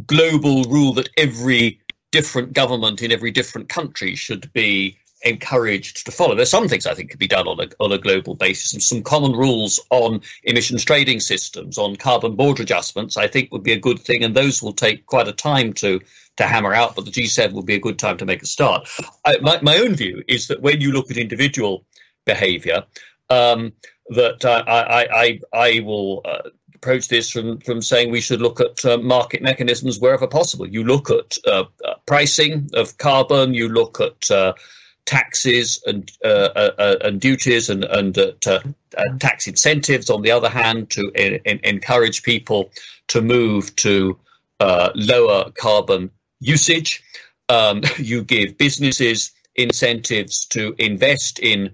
global 0.06 0.66
rule 0.66 0.92
that 0.96 1.08
every 1.16 1.80
different 2.12 2.52
government 2.52 3.02
in 3.02 3.14
every 3.14 3.32
different 3.32 3.70
country 3.70 4.16
should 4.16 4.52
be 4.52 4.98
encouraged 5.22 6.06
to 6.06 6.12
follow. 6.12 6.36
There's 6.36 6.50
some 6.50 6.68
things 6.68 6.86
I 6.86 6.94
think 6.94 7.10
could 7.10 7.20
be 7.20 7.28
done 7.30 7.48
on 7.48 7.62
a, 7.62 7.70
on 7.80 7.94
a 7.94 7.98
global 7.98 8.36
basis, 8.36 8.74
and 8.74 8.84
some 8.84 9.02
common 9.02 9.32
rules 9.32 9.80
on 9.92 10.20
emissions 10.44 10.84
trading 10.84 11.22
systems, 11.22 11.78
on 11.78 11.96
carbon 11.96 12.36
border 12.36 12.64
adjustments, 12.64 13.16
I 13.16 13.28
think 13.28 13.54
would 13.54 13.64
be 13.64 13.72
a 13.72 13.80
good 13.80 14.00
thing, 14.00 14.26
and 14.26 14.36
those 14.36 14.62
will 14.62 14.74
take 14.74 15.06
quite 15.06 15.30
a 15.30 15.32
time 15.32 15.72
to 15.76 16.02
to 16.38 16.44
hammer 16.44 16.74
out, 16.74 16.96
but 16.96 17.06
the 17.06 17.12
G7 17.12 17.54
will 17.54 17.64
be 17.64 17.76
a 17.76 17.80
good 17.80 18.00
time 18.00 18.18
to 18.18 18.26
make 18.26 18.42
a 18.42 18.48
start. 18.48 18.88
I, 19.26 19.38
my, 19.38 19.60
my 19.62 19.78
own 19.78 19.96
view 19.96 20.24
is 20.28 20.48
that 20.48 20.62
when 20.62 20.82
you 20.82 20.92
look 20.92 21.12
at 21.12 21.18
individual 21.18 21.86
behaviour, 22.26 22.84
um, 23.30 23.74
that 24.10 24.44
uh, 24.44 24.64
I, 24.68 25.08
I, 25.12 25.40
I 25.54 25.80
will 25.82 26.22
uh, 26.26 26.50
approach 26.76 27.08
this 27.08 27.30
from, 27.30 27.60
from 27.60 27.82
saying 27.82 28.12
we 28.12 28.22
should 28.22 28.42
look 28.42 28.60
at 28.60 28.84
uh, 28.84 28.98
market 28.98 29.42
mechanisms 29.42 30.00
wherever 30.00 30.28
possible. 30.28 30.68
You 30.68 30.84
look 30.84 31.10
at 31.10 31.38
uh, 31.48 31.66
uh, 31.86 31.94
pricing 32.06 32.70
of 32.74 32.98
carbon, 32.98 33.54
you 33.54 33.70
look 33.70 34.02
at 34.02 34.30
uh, 34.30 34.54
taxes 35.06 35.84
and 35.86 36.10
and 36.24 37.20
duties 37.20 37.70
and 37.70 37.84
and 37.84 38.16
tax 39.20 39.48
incentives. 39.48 40.10
On 40.10 40.22
the 40.22 40.32
other 40.32 40.50
hand, 40.50 40.90
to 40.92 41.12
in, 41.16 41.36
in 41.46 41.60
encourage 41.64 42.24
people 42.24 42.72
to 43.08 43.22
move 43.22 43.76
to 43.78 44.18
lower 44.60 45.52
carbon 45.52 46.10
usage. 46.44 47.04
Um, 47.50 47.82
you 47.98 48.24
give 48.24 48.58
businesses 48.58 49.32
incentives 49.56 50.46
to 50.48 50.76
invest 50.78 51.40
in 51.40 51.72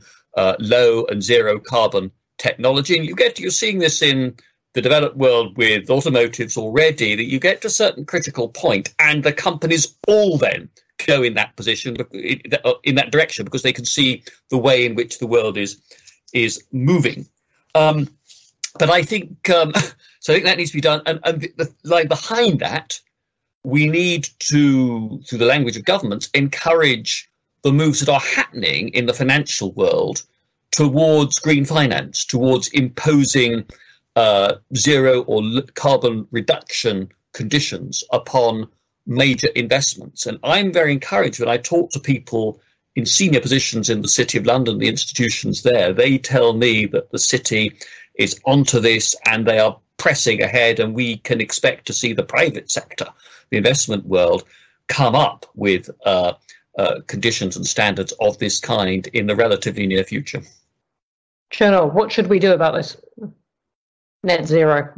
low 0.59 1.05
and 1.05 1.21
zero 1.21 1.59
carbon 1.59 2.11
technology, 2.37 2.97
and 2.97 3.05
you 3.05 3.15
get 3.15 3.39
you're 3.39 3.51
seeing 3.51 3.79
this 3.79 4.01
in 4.01 4.35
the 4.73 4.81
developed 4.81 5.17
world 5.17 5.57
with 5.57 5.89
automotives 5.89 6.57
already 6.57 7.15
that 7.15 7.25
you 7.25 7.39
get 7.39 7.61
to 7.61 7.67
a 7.67 7.71
certain 7.71 8.05
critical 8.05 8.49
point 8.49 8.93
and 8.99 9.23
the 9.23 9.33
companies 9.33 9.95
all 10.07 10.37
then 10.37 10.69
go 11.05 11.23
in 11.23 11.33
that 11.33 11.55
position 11.55 11.97
in 12.13 12.95
that 12.95 13.11
direction 13.11 13.45
because 13.45 13.63
they 13.63 13.73
can 13.73 13.85
see 13.85 14.23
the 14.49 14.57
way 14.57 14.85
in 14.85 14.95
which 14.95 15.19
the 15.19 15.27
world 15.27 15.57
is 15.57 15.81
is 16.33 16.63
moving. 16.71 17.27
Um, 17.75 18.09
but 18.77 18.89
i 18.89 19.03
think 19.03 19.49
um, 19.49 19.73
so 20.19 20.33
i 20.33 20.35
think 20.35 20.45
that 20.45 20.57
needs 20.57 20.71
to 20.71 20.77
be 20.77 20.81
done. 20.81 21.01
And, 21.05 21.19
and 21.23 21.41
the 21.57 21.73
line 21.83 22.07
behind 22.07 22.59
that 22.59 22.99
we 23.63 23.87
need 23.87 24.29
to 24.39 25.21
through 25.27 25.37
the 25.37 25.45
language 25.45 25.77
of 25.77 25.85
governments 25.85 26.29
encourage 26.33 27.29
the 27.63 27.73
moves 27.73 27.99
that 27.99 28.09
are 28.09 28.19
happening 28.19 28.89
in 28.89 29.05
the 29.05 29.13
financial 29.13 29.71
world 29.73 30.23
towards 30.71 31.39
green 31.39 31.65
finance 31.65 32.25
towards 32.25 32.69
imposing 32.69 33.65
uh, 34.15 34.55
zero 34.75 35.21
or 35.23 35.41
carbon 35.75 36.27
reduction 36.31 37.09
conditions 37.33 38.03
upon 38.11 38.67
major 39.05 39.47
investments. 39.55 40.25
And 40.25 40.39
I'm 40.43 40.71
very 40.71 40.93
encouraged 40.93 41.39
when 41.39 41.49
I 41.49 41.57
talk 41.57 41.91
to 41.91 41.99
people 41.99 42.61
in 42.95 43.05
senior 43.05 43.39
positions 43.39 43.89
in 43.89 44.01
the 44.01 44.07
City 44.07 44.37
of 44.37 44.45
London, 44.45 44.77
the 44.77 44.87
institutions 44.87 45.63
there, 45.63 45.93
they 45.93 46.17
tell 46.17 46.53
me 46.53 46.85
that 46.87 47.11
the 47.11 47.19
city 47.19 47.77
is 48.15 48.39
onto 48.45 48.79
this 48.79 49.15
and 49.25 49.45
they 49.45 49.59
are 49.59 49.79
pressing 49.97 50.41
ahead, 50.41 50.79
and 50.79 50.93
we 50.93 51.17
can 51.17 51.41
expect 51.41 51.87
to 51.87 51.93
see 51.93 52.13
the 52.13 52.23
private 52.23 52.71
sector, 52.71 53.07
the 53.49 53.57
investment 53.57 54.05
world, 54.05 54.43
come 54.87 55.15
up 55.15 55.45
with 55.55 55.89
uh, 56.05 56.33
uh, 56.77 56.99
conditions 57.07 57.55
and 57.55 57.65
standards 57.65 58.11
of 58.19 58.37
this 58.37 58.59
kind 58.59 59.07
in 59.07 59.27
the 59.27 59.35
relatively 59.35 59.87
near 59.87 60.03
future. 60.03 60.41
Chernor, 61.51 61.91
what 61.91 62.11
should 62.11 62.27
we 62.27 62.39
do 62.39 62.53
about 62.53 62.75
this? 62.75 62.97
net 64.23 64.47
zero? 64.47 64.93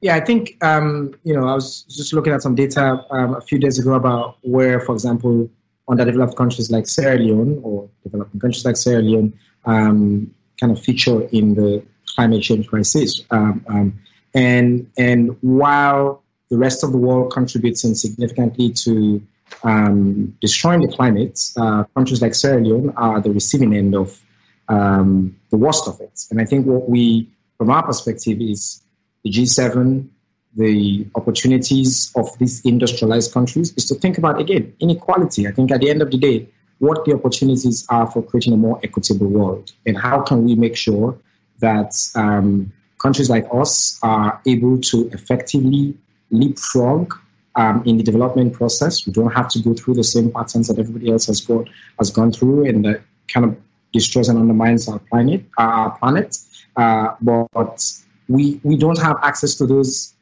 Yeah, 0.00 0.16
I 0.16 0.20
think 0.20 0.62
um, 0.62 1.14
you 1.24 1.34
know 1.34 1.46
I 1.46 1.54
was 1.54 1.82
just 1.84 2.12
looking 2.12 2.32
at 2.32 2.42
some 2.42 2.54
data 2.54 3.04
um, 3.10 3.34
a 3.34 3.40
few 3.40 3.58
days 3.58 3.78
ago 3.78 3.94
about 3.94 4.38
where, 4.42 4.80
for 4.80 4.92
example, 4.92 5.50
underdeveloped 5.88 6.36
countries 6.36 6.70
like 6.70 6.86
Sierra 6.86 7.18
Leone 7.18 7.60
or 7.62 7.88
developing 8.02 8.40
countries 8.40 8.64
like 8.64 8.76
Sierra 8.76 9.02
Leone 9.02 9.32
um, 9.64 10.34
kind 10.60 10.72
of 10.72 10.82
feature 10.82 11.22
in 11.28 11.54
the 11.54 11.82
climate 12.14 12.42
change 12.42 12.68
crisis. 12.68 13.22
Um, 13.30 13.64
um, 13.68 14.00
and 14.34 14.90
and 14.98 15.36
while 15.40 16.23
the 16.50 16.58
rest 16.58 16.84
of 16.84 16.92
the 16.92 16.98
world 16.98 17.32
contributes 17.32 17.82
significantly 18.00 18.70
to 18.70 19.22
um, 19.62 20.36
destroying 20.40 20.80
the 20.80 20.88
climate, 20.88 21.40
uh, 21.56 21.84
countries 21.94 22.20
like 22.22 22.34
Sierra 22.34 22.62
Leone 22.62 22.90
are 22.96 23.20
the 23.20 23.30
receiving 23.30 23.74
end 23.74 23.94
of 23.94 24.20
the 24.68 25.56
worst 25.56 25.88
of 25.88 26.00
it. 26.00 26.24
And 26.30 26.40
I 26.40 26.44
think 26.44 26.66
what 26.66 26.88
we 26.88 27.28
from 27.58 27.70
our 27.70 27.86
perspective 27.86 28.40
is 28.40 28.82
the 29.22 29.30
G7, 29.30 30.08
the 30.56 31.06
opportunities 31.14 32.12
of 32.16 32.36
these 32.38 32.64
industrialized 32.64 33.32
countries 33.32 33.72
is 33.76 33.86
to 33.86 33.94
think 33.94 34.18
about, 34.18 34.40
again, 34.40 34.74
inequality. 34.80 35.48
I 35.48 35.52
think 35.52 35.70
at 35.70 35.80
the 35.80 35.90
end 35.90 36.02
of 36.02 36.10
the 36.10 36.18
day, 36.18 36.48
what 36.78 37.04
the 37.04 37.14
opportunities 37.14 37.86
are 37.88 38.10
for 38.10 38.22
creating 38.22 38.52
a 38.52 38.56
more 38.56 38.80
equitable 38.82 39.28
world 39.28 39.72
and 39.86 39.96
how 39.96 40.22
can 40.22 40.44
we 40.44 40.54
make 40.54 40.76
sure 40.76 41.16
that 41.60 41.94
um, 42.14 42.72
countries 43.00 43.30
like 43.30 43.46
us 43.52 43.98
are 44.02 44.40
able 44.46 44.80
to 44.80 45.08
effectively 45.12 45.96
leapfrog 46.34 47.14
um, 47.56 47.82
in 47.86 47.96
the 47.96 48.02
development 48.02 48.52
process. 48.52 49.06
We 49.06 49.12
don't 49.12 49.32
have 49.32 49.48
to 49.50 49.60
go 49.60 49.74
through 49.74 49.94
the 49.94 50.04
same 50.04 50.30
patterns 50.30 50.68
that 50.68 50.78
everybody 50.78 51.10
else 51.10 51.26
has 51.26 51.40
gone 51.40 51.68
has 51.98 52.10
gone 52.10 52.32
through, 52.32 52.66
and 52.66 52.84
that 52.84 53.02
kind 53.28 53.46
of 53.46 53.56
destroys 53.92 54.28
and 54.28 54.38
undermines 54.38 54.88
our 54.88 54.98
planet. 54.98 55.44
Our 55.58 55.96
planet. 55.98 56.36
Uh, 56.76 57.14
but 57.20 57.92
we 58.28 58.60
we 58.64 58.76
don't 58.76 59.00
have 59.00 59.16
access 59.22 59.54
to 59.56 59.66
those 59.66 60.14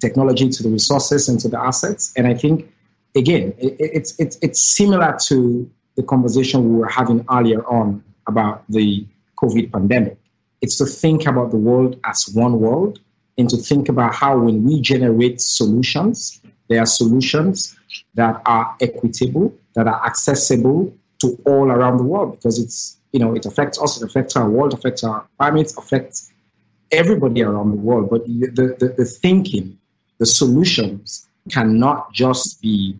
technology, 0.00 0.48
to 0.48 0.62
the 0.62 0.70
resources, 0.70 1.28
and 1.28 1.38
to 1.40 1.48
the 1.48 1.60
assets. 1.60 2.12
And 2.16 2.26
I 2.26 2.34
think 2.34 2.72
again, 3.16 3.54
it, 3.58 3.76
it's 3.78 4.18
it's 4.18 4.38
it's 4.42 4.62
similar 4.62 5.16
to 5.26 5.70
the 5.96 6.02
conversation 6.02 6.72
we 6.72 6.76
were 6.78 6.88
having 6.88 7.24
earlier 7.30 7.66
on 7.66 8.02
about 8.26 8.64
the 8.68 9.06
COVID 9.36 9.72
pandemic. 9.72 10.16
It's 10.60 10.78
to 10.78 10.86
think 10.86 11.26
about 11.26 11.50
the 11.50 11.56
world 11.56 12.00
as 12.04 12.28
one 12.32 12.60
world 12.60 13.00
and 13.38 13.48
to 13.48 13.56
think 13.56 13.88
about 13.88 14.14
how 14.14 14.38
when 14.38 14.64
we 14.64 14.80
generate 14.80 15.40
solutions, 15.40 16.40
there 16.68 16.82
are 16.82 16.86
solutions 16.86 17.76
that 18.14 18.42
are 18.44 18.76
equitable, 18.80 19.54
that 19.74 19.86
are 19.86 20.04
accessible 20.04 20.92
to 21.20 21.40
all 21.46 21.70
around 21.70 21.96
the 21.96 22.02
world 22.02 22.32
because 22.32 22.58
it's 22.58 22.98
you 23.12 23.20
know, 23.20 23.34
it 23.34 23.46
affects 23.46 23.80
us, 23.80 24.00
it 24.00 24.04
affects 24.04 24.36
our 24.36 24.48
world, 24.48 24.74
affects 24.74 25.02
our 25.02 25.26
climate, 25.38 25.72
affects 25.78 26.30
everybody 26.90 27.42
around 27.42 27.70
the 27.70 27.76
world. 27.76 28.10
But 28.10 28.26
the, 28.26 28.76
the, 28.78 28.94
the 28.96 29.04
thinking, 29.04 29.78
the 30.18 30.26
solutions 30.26 31.26
cannot 31.50 32.12
just 32.12 32.60
be 32.60 32.98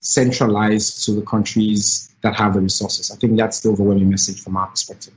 centralized 0.00 1.04
to 1.04 1.12
the 1.12 1.22
countries 1.22 2.12
that 2.22 2.34
have 2.34 2.54
the 2.54 2.60
resources. 2.60 3.10
I 3.10 3.16
think 3.16 3.36
that's 3.36 3.60
the 3.60 3.70
overwhelming 3.70 4.10
message 4.10 4.42
from 4.42 4.56
our 4.56 4.66
perspective. 4.68 5.14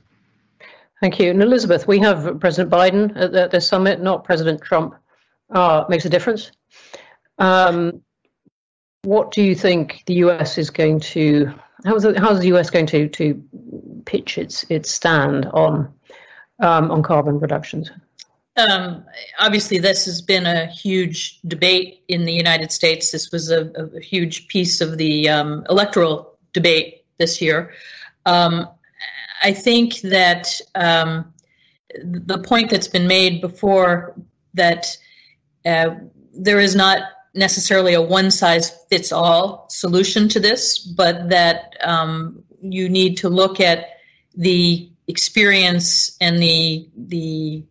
Thank 1.00 1.18
you. 1.18 1.30
And 1.30 1.42
Elizabeth, 1.42 1.86
we 1.86 1.98
have 2.00 2.40
President 2.40 2.70
Biden 2.70 3.12
at 3.16 3.32
the, 3.32 3.48
the 3.48 3.60
summit, 3.60 4.00
not 4.00 4.24
President 4.24 4.62
Trump. 4.62 4.94
Uh, 5.50 5.84
makes 5.88 6.04
a 6.04 6.08
difference. 6.08 6.50
Um, 7.38 8.02
what 9.02 9.30
do 9.30 9.42
you 9.42 9.54
think 9.54 10.02
the 10.06 10.14
US 10.14 10.58
is 10.58 10.70
going 10.70 10.98
to 11.00 11.54
how 11.84 11.94
is 11.94 12.02
the, 12.02 12.18
how's 12.18 12.40
the 12.40 12.54
US 12.56 12.70
going 12.70 12.86
to 12.86 13.08
to 13.08 13.42
pitch 14.04 14.38
its 14.38 14.64
its 14.68 14.90
stand 14.90 15.46
on 15.46 15.94
um, 16.60 16.90
on 16.90 17.02
carbon 17.02 17.38
reductions? 17.38 17.90
Um, 18.56 19.04
obviously, 19.38 19.78
this 19.78 20.06
has 20.06 20.22
been 20.22 20.46
a 20.46 20.66
huge 20.66 21.40
debate 21.42 22.02
in 22.08 22.24
the 22.24 22.32
United 22.32 22.72
States. 22.72 23.12
This 23.12 23.30
was 23.30 23.50
a, 23.50 23.66
a 23.96 24.00
huge 24.00 24.48
piece 24.48 24.80
of 24.80 24.96
the 24.96 25.28
um, 25.28 25.66
electoral 25.68 26.38
debate 26.54 27.04
this 27.18 27.42
year. 27.42 27.72
Um, 28.24 28.68
I 29.46 29.52
think 29.52 30.00
that 30.00 30.60
um, 30.74 31.32
the 32.02 32.38
point 32.38 32.68
that's 32.68 32.88
been 32.88 33.06
made 33.06 33.40
before 33.40 34.16
that 34.54 34.96
uh, 35.64 35.90
there 36.34 36.58
is 36.58 36.74
not 36.74 37.02
necessarily 37.32 37.94
a 37.94 38.02
one 38.02 38.32
size 38.32 38.70
fits 38.90 39.12
all 39.12 39.66
solution 39.70 40.28
to 40.30 40.40
this, 40.40 40.78
but 40.78 41.28
that 41.28 41.76
um, 41.84 42.42
you 42.60 42.88
need 42.88 43.18
to 43.18 43.28
look 43.28 43.60
at 43.60 44.00
the 44.34 44.90
experience 45.06 46.16
and 46.20 46.42
the 46.42 46.88
the 46.96 47.62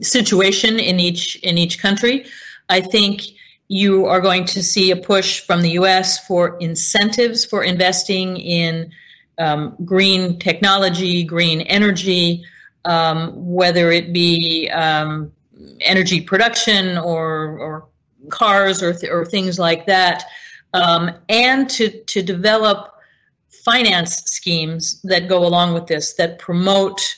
situation 0.00 0.80
in 0.80 0.98
each 0.98 1.36
in 1.44 1.58
each 1.58 1.78
country. 1.78 2.26
I 2.68 2.80
think 2.80 3.22
you 3.68 4.06
are 4.06 4.20
going 4.20 4.46
to 4.46 4.64
see 4.64 4.90
a 4.90 4.96
push 4.96 5.38
from 5.46 5.62
the 5.62 5.70
U.S. 5.82 6.26
for 6.26 6.58
incentives 6.58 7.44
for 7.44 7.62
investing 7.62 8.36
in 8.36 8.90
um, 9.38 9.76
green 9.84 10.38
technology, 10.38 11.24
green 11.24 11.62
energy, 11.62 12.44
um, 12.84 13.32
whether 13.34 13.90
it 13.90 14.12
be 14.12 14.68
um, 14.70 15.32
energy 15.80 16.20
production 16.20 16.98
or, 16.98 17.58
or 17.58 17.88
cars 18.28 18.82
or, 18.82 18.92
th- 18.92 19.10
or 19.10 19.24
things 19.24 19.58
like 19.58 19.86
that, 19.86 20.24
um, 20.74 21.10
and 21.28 21.68
to, 21.70 21.90
to 22.04 22.22
develop 22.22 22.94
finance 23.64 24.16
schemes 24.24 25.00
that 25.02 25.28
go 25.28 25.46
along 25.46 25.74
with 25.74 25.86
this 25.86 26.14
that 26.14 26.38
promote 26.38 27.16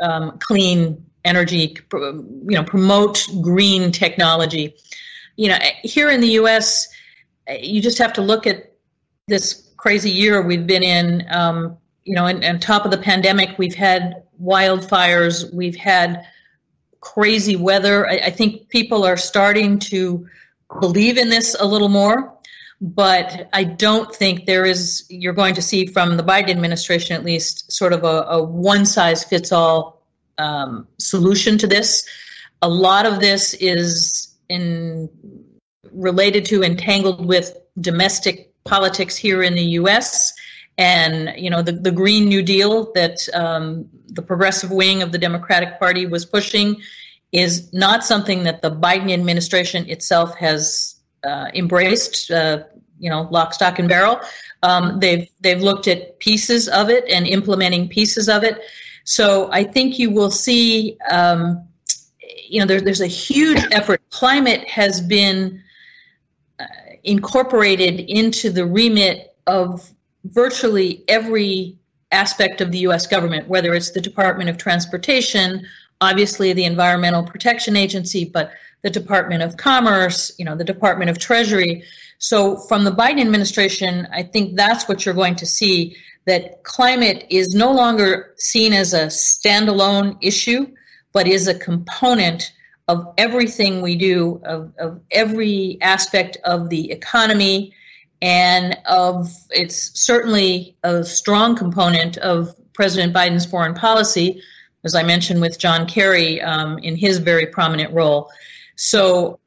um, 0.00 0.38
clean 0.38 1.04
energy, 1.24 1.76
you 1.92 2.44
know, 2.48 2.64
promote 2.64 3.26
green 3.42 3.92
technology. 3.92 4.74
You 5.36 5.48
know, 5.48 5.58
here 5.82 6.10
in 6.10 6.20
the 6.20 6.28
U.S., 6.28 6.88
you 7.60 7.82
just 7.82 7.98
have 7.98 8.12
to 8.14 8.22
look 8.22 8.46
at 8.46 8.72
this 9.28 9.69
crazy 9.80 10.10
year 10.10 10.42
we've 10.42 10.66
been 10.66 10.82
in. 10.82 11.26
Um, 11.30 11.76
you 12.04 12.14
know, 12.14 12.26
and, 12.26 12.60
top 12.60 12.84
of 12.84 12.90
the 12.90 12.98
pandemic, 12.98 13.58
we've 13.58 13.74
had 13.74 14.24
wildfires, 14.42 15.52
we've 15.54 15.76
had 15.76 16.26
crazy 17.00 17.56
weather. 17.56 18.08
I, 18.08 18.14
I 18.24 18.30
think 18.30 18.68
people 18.68 19.04
are 19.04 19.16
starting 19.16 19.78
to 19.90 20.26
believe 20.80 21.18
in 21.18 21.28
this 21.28 21.54
a 21.58 21.66
little 21.66 21.88
more 21.88 22.40
but 22.80 23.48
I 23.52 23.64
don't 23.64 24.14
think 24.14 24.46
there 24.46 24.64
is, 24.64 25.04
you're 25.10 25.34
going 25.34 25.54
to 25.54 25.62
see 25.62 25.86
from 25.86 26.16
the 26.16 26.22
Biden 26.22 26.50
administration 26.50 27.14
at 27.14 27.24
least, 27.24 27.70
sort 27.70 27.92
of 27.92 28.04
a, 28.04 28.24
a 28.28 28.42
one 28.42 28.86
size 28.86 29.22
fits 29.22 29.52
all 29.52 30.02
um, 30.38 30.88
solution 30.98 31.58
to 31.58 31.66
this. 31.66 32.08
A 32.62 32.68
lot 32.68 33.04
of 33.04 33.20
this 33.20 33.52
is 33.54 34.34
in 34.48 35.10
related 35.92 36.44
to 36.46 36.62
entangled 36.62 37.26
with 37.26 37.56
domestic 37.80 38.49
politics 38.64 39.16
here 39.16 39.42
in 39.42 39.54
the 39.54 39.64
U.S. 39.80 40.32
And 40.78 41.32
you 41.36 41.50
know 41.50 41.62
the, 41.62 41.72
the 41.72 41.92
Green 41.92 42.28
New 42.28 42.42
Deal 42.42 42.92
that 42.94 43.28
um, 43.34 43.88
the 44.08 44.22
progressive 44.22 44.70
wing 44.70 45.02
of 45.02 45.12
the 45.12 45.18
Democratic 45.18 45.78
Party 45.78 46.06
was 46.06 46.24
pushing 46.24 46.76
is 47.32 47.72
not 47.72 48.04
something 48.04 48.44
that 48.44 48.62
the 48.62 48.70
Biden 48.70 49.12
administration 49.12 49.88
itself 49.88 50.34
has 50.36 50.96
uh, 51.22 51.46
embraced, 51.54 52.30
uh, 52.30 52.64
you 52.98 53.08
know, 53.08 53.28
lock, 53.30 53.54
stock, 53.54 53.78
and 53.78 53.88
barrel. 53.88 54.20
Um, 54.62 55.00
they've 55.00 55.28
they've 55.40 55.60
looked 55.60 55.88
at 55.88 56.18
pieces 56.18 56.68
of 56.68 56.90
it 56.90 57.04
and 57.08 57.26
implementing 57.26 57.88
pieces 57.88 58.28
of 58.28 58.44
it. 58.44 58.60
So 59.04 59.50
I 59.52 59.64
think 59.64 59.98
you 59.98 60.10
will 60.10 60.30
see, 60.30 60.98
um, 61.10 61.66
you 62.48 62.60
know, 62.60 62.66
there, 62.66 62.80
there's 62.80 63.00
a 63.00 63.06
huge 63.06 63.62
effort. 63.70 64.00
Climate 64.10 64.68
has 64.68 65.00
been 65.00 65.62
incorporated 67.04 68.00
into 68.00 68.50
the 68.50 68.66
remit 68.66 69.34
of 69.46 69.90
virtually 70.24 71.04
every 71.08 71.76
aspect 72.12 72.60
of 72.60 72.72
the 72.72 72.78
U.S. 72.78 73.06
government, 73.06 73.48
whether 73.48 73.74
it's 73.74 73.90
the 73.90 74.00
Department 74.00 74.50
of 74.50 74.58
Transportation, 74.58 75.66
obviously 76.00 76.52
the 76.52 76.64
Environmental 76.64 77.22
Protection 77.22 77.76
Agency, 77.76 78.24
but 78.24 78.50
the 78.82 78.90
Department 78.90 79.42
of 79.42 79.56
Commerce, 79.56 80.32
you 80.38 80.44
know, 80.44 80.56
the 80.56 80.64
Department 80.64 81.10
of 81.10 81.18
Treasury. 81.18 81.84
So 82.18 82.56
from 82.56 82.84
the 82.84 82.90
Biden 82.90 83.20
administration, 83.20 84.06
I 84.12 84.22
think 84.22 84.56
that's 84.56 84.88
what 84.88 85.04
you're 85.04 85.14
going 85.14 85.36
to 85.36 85.46
see 85.46 85.96
that 86.26 86.62
climate 86.64 87.26
is 87.30 87.54
no 87.54 87.72
longer 87.72 88.34
seen 88.36 88.72
as 88.72 88.92
a 88.92 89.06
standalone 89.06 90.16
issue, 90.20 90.66
but 91.12 91.26
is 91.26 91.48
a 91.48 91.58
component 91.58 92.52
of 92.88 93.12
everything 93.18 93.82
we 93.82 93.96
do, 93.96 94.40
of, 94.44 94.72
of 94.78 95.00
every 95.10 95.78
aspect 95.80 96.36
of 96.44 96.70
the 96.70 96.90
economy, 96.90 97.72
and 98.22 98.76
of 98.86 99.32
it's 99.50 99.98
certainly 99.98 100.76
a 100.82 101.04
strong 101.04 101.56
component 101.56 102.18
of 102.18 102.54
President 102.72 103.14
Biden's 103.14 103.46
foreign 103.46 103.74
policy, 103.74 104.42
as 104.84 104.94
I 104.94 105.02
mentioned 105.02 105.40
with 105.40 105.58
John 105.58 105.86
Kerry 105.86 106.40
um, 106.40 106.78
in 106.78 106.96
his 106.96 107.18
very 107.18 107.46
prominent 107.46 107.92
role. 107.92 108.30
So 108.76 109.38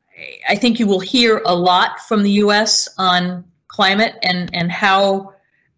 I 0.48 0.56
think 0.56 0.80
you 0.80 0.88
will 0.88 1.00
hear 1.00 1.42
a 1.46 1.56
lot 1.56 2.00
from 2.02 2.24
the 2.24 2.32
U.S. 2.32 2.88
on 2.98 3.44
climate 3.68 4.16
and 4.22 4.50
and 4.54 4.72
how 4.72 5.34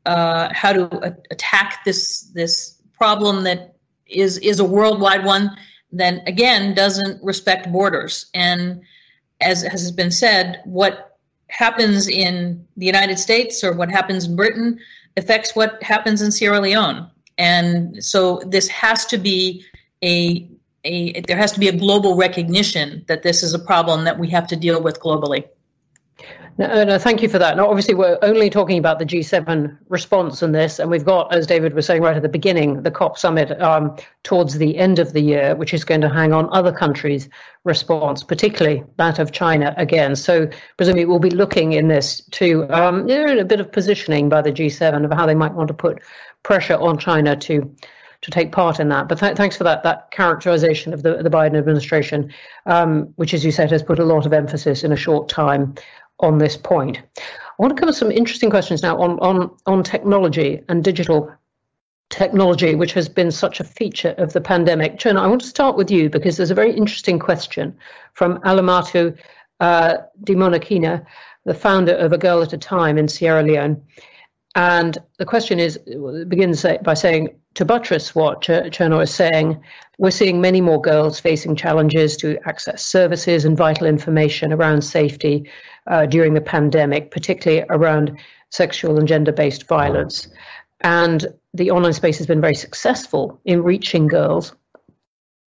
uh, 0.06 0.50
how 0.54 0.74
to 0.74 0.84
a- 1.08 1.16
attack 1.32 1.84
this 1.86 2.30
this 2.34 2.82
problem 2.98 3.44
that 3.44 3.76
is 4.06 4.38
is 4.40 4.60
a 4.60 4.66
worldwide 4.66 5.26
one 5.26 5.56
that 5.98 6.28
again 6.28 6.74
doesn't 6.74 7.24
respect 7.24 7.72
borders 7.72 8.28
and 8.34 8.82
as 9.42 9.64
has 9.64 9.92
been 9.92 10.12
said 10.12 10.62
what 10.66 11.18
happens 11.48 12.08
in 12.08 12.66
the 12.78 12.86
United 12.86 13.20
States 13.20 13.64
or 13.64 13.74
what 13.74 13.90
happens 13.90 14.26
in 14.26 14.36
Britain 14.36 14.80
affects 15.18 15.56
what 15.56 15.82
happens 15.84 16.22
in 16.22 16.32
Sierra 16.32 16.60
Leone 16.60 17.10
and 17.38 18.04
so 18.04 18.42
this 18.46 18.68
has 18.68 19.06
to 19.08 19.18
be 19.18 19.66
a 20.04 20.50
a 20.86 21.22
there 21.22 21.38
has 21.38 21.52
to 21.52 21.60
be 21.60 21.68
a 21.68 21.78
global 21.78 22.16
recognition 22.16 23.04
that 23.08 23.24
this 23.24 23.44
is 23.44 23.54
a 23.54 23.60
problem 23.60 24.06
that 24.06 24.20
we 24.20 24.30
have 24.30 24.48
to 24.48 24.56
deal 24.56 24.82
with 24.82 25.00
globally. 25.00 25.46
No, 26.58 26.86
no, 26.86 26.98
thank 26.98 27.22
you 27.22 27.28
for 27.28 27.38
that. 27.38 27.58
Now, 27.58 27.68
obviously, 27.68 27.96
we're 27.96 28.18
only 28.22 28.50
talking 28.50 28.78
about 28.78 28.98
the 28.98 29.06
G7 29.06 29.78
response 29.90 30.42
in 30.42 30.54
this, 30.54 30.80
and 30.80 30.90
we've 30.90 31.04
got, 31.04 31.36
as 31.36 31.46
David 31.46 31.74
was 31.74 31.86
saying 31.86 32.02
right 32.02 32.16
at 32.16 32.22
the 32.22 32.30
beginning, 32.30 32.82
the 32.82 32.92
COP 32.92 33.18
summit 33.18 33.62
um, 33.62 33.98
towards 34.24 34.58
the 34.58 34.78
end 34.78 34.98
of 34.98 35.12
the 35.12 35.20
year, 35.20 35.54
which 35.56 35.74
is 35.74 35.84
going 35.84 36.00
to 36.00 36.08
hang 36.08 36.32
on 36.32 36.48
other 36.54 36.72
countries' 36.72 37.28
response, 37.66 38.24
particularly 38.24 38.86
that 38.96 39.20
of 39.20 39.34
China 39.34 39.74
again. 39.76 40.16
So, 40.16 40.48
presumably, 40.78 41.04
we'll 41.04 41.20
be 41.20 41.30
looking 41.30 41.74
in 41.74 41.90
this 41.90 42.22
to 42.32 42.64
um, 42.70 43.06
you 43.10 43.26
know, 43.26 43.38
a 43.38 43.44
bit 43.44 43.60
of 43.60 43.70
positioning 43.70 44.30
by 44.30 44.42
the 44.42 44.52
G7 44.52 45.04
of 45.04 45.12
how 45.12 45.26
they 45.26 45.36
might 45.36 45.54
want 45.54 45.68
to 45.68 45.74
put 45.74 46.02
pressure 46.44 46.78
on 46.78 46.98
China 46.98 47.36
to 47.36 47.70
to 48.22 48.32
take 48.32 48.52
part 48.52 48.80
in 48.80 48.90
that. 48.90 49.08
But 49.08 49.20
th- 49.20 49.36
thanks 49.36 49.58
for 49.58 49.66
that 49.66 49.84
that 49.84 50.10
characterization 50.12 50.94
of 50.94 51.04
the 51.04 51.22
the 51.22 51.30
Biden 51.30 51.58
administration, 51.58 52.34
um, 52.66 53.14
which, 53.18 53.34
as 53.34 53.44
you 53.44 53.52
said, 53.52 53.72
has 53.72 53.84
put 53.84 54.00
a 54.00 54.06
lot 54.06 54.26
of 54.26 54.32
emphasis 54.32 54.86
in 54.86 54.94
a 54.94 54.96
short 54.96 55.28
time 55.28 55.76
on 56.20 56.38
this 56.38 56.58
point. 56.58 57.02
I 57.18 57.64
want 57.64 57.76
to 57.76 57.80
cover 57.80 57.94
some 57.94 58.12
interesting 58.12 58.50
questions 58.50 58.82
now 58.84 58.98
on 59.02 59.20
on 59.20 59.56
on 59.66 59.84
technology 59.84 60.62
and 60.70 60.84
digital 60.84 61.32
technology, 62.10 62.76
which 62.76 62.94
has 62.94 63.10
been 63.10 63.32
such 63.32 63.60
a 63.60 63.64
feature 63.64 64.14
of 64.18 64.34
the 64.34 64.42
pandemic. 64.42 65.00
Chen, 65.00 65.18
I 65.18 65.28
want 65.28 65.42
to 65.42 65.48
start 65.48 65.76
with 65.76 65.90
you 65.90 66.10
because 66.10 66.38
there's 66.38 66.52
a 66.52 66.56
very 66.56 66.74
interesting 66.74 67.20
question 67.20 67.76
from 68.14 68.40
Alimatu 68.42 69.18
uh, 69.60 69.98
Dimonekene, 70.24 71.06
the 71.46 71.54
founder 71.54 71.94
of 71.94 72.14
A 72.14 72.18
Girl 72.18 72.42
at 72.42 72.54
a 72.54 72.58
Time 72.58 72.98
in 72.98 73.08
Sierra 73.08 73.44
Leone. 73.44 73.82
And 74.56 74.98
the 75.18 75.26
question 75.26 75.60
is 75.60 75.78
begins 76.28 76.66
by 76.84 76.94
saying, 76.94 77.36
to 77.56 77.66
buttress 77.66 78.16
what 78.16 78.42
Ch- 78.42 78.72
Chernor 78.72 79.04
is 79.04 79.14
saying, 79.14 79.62
we're 79.98 80.12
seeing 80.12 80.40
many 80.40 80.62
more 80.62 80.82
girls 80.82 81.20
facing 81.20 81.56
challenges 81.56 82.16
to 82.18 82.38
access 82.46 82.86
services 82.86 83.46
and 83.46 83.58
vital 83.58 83.88
information 83.88 84.54
around 84.54 84.82
safety 84.82 85.50
uh, 85.88 86.06
during 86.06 86.34
the 86.34 86.42
pandemic, 86.42 87.12
particularly 87.12 87.66
around 87.70 88.20
sexual 88.50 88.98
and 88.98 89.08
gender 89.08 89.32
based 89.32 89.68
violence. 89.68 90.28
And 90.82 91.26
the 91.54 91.72
online 91.72 91.94
space 91.94 92.18
has 92.18 92.28
been 92.28 92.42
very 92.42 92.56
successful 92.56 93.40
in 93.46 93.64
reaching 93.64 94.08
girls. 94.08 94.54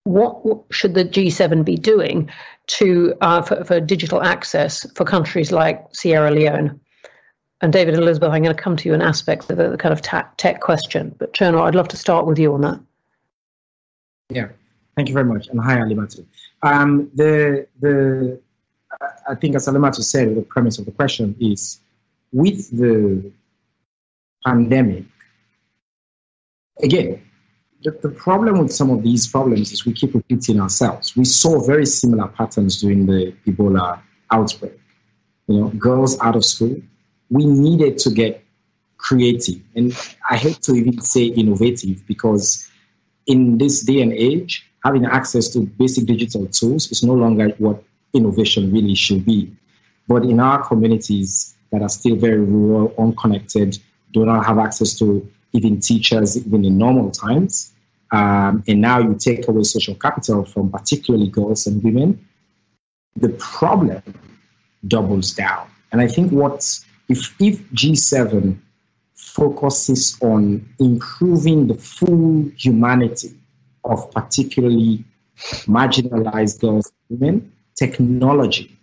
What, 0.04 0.64
should 0.70 0.94
the 0.94 1.04
G7 1.04 1.64
be 1.64 1.76
doing 1.76 2.30
to 2.68 3.14
uh, 3.20 3.42
for, 3.42 3.64
for 3.64 3.80
digital 3.80 4.22
access 4.22 4.90
for 4.94 5.04
countries 5.04 5.52
like 5.52 5.84
Sierra 5.92 6.30
Leone? 6.30 6.80
and 7.60 7.72
David 7.72 7.94
and 7.94 8.02
Elizabeth, 8.02 8.30
I'm 8.30 8.42
going 8.42 8.54
to 8.54 8.62
come 8.62 8.76
to 8.76 8.88
you 8.88 8.94
in 8.94 9.02
aspects 9.02 9.50
of 9.50 9.56
the, 9.56 9.76
kind 9.76 9.92
of 9.92 10.02
tech 10.36 10.60
question. 10.60 11.14
But 11.18 11.32
Cherno, 11.32 11.62
I'd 11.62 11.74
love 11.74 11.88
to 11.88 11.96
start 11.96 12.26
with 12.26 12.38
you 12.38 12.54
on 12.54 12.60
that. 12.60 12.80
Yeah, 14.30 14.48
thank 14.94 15.08
you 15.08 15.14
very 15.14 15.26
much. 15.26 15.48
And 15.48 15.60
hi, 15.60 15.76
Alimatu. 15.76 16.24
Um, 16.62 17.10
the, 17.14 17.66
the, 17.80 18.40
I 19.28 19.34
think 19.34 19.54
as 19.54 19.66
Alimatu 19.66 20.02
said, 20.02 20.34
the 20.34 20.42
premise 20.42 20.78
of 20.78 20.86
the 20.86 20.92
question 20.92 21.36
is 21.38 21.80
with 22.32 22.70
the 22.76 23.30
pandemic, 24.44 25.04
again, 26.82 27.22
the, 27.82 27.90
the 28.02 28.08
problem 28.08 28.58
with 28.58 28.72
some 28.72 28.90
of 28.90 29.02
these 29.02 29.26
problems 29.26 29.70
is 29.72 29.84
we 29.84 29.92
keep 29.92 30.14
repeating 30.14 30.60
ourselves. 30.60 31.16
We 31.16 31.24
saw 31.24 31.60
very 31.64 31.86
similar 31.86 32.28
patterns 32.28 32.80
during 32.80 33.06
the 33.06 33.34
Ebola 33.46 34.00
outbreak. 34.32 34.80
You 35.46 35.60
know, 35.60 35.68
girls 35.68 36.18
out 36.20 36.34
of 36.34 36.44
school, 36.44 36.76
we 37.30 37.44
needed 37.44 37.98
to 37.98 38.10
get 38.10 38.44
creative. 38.96 39.60
And 39.76 39.96
I 40.28 40.36
hate 40.36 40.62
to 40.62 40.72
even 40.72 41.00
say 41.00 41.26
innovative 41.26 42.06
because 42.06 42.68
in 43.26 43.58
this 43.58 43.82
day 43.82 44.00
and 44.00 44.12
age, 44.12 44.66
having 44.84 45.04
access 45.06 45.48
to 45.50 45.60
basic 45.60 46.06
digital 46.06 46.46
tools 46.46 46.90
is 46.90 47.02
no 47.02 47.14
longer 47.14 47.50
what 47.58 47.82
innovation 48.12 48.72
really 48.72 48.94
should 48.94 49.24
be. 49.24 49.54
But 50.06 50.24
in 50.24 50.40
our 50.40 50.66
communities 50.66 51.54
that 51.70 51.82
are 51.82 51.88
still 51.88 52.16
very 52.16 52.38
rural, 52.38 52.94
unconnected, 52.98 53.78
do 54.12 54.24
not 54.24 54.46
have 54.46 54.58
access 54.58 54.98
to 54.98 55.30
even 55.52 55.80
teachers, 55.80 56.36
even 56.36 56.64
in 56.64 56.78
normal 56.78 57.10
times, 57.10 57.72
um, 58.10 58.64
and 58.66 58.80
now 58.80 58.98
you 58.98 59.14
take 59.14 59.46
away 59.48 59.64
social 59.64 59.94
capital 59.94 60.44
from 60.44 60.70
particularly 60.70 61.28
girls 61.28 61.66
and 61.66 61.82
women, 61.82 62.26
the 63.16 63.28
problem 63.30 64.02
doubles 64.86 65.34
down. 65.34 65.68
And 65.92 66.00
I 66.00 66.06
think 66.06 66.32
what 66.32 66.64
if, 67.08 67.34
if 67.40 67.60
G7 67.70 68.58
focuses 69.14 70.16
on 70.22 70.66
improving 70.78 71.66
the 71.66 71.74
full 71.74 72.50
humanity 72.56 73.36
of 73.84 74.10
particularly 74.10 75.04
marginalized 75.66 76.60
girls 76.60 76.92
and 77.10 77.20
women, 77.20 77.52
technology, 77.78 78.76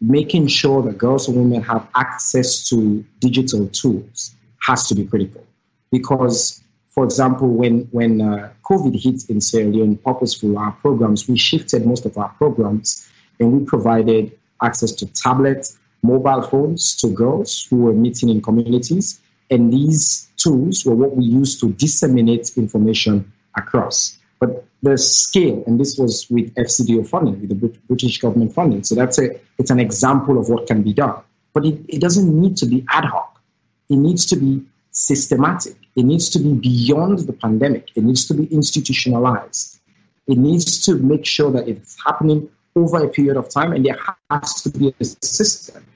making 0.00 0.46
sure 0.48 0.82
that 0.82 0.98
girls 0.98 1.28
and 1.28 1.36
women 1.36 1.62
have 1.62 1.86
access 1.94 2.68
to 2.68 3.04
digital 3.20 3.68
tools 3.68 4.34
has 4.58 4.86
to 4.88 4.94
be 4.94 5.04
critical. 5.06 5.44
Because, 5.90 6.62
for 6.90 7.04
example, 7.04 7.48
when, 7.48 7.88
when 7.90 8.20
uh, 8.20 8.50
COVID 8.64 8.94
hit 9.00 9.28
in 9.30 9.40
Sierra 9.40 9.68
Leone, 9.68 9.96
purposeful 9.96 10.58
our 10.58 10.72
programs, 10.72 11.28
we 11.28 11.36
shifted 11.36 11.86
most 11.86 12.04
of 12.06 12.16
our 12.18 12.28
programs 12.30 13.08
and 13.38 13.52
we 13.52 13.64
provided 13.64 14.38
access 14.62 14.92
to 14.92 15.06
tablets, 15.06 15.78
mobile 16.02 16.42
phones 16.42 16.94
to 16.96 17.08
girls 17.08 17.66
who 17.68 17.76
were 17.76 17.92
meeting 17.92 18.28
in 18.28 18.40
communities 18.40 19.20
And 19.52 19.70
these 19.70 20.30
tools 20.38 20.86
were 20.86 20.94
what 20.94 21.14
we 21.14 21.24
used 21.24 21.60
to 21.60 21.72
disseminate 21.74 22.56
information 22.56 23.30
across. 23.54 24.16
But 24.42 24.64
the 24.82 24.98
scale, 24.98 25.62
and 25.68 25.78
this 25.78 25.96
was 25.96 26.28
with 26.28 26.52
FCDO 26.56 27.06
funding, 27.06 27.40
with 27.40 27.60
the 27.60 27.68
British 27.86 28.20
government 28.20 28.52
funding. 28.52 28.82
So 28.82 28.96
that's 28.96 29.16
a 29.20 29.38
it's 29.56 29.70
an 29.70 29.78
example 29.78 30.36
of 30.36 30.48
what 30.48 30.66
can 30.66 30.82
be 30.82 30.92
done. 30.92 31.22
But 31.54 31.64
it, 31.64 31.78
it 31.88 32.00
doesn't 32.00 32.28
need 32.42 32.56
to 32.56 32.66
be 32.66 32.84
ad 32.88 33.04
hoc. 33.04 33.40
It 33.88 33.98
needs 34.06 34.26
to 34.26 34.36
be 34.44 34.64
systematic. 34.90 35.76
It 35.94 36.04
needs 36.04 36.28
to 36.30 36.40
be 36.40 36.54
beyond 36.54 37.20
the 37.20 37.34
pandemic. 37.34 37.90
It 37.94 38.02
needs 38.02 38.26
to 38.26 38.34
be 38.34 38.46
institutionalized. 38.46 39.78
It 40.26 40.38
needs 40.38 40.84
to 40.86 40.96
make 40.96 41.24
sure 41.24 41.52
that 41.52 41.68
it's 41.68 41.96
happening 42.04 42.48
over 42.74 43.04
a 43.04 43.08
period 43.08 43.36
of 43.36 43.48
time 43.48 43.72
and 43.72 43.86
there 43.86 43.98
has 44.28 44.60
to 44.62 44.70
be 44.70 44.92
a 44.98 45.04
system. 45.04 45.86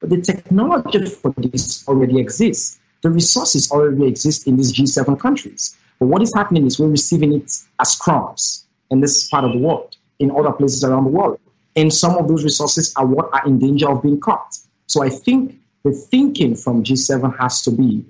But 0.00 0.10
the 0.10 0.20
technology 0.20 1.06
for 1.06 1.32
this 1.36 1.86
already 1.86 2.18
exists. 2.18 2.80
The 3.04 3.10
resources 3.10 3.70
already 3.70 4.06
exist 4.06 4.46
in 4.46 4.56
these 4.56 4.72
G7 4.72 5.20
countries. 5.20 5.76
But 6.00 6.06
what 6.06 6.22
is 6.22 6.32
happening 6.34 6.64
is 6.64 6.80
we're 6.80 6.88
receiving 6.88 7.34
it 7.34 7.52
as 7.78 7.96
crumbs 7.96 8.66
in 8.90 9.00
this 9.00 9.28
part 9.28 9.44
of 9.44 9.52
the 9.52 9.58
world, 9.58 9.94
in 10.18 10.30
other 10.30 10.52
places 10.52 10.82
around 10.84 11.04
the 11.04 11.10
world. 11.10 11.38
And 11.76 11.92
some 11.92 12.16
of 12.16 12.28
those 12.28 12.44
resources 12.44 12.94
are 12.96 13.04
what 13.04 13.28
are 13.34 13.46
in 13.46 13.58
danger 13.58 13.90
of 13.90 14.02
being 14.02 14.22
cut. 14.22 14.56
So 14.86 15.02
I 15.02 15.10
think 15.10 15.54
the 15.84 15.92
thinking 15.92 16.56
from 16.56 16.82
G7 16.82 17.38
has 17.38 17.60
to 17.62 17.72
be 17.72 18.06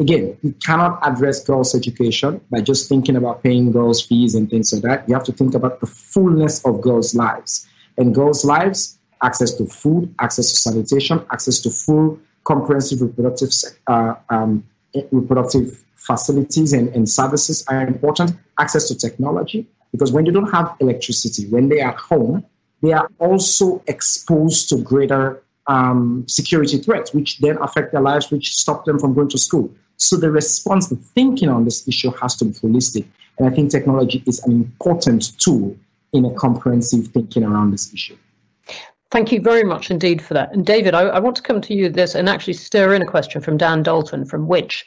again, 0.00 0.36
you 0.42 0.52
cannot 0.66 0.98
address 1.06 1.44
girls' 1.44 1.72
education 1.72 2.40
by 2.50 2.60
just 2.60 2.88
thinking 2.88 3.14
about 3.14 3.44
paying 3.44 3.70
girls' 3.70 4.04
fees 4.04 4.34
and 4.34 4.50
things 4.50 4.72
like 4.72 4.82
that. 4.82 5.08
You 5.08 5.14
have 5.14 5.22
to 5.24 5.32
think 5.32 5.54
about 5.54 5.78
the 5.78 5.86
fullness 5.86 6.64
of 6.64 6.80
girls' 6.80 7.14
lives. 7.14 7.68
And 7.96 8.12
girls' 8.12 8.44
lives, 8.44 8.98
access 9.22 9.54
to 9.54 9.66
food, 9.66 10.12
access 10.18 10.50
to 10.50 10.56
sanitation, 10.56 11.24
access 11.30 11.60
to 11.60 11.70
full 11.70 12.18
comprehensive 12.44 13.00
reproductive 13.02 13.50
uh, 13.86 14.14
um, 14.30 14.64
reproductive 15.10 15.84
facilities 15.96 16.72
and, 16.72 16.88
and 16.90 17.08
services 17.08 17.64
are 17.68 17.86
important. 17.86 18.32
Access 18.58 18.88
to 18.88 18.94
technology, 18.96 19.66
because 19.92 20.12
when 20.12 20.24
they 20.24 20.30
don't 20.30 20.50
have 20.52 20.76
electricity, 20.80 21.48
when 21.48 21.68
they 21.68 21.80
are 21.80 21.96
home, 21.96 22.44
they 22.82 22.92
are 22.92 23.08
also 23.18 23.82
exposed 23.86 24.68
to 24.68 24.82
greater 24.82 25.42
um, 25.66 26.24
security 26.28 26.78
threats, 26.78 27.14
which 27.14 27.38
then 27.38 27.56
affect 27.58 27.92
their 27.92 28.02
lives, 28.02 28.30
which 28.30 28.54
stop 28.54 28.84
them 28.84 28.98
from 28.98 29.14
going 29.14 29.30
to 29.30 29.38
school. 29.38 29.74
So 29.96 30.16
the 30.16 30.30
response, 30.30 30.88
the 30.88 30.96
thinking 30.96 31.48
on 31.48 31.64
this 31.64 31.88
issue 31.88 32.10
has 32.20 32.36
to 32.36 32.44
be 32.44 32.52
holistic. 32.52 33.06
And 33.38 33.48
I 33.48 33.50
think 33.50 33.70
technology 33.70 34.22
is 34.26 34.44
an 34.44 34.52
important 34.52 35.38
tool 35.40 35.76
in 36.12 36.24
a 36.24 36.34
comprehensive 36.34 37.08
thinking 37.08 37.42
around 37.44 37.70
this 37.70 37.92
issue. 37.92 38.16
Thank 39.14 39.30
you 39.30 39.40
very 39.40 39.62
much 39.62 39.92
indeed 39.92 40.20
for 40.20 40.34
that. 40.34 40.52
And 40.52 40.66
David, 40.66 40.92
I, 40.92 41.02
I 41.02 41.20
want 41.20 41.36
to 41.36 41.42
come 41.42 41.60
to 41.60 41.72
you 41.72 41.88
this 41.88 42.16
and 42.16 42.28
actually 42.28 42.54
stir 42.54 42.94
in 42.94 43.00
a 43.00 43.06
question 43.06 43.40
from 43.40 43.56
Dan 43.56 43.84
Dalton 43.84 44.24
from 44.24 44.48
Which, 44.48 44.84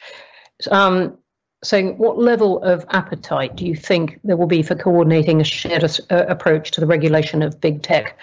um, 0.70 1.16
saying 1.64 1.96
what 1.96 2.18
level 2.18 2.62
of 2.62 2.84
appetite 2.90 3.56
do 3.56 3.64
you 3.64 3.74
think 3.74 4.20
there 4.24 4.36
will 4.36 4.46
be 4.46 4.62
for 4.62 4.74
coordinating 4.74 5.40
a 5.40 5.44
shared 5.44 5.82
uh, 6.10 6.26
approach 6.28 6.72
to 6.72 6.80
the 6.82 6.86
regulation 6.86 7.40
of 7.40 7.58
big 7.58 7.80
tech? 7.80 8.18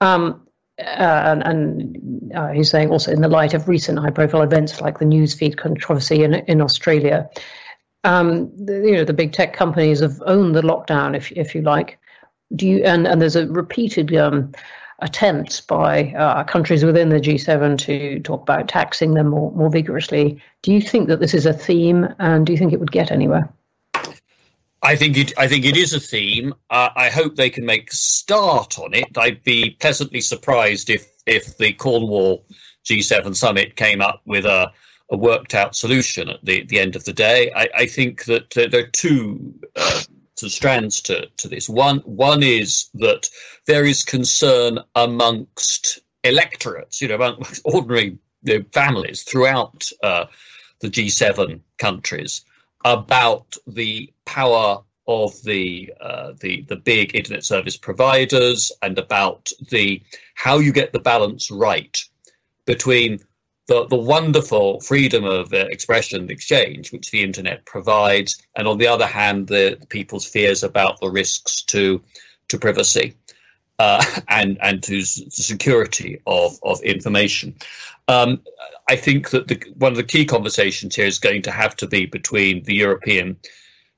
Um, 0.00 0.46
uh, 0.78 0.82
and, 0.84 1.42
and 1.42 2.32
uh, 2.32 2.50
he's 2.50 2.70
saying 2.70 2.90
also 2.90 3.10
in 3.10 3.20
the 3.20 3.26
light 3.26 3.52
of 3.52 3.66
recent 3.66 3.98
high-profile 3.98 4.42
events 4.42 4.80
like 4.80 5.00
the 5.00 5.04
newsfeed 5.04 5.56
controversy 5.56 6.22
in 6.22 6.34
in 6.34 6.60
Australia, 6.60 7.28
um, 8.04 8.52
the, 8.56 8.74
you 8.74 8.92
know 8.92 9.04
the 9.04 9.12
big 9.12 9.32
tech 9.32 9.52
companies 9.52 9.98
have 9.98 10.22
owned 10.26 10.54
the 10.54 10.62
lockdown, 10.62 11.16
if 11.16 11.32
if 11.32 11.56
you 11.56 11.62
like. 11.62 11.98
Do 12.54 12.68
you 12.68 12.84
and 12.84 13.04
and 13.08 13.20
there's 13.20 13.34
a 13.34 13.48
repeated 13.48 14.14
um, 14.14 14.52
attempts 15.02 15.60
by 15.60 16.12
uh, 16.12 16.44
countries 16.44 16.84
within 16.84 17.08
the 17.08 17.20
G7 17.20 17.78
to 17.78 18.20
talk 18.20 18.42
about 18.42 18.68
taxing 18.68 19.14
them 19.14 19.28
more 19.28 19.52
more 19.52 19.70
vigorously. 19.70 20.42
Do 20.62 20.72
you 20.72 20.80
think 20.80 21.08
that 21.08 21.20
this 21.20 21.34
is 21.34 21.46
a 21.46 21.52
theme, 21.52 22.08
and 22.18 22.46
do 22.46 22.52
you 22.52 22.58
think 22.58 22.72
it 22.72 22.80
would 22.80 22.92
get 22.92 23.10
anywhere? 23.10 23.52
I 24.82 24.96
think 24.96 25.16
it. 25.16 25.32
I 25.38 25.46
think 25.46 25.64
it 25.64 25.76
is 25.76 25.92
a 25.92 26.00
theme. 26.00 26.54
Uh, 26.70 26.90
I 26.96 27.10
hope 27.10 27.36
they 27.36 27.50
can 27.50 27.66
make 27.66 27.92
start 27.92 28.78
on 28.78 28.94
it. 28.94 29.16
I'd 29.16 29.42
be 29.44 29.76
pleasantly 29.80 30.20
surprised 30.20 30.88
if 30.88 31.06
if 31.26 31.58
the 31.58 31.72
Cornwall 31.74 32.44
G7 32.84 33.36
summit 33.36 33.76
came 33.76 34.00
up 34.00 34.22
with 34.24 34.46
a, 34.46 34.72
a 35.10 35.16
worked 35.16 35.54
out 35.54 35.76
solution 35.76 36.30
at 36.30 36.44
the, 36.44 36.64
the 36.64 36.80
end 36.80 36.96
of 36.96 37.04
the 37.04 37.12
day. 37.12 37.52
I, 37.54 37.68
I 37.76 37.86
think 37.86 38.24
that 38.24 38.56
uh, 38.56 38.68
there 38.70 38.84
are 38.84 38.90
two 38.90 39.54
uh, 40.42 40.48
strands 40.48 41.02
to, 41.02 41.26
to 41.38 41.48
this. 41.48 41.68
One 41.68 41.98
one 42.00 42.42
is 42.42 42.88
that 42.94 43.28
there 43.66 43.84
is 43.84 44.04
concern 44.04 44.78
amongst 44.94 46.00
electorates, 46.24 47.00
you 47.00 47.08
know, 47.08 47.16
amongst 47.16 47.62
ordinary 47.64 48.18
you 48.42 48.58
know, 48.58 48.64
families 48.72 49.22
throughout 49.22 49.88
uh, 50.02 50.26
the 50.80 50.88
G7 50.88 51.60
countries 51.78 52.44
about 52.84 53.56
the 53.66 54.12
power 54.24 54.82
of 55.06 55.42
the 55.42 55.92
uh, 56.00 56.32
the 56.40 56.62
the 56.68 56.76
big 56.76 57.14
internet 57.14 57.44
service 57.44 57.76
providers 57.76 58.72
and 58.80 58.98
about 58.98 59.50
the 59.70 60.02
how 60.34 60.58
you 60.58 60.72
get 60.72 60.92
the 60.92 61.00
balance 61.00 61.50
right 61.50 62.04
between 62.64 63.18
the, 63.66 63.86
the 63.86 63.96
wonderful 63.96 64.80
freedom 64.80 65.24
of 65.24 65.52
expression 65.52 66.20
and 66.20 66.30
exchange 66.30 66.92
which 66.92 67.10
the 67.10 67.22
internet 67.22 67.64
provides, 67.64 68.42
and 68.56 68.66
on 68.66 68.78
the 68.78 68.88
other 68.88 69.06
hand, 69.06 69.46
the, 69.46 69.76
the 69.80 69.86
people's 69.86 70.26
fears 70.26 70.62
about 70.62 71.00
the 71.00 71.10
risks 71.10 71.62
to 71.62 72.02
to 72.48 72.58
privacy 72.58 73.14
uh, 73.78 74.04
and 74.28 74.58
and 74.60 74.82
to 74.82 74.96
the 74.96 75.30
security 75.30 76.20
of 76.26 76.58
of 76.62 76.82
information. 76.82 77.54
Um, 78.08 78.42
I 78.88 78.96
think 78.96 79.30
that 79.30 79.46
the, 79.46 79.62
one 79.76 79.92
of 79.92 79.96
the 79.96 80.02
key 80.02 80.24
conversations 80.24 80.96
here 80.96 81.06
is 81.06 81.20
going 81.20 81.42
to 81.42 81.52
have 81.52 81.76
to 81.76 81.86
be 81.86 82.06
between 82.06 82.64
the 82.64 82.74
European 82.74 83.36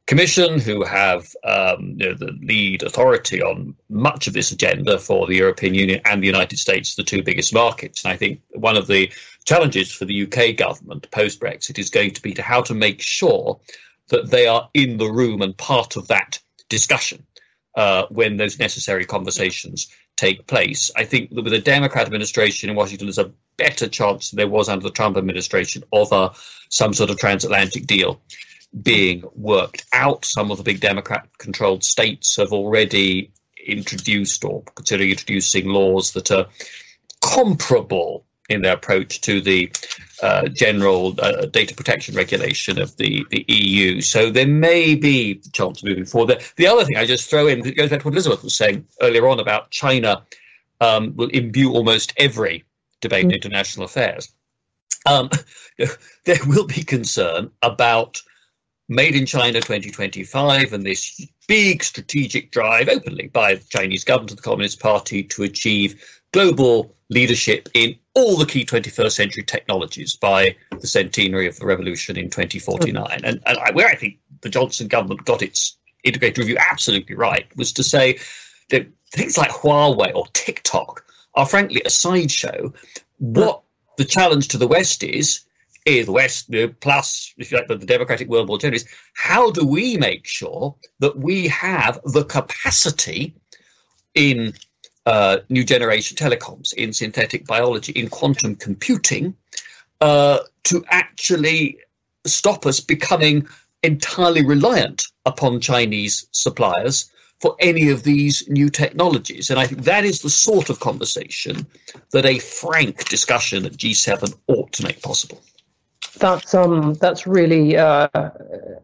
Commission, 0.06 0.58
who 0.58 0.82
have 0.82 1.34
um, 1.44 1.94
you 1.96 2.08
know, 2.08 2.14
the 2.14 2.32
lead 2.42 2.82
authority 2.82 3.40
on 3.40 3.76
much 3.88 4.26
of 4.26 4.32
this 4.32 4.50
agenda 4.50 4.98
for 4.98 5.26
the 5.26 5.36
European 5.36 5.74
Union 5.74 6.00
and 6.04 6.20
the 6.20 6.26
United 6.26 6.58
States, 6.58 6.96
the 6.96 7.04
two 7.04 7.22
biggest 7.22 7.54
markets. 7.54 8.04
And 8.04 8.12
I 8.12 8.16
think 8.16 8.40
one 8.50 8.76
of 8.76 8.88
the 8.88 9.12
challenges 9.44 9.92
for 9.92 10.04
the 10.04 10.24
UK 10.24 10.56
government 10.56 11.10
post 11.12 11.40
Brexit 11.40 11.78
is 11.78 11.90
going 11.90 12.12
to 12.12 12.22
be 12.22 12.34
to 12.34 12.42
how 12.42 12.62
to 12.62 12.74
make 12.74 13.00
sure 13.00 13.60
that 14.08 14.28
they 14.28 14.46
are 14.46 14.68
in 14.74 14.96
the 14.98 15.10
room 15.10 15.40
and 15.40 15.56
part 15.56 15.96
of 15.96 16.08
that 16.08 16.40
discussion 16.68 17.24
uh, 17.76 18.06
when 18.10 18.36
those 18.36 18.58
necessary 18.58 19.04
conversations 19.04 19.88
take 20.16 20.46
place. 20.48 20.90
I 20.96 21.04
think 21.04 21.30
that 21.30 21.42
with 21.42 21.52
a 21.52 21.60
Democrat 21.60 22.06
administration 22.06 22.68
in 22.68 22.76
Washington, 22.76 23.06
there's 23.06 23.18
a 23.18 23.32
better 23.56 23.88
chance 23.88 24.30
than 24.30 24.38
there 24.38 24.48
was 24.48 24.68
under 24.68 24.82
the 24.82 24.90
Trump 24.90 25.16
administration 25.16 25.84
of 25.92 26.10
a, 26.12 26.32
some 26.68 26.92
sort 26.92 27.10
of 27.10 27.18
transatlantic 27.18 27.86
deal 27.86 28.20
being 28.80 29.24
worked 29.34 29.84
out. 29.92 30.24
Some 30.24 30.50
of 30.50 30.58
the 30.58 30.64
big 30.64 30.80
Democrat 30.80 31.28
controlled 31.38 31.84
states 31.84 32.36
have 32.36 32.52
already 32.52 33.32
introduced 33.66 34.44
or 34.44 34.62
considering 34.74 35.10
introducing 35.10 35.68
laws 35.68 36.12
that 36.12 36.30
are 36.30 36.46
comparable 37.20 38.24
in 38.48 38.62
their 38.62 38.74
approach 38.74 39.20
to 39.22 39.40
the 39.40 39.70
uh, 40.22 40.48
general 40.48 41.14
uh, 41.20 41.46
data 41.46 41.74
protection 41.74 42.14
regulation 42.14 42.80
of 42.80 42.96
the, 42.96 43.24
the 43.30 43.44
EU. 43.48 44.00
So 44.00 44.30
there 44.30 44.46
may 44.46 44.94
be 44.94 45.40
a 45.44 45.50
chance 45.50 45.82
of 45.82 45.88
moving 45.88 46.04
forward. 46.04 46.38
The, 46.38 46.52
the 46.56 46.66
other 46.66 46.84
thing 46.84 46.96
I 46.96 47.06
just 47.06 47.30
throw 47.30 47.46
in, 47.46 47.64
it 47.66 47.76
goes 47.76 47.90
back 47.90 48.00
to 48.00 48.06
what 48.06 48.14
Elizabeth 48.14 48.42
was 48.42 48.56
saying 48.56 48.86
earlier 49.00 49.26
on 49.28 49.40
about 49.40 49.70
China 49.70 50.24
um, 50.80 51.14
will 51.16 51.28
imbue 51.28 51.72
almost 51.72 52.12
every 52.16 52.64
debate 53.00 53.24
in 53.24 53.30
mm. 53.30 53.36
international 53.36 53.86
affairs. 53.86 54.32
Um, 55.06 55.30
there 56.24 56.38
will 56.46 56.66
be 56.66 56.82
concern 56.82 57.50
about 57.62 58.20
Made 58.94 59.16
in 59.16 59.24
China 59.24 59.60
2025 59.60 60.74
and 60.74 60.84
this 60.84 61.26
big 61.48 61.82
strategic 61.82 62.50
drive 62.50 62.90
openly 62.90 63.28
by 63.28 63.54
the 63.54 63.64
Chinese 63.70 64.04
government 64.04 64.32
and 64.32 64.38
the 64.38 64.42
Communist 64.42 64.80
Party 64.80 65.22
to 65.22 65.44
achieve 65.44 66.04
global 66.32 66.94
leadership 67.08 67.70
in 67.72 67.96
all 68.14 68.36
the 68.36 68.44
key 68.44 68.66
21st 68.66 69.12
century 69.12 69.44
technologies 69.44 70.16
by 70.16 70.56
the 70.78 70.86
centenary 70.86 71.46
of 71.46 71.58
the 71.58 71.64
revolution 71.64 72.18
in 72.18 72.28
2049. 72.28 73.04
Mm. 73.04 73.12
And, 73.24 73.40
and 73.46 73.58
I, 73.58 73.72
where 73.72 73.88
I 73.88 73.94
think 73.94 74.18
the 74.42 74.50
Johnson 74.50 74.88
government 74.88 75.24
got 75.24 75.40
its 75.40 75.78
integrated 76.04 76.38
review 76.38 76.58
absolutely 76.58 77.16
right 77.16 77.46
was 77.56 77.72
to 77.74 77.84
say 77.84 78.18
that 78.68 78.88
things 79.10 79.38
like 79.38 79.50
Huawei 79.50 80.14
or 80.14 80.26
TikTok 80.34 81.04
are 81.34 81.46
frankly 81.46 81.80
a 81.84 81.90
sideshow. 81.90 82.74
What 83.18 83.62
the 83.96 84.04
challenge 84.04 84.48
to 84.48 84.58
the 84.58 84.68
West 84.68 85.02
is 85.02 85.44
is 85.84 86.06
the 86.06 86.12
West 86.12 86.50
plus, 86.80 87.34
if 87.38 87.50
you 87.50 87.58
like, 87.58 87.68
the, 87.68 87.76
the 87.76 87.86
democratic 87.86 88.28
world 88.28 88.48
more 88.48 88.58
generally, 88.58 88.76
is 88.76 88.88
how 89.14 89.50
do 89.50 89.66
we 89.66 89.96
make 89.96 90.26
sure 90.26 90.74
that 91.00 91.16
we 91.18 91.48
have 91.48 92.00
the 92.04 92.24
capacity 92.24 93.34
in 94.14 94.52
uh, 95.06 95.38
new 95.48 95.64
generation 95.64 96.16
telecoms, 96.16 96.72
in 96.74 96.92
synthetic 96.92 97.46
biology, 97.46 97.92
in 97.92 98.08
quantum 98.08 98.54
computing, 98.54 99.34
uh, 100.00 100.38
to 100.64 100.84
actually 100.88 101.78
stop 102.24 102.66
us 102.66 102.80
becoming 102.80 103.46
entirely 103.82 104.44
reliant 104.44 105.02
upon 105.26 105.60
Chinese 105.60 106.26
suppliers 106.30 107.10
for 107.40 107.56
any 107.58 107.88
of 107.88 108.04
these 108.04 108.48
new 108.48 108.70
technologies. 108.70 109.50
And 109.50 109.58
I 109.58 109.66
think 109.66 109.82
that 109.82 110.04
is 110.04 110.22
the 110.22 110.30
sort 110.30 110.70
of 110.70 110.78
conversation 110.78 111.66
that 112.12 112.24
a 112.24 112.38
frank 112.38 113.08
discussion 113.08 113.66
at 113.66 113.72
G7 113.72 114.36
ought 114.46 114.72
to 114.74 114.84
make 114.84 115.02
possible. 115.02 115.42
That's 116.18 116.54
um 116.54 116.94
that's 116.94 117.26
really 117.26 117.76
uh, 117.76 118.08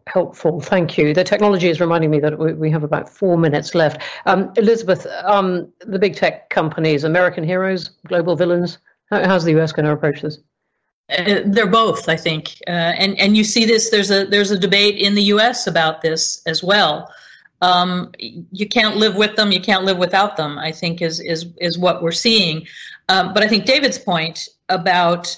helpful. 0.07 0.61
Thank 0.61 0.97
you. 0.97 1.13
The 1.13 1.23
technology 1.23 1.69
is 1.69 1.79
reminding 1.79 2.09
me 2.09 2.19
that 2.21 2.39
we, 2.39 2.53
we 2.53 2.71
have 2.71 2.83
about 2.83 3.07
four 3.07 3.37
minutes 3.37 3.75
left. 3.75 4.01
Um, 4.25 4.51
Elizabeth, 4.57 5.05
um, 5.23 5.71
the 5.81 5.99
big 5.99 6.15
tech 6.15 6.49
companies, 6.49 7.03
American 7.03 7.43
heroes, 7.43 7.89
global 8.07 8.35
villains. 8.35 8.79
How, 9.11 9.25
how's 9.25 9.43
the 9.43 9.59
US 9.59 9.71
going 9.71 9.85
to 9.85 9.91
approach 9.91 10.21
this? 10.21 10.39
Uh, 11.09 11.41
they're 11.45 11.67
both, 11.67 12.09
I 12.09 12.15
think, 12.15 12.55
uh, 12.67 12.71
and 12.71 13.17
and 13.19 13.37
you 13.37 13.43
see 13.43 13.65
this. 13.65 13.89
There's 13.89 14.11
a 14.11 14.25
there's 14.25 14.51
a 14.51 14.59
debate 14.59 14.97
in 14.97 15.15
the 15.15 15.23
U.S. 15.23 15.67
about 15.67 16.01
this 16.01 16.41
as 16.45 16.63
well. 16.63 17.11
Um, 17.61 18.11
you 18.17 18.67
can't 18.67 18.97
live 18.97 19.15
with 19.15 19.35
them. 19.35 19.51
You 19.51 19.61
can't 19.61 19.83
live 19.83 19.97
without 19.97 20.37
them. 20.37 20.57
I 20.57 20.71
think 20.71 21.01
is 21.01 21.19
is 21.19 21.47
is 21.57 21.77
what 21.77 22.01
we're 22.01 22.11
seeing. 22.11 22.67
Um, 23.07 23.33
but 23.33 23.43
I 23.43 23.47
think 23.47 23.65
David's 23.65 23.97
point 23.97 24.47
about 24.69 25.35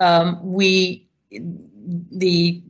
um, 0.00 0.40
we 0.42 1.03
the 1.40 2.62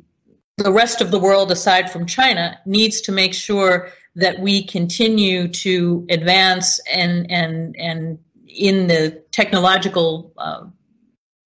the 0.56 0.72
rest 0.72 1.00
of 1.00 1.10
the 1.10 1.18
world 1.18 1.50
aside 1.50 1.90
from 1.90 2.06
China 2.06 2.58
needs 2.64 3.00
to 3.00 3.12
make 3.12 3.34
sure 3.34 3.90
that 4.14 4.38
we 4.38 4.64
continue 4.64 5.48
to 5.48 6.06
advance 6.10 6.80
and 6.90 7.30
and 7.30 7.74
and 7.78 8.18
in 8.46 8.86
the 8.86 9.22
technological 9.32 10.32
uh, 10.38 10.64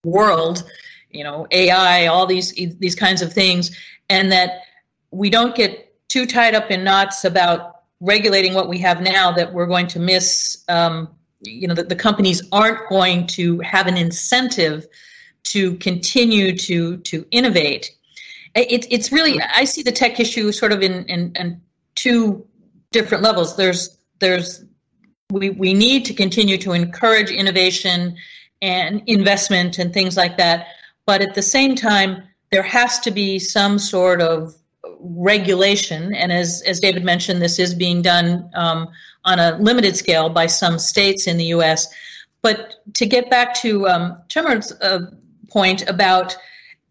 world, 0.05 0.71
you 1.11 1.25
know, 1.25 1.47
AI, 1.51 2.07
all 2.07 2.27
these 2.27 2.53
these 2.53 2.95
kinds 2.95 3.23
of 3.23 3.33
things, 3.33 3.77
and 4.11 4.31
that 4.31 4.61
we 5.11 5.31
don't 5.31 5.55
get 5.55 5.87
too 6.09 6.27
tied 6.27 6.55
up 6.55 6.71
in 6.71 6.85
knots 6.85 7.25
about 7.25 7.77
regulating 8.01 8.55
what 8.55 8.69
we 8.69 8.79
have 8.79 9.01
now 9.01 9.33
that 9.33 9.53
we're 9.53 9.67
going 9.67 9.87
to 9.89 9.99
miss. 9.99 10.65
Um, 10.69 11.09
you 11.41 11.69
know, 11.69 11.75
that 11.75 11.89
the 11.89 11.95
companies 11.95 12.43
aren't 12.51 12.89
going 12.89 13.25
to 13.29 13.61
have 13.61 13.87
an 13.87 13.97
incentive 13.97 14.89
to 15.45 15.75
continue 15.77 16.57
to 16.57 16.99
to 16.99 17.27
innovate. 17.31 17.91
It, 18.55 18.87
it's 18.91 19.13
really 19.13 19.41
I 19.41 19.65
see 19.65 19.83
the 19.83 19.93
tech 19.93 20.19
issue 20.19 20.51
sort 20.53 20.73
of 20.73 20.83
in, 20.83 21.05
in, 21.05 21.33
in 21.37 21.61
two 21.95 22.47
different 22.93 23.23
levels. 23.23 23.57
There's 23.57 23.97
there's 24.19 24.65
we, 25.31 25.51
we 25.51 25.75
need 25.75 26.05
to 26.07 26.15
continue 26.15 26.59
to 26.59 26.73
encourage 26.73 27.31
innovation 27.31 28.17
and 28.63 29.03
investment 29.07 29.79
and 29.79 29.93
things 29.93 30.17
like 30.17 30.37
that. 30.39 30.69
But 31.07 31.21
at 31.21 31.35
the 31.35 31.43
same 31.43 31.75
time, 31.75 32.23
there 32.51 32.63
has 32.63 32.99
to 33.01 33.11
be 33.11 33.39
some 33.39 33.79
sort 33.79 34.21
of 34.21 34.55
regulation. 35.01 36.15
And 36.15 36.33
as, 36.33 36.63
as 36.67 36.81
David 36.81 37.05
mentioned, 37.05 37.43
this 37.43 37.59
is 37.59 37.75
being 37.75 38.03
done 38.03 38.51
um, 38.55 38.89
on 39.25 39.39
a 39.39 39.57
limited 39.59 39.97
scale 39.97 40.29
by 40.29 40.47
some 40.47 40.79
states 40.79 41.27
in 41.27 41.37
the 41.37 41.47
US. 41.47 41.89
But 42.43 42.75
to 42.95 43.07
get 43.07 43.31
back 43.31 43.55
to 43.57 43.87
um, 43.89 44.23
uh, 44.81 45.01
point 45.49 45.89
about 45.89 46.37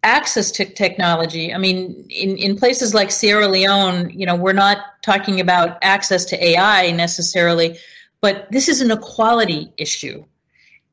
access 0.02 0.50
to 0.52 0.64
technology. 0.64 1.52
I 1.52 1.58
mean, 1.58 2.06
in, 2.08 2.36
in 2.36 2.56
places 2.56 2.94
like 2.94 3.10
Sierra 3.10 3.48
Leone, 3.48 4.10
you 4.10 4.26
know, 4.26 4.36
we're 4.36 4.52
not 4.52 4.78
talking 5.02 5.40
about 5.40 5.78
access 5.82 6.24
to 6.26 6.44
AI 6.44 6.92
necessarily, 6.92 7.78
but 8.20 8.50
this 8.50 8.68
is 8.68 8.80
an 8.80 8.90
equality 8.90 9.72
issue. 9.76 10.24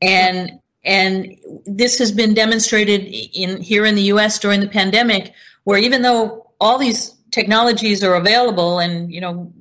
And 0.02 0.60
and 0.84 1.36
this 1.66 1.98
has 1.98 2.12
been 2.12 2.32
demonstrated 2.32 3.02
in 3.34 3.60
here 3.60 3.84
in 3.84 3.96
the 3.96 4.02
US 4.02 4.38
during 4.38 4.60
the 4.60 4.68
pandemic, 4.68 5.32
where 5.64 5.78
even 5.78 6.02
though 6.02 6.50
all 6.60 6.78
these 6.78 7.14
technologies 7.32 8.04
are 8.04 8.14
available 8.14 8.78
and 8.78 9.12
you 9.12 9.20
know 9.20 9.52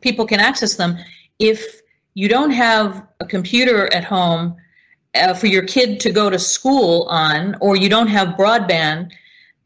people 0.00 0.26
can 0.26 0.40
access 0.40 0.76
them, 0.76 0.96
if 1.38 1.80
you 2.14 2.28
don't 2.28 2.52
have 2.52 3.06
a 3.20 3.26
computer 3.26 3.92
at 3.92 4.04
home 4.04 4.56
uh, 5.16 5.34
for 5.34 5.46
your 5.46 5.64
kid 5.64 6.00
to 6.00 6.12
go 6.12 6.30
to 6.30 6.38
school 6.38 7.06
on, 7.08 7.56
or 7.60 7.76
you 7.76 7.88
don't 7.88 8.08
have 8.08 8.36
broadband, 8.36 9.12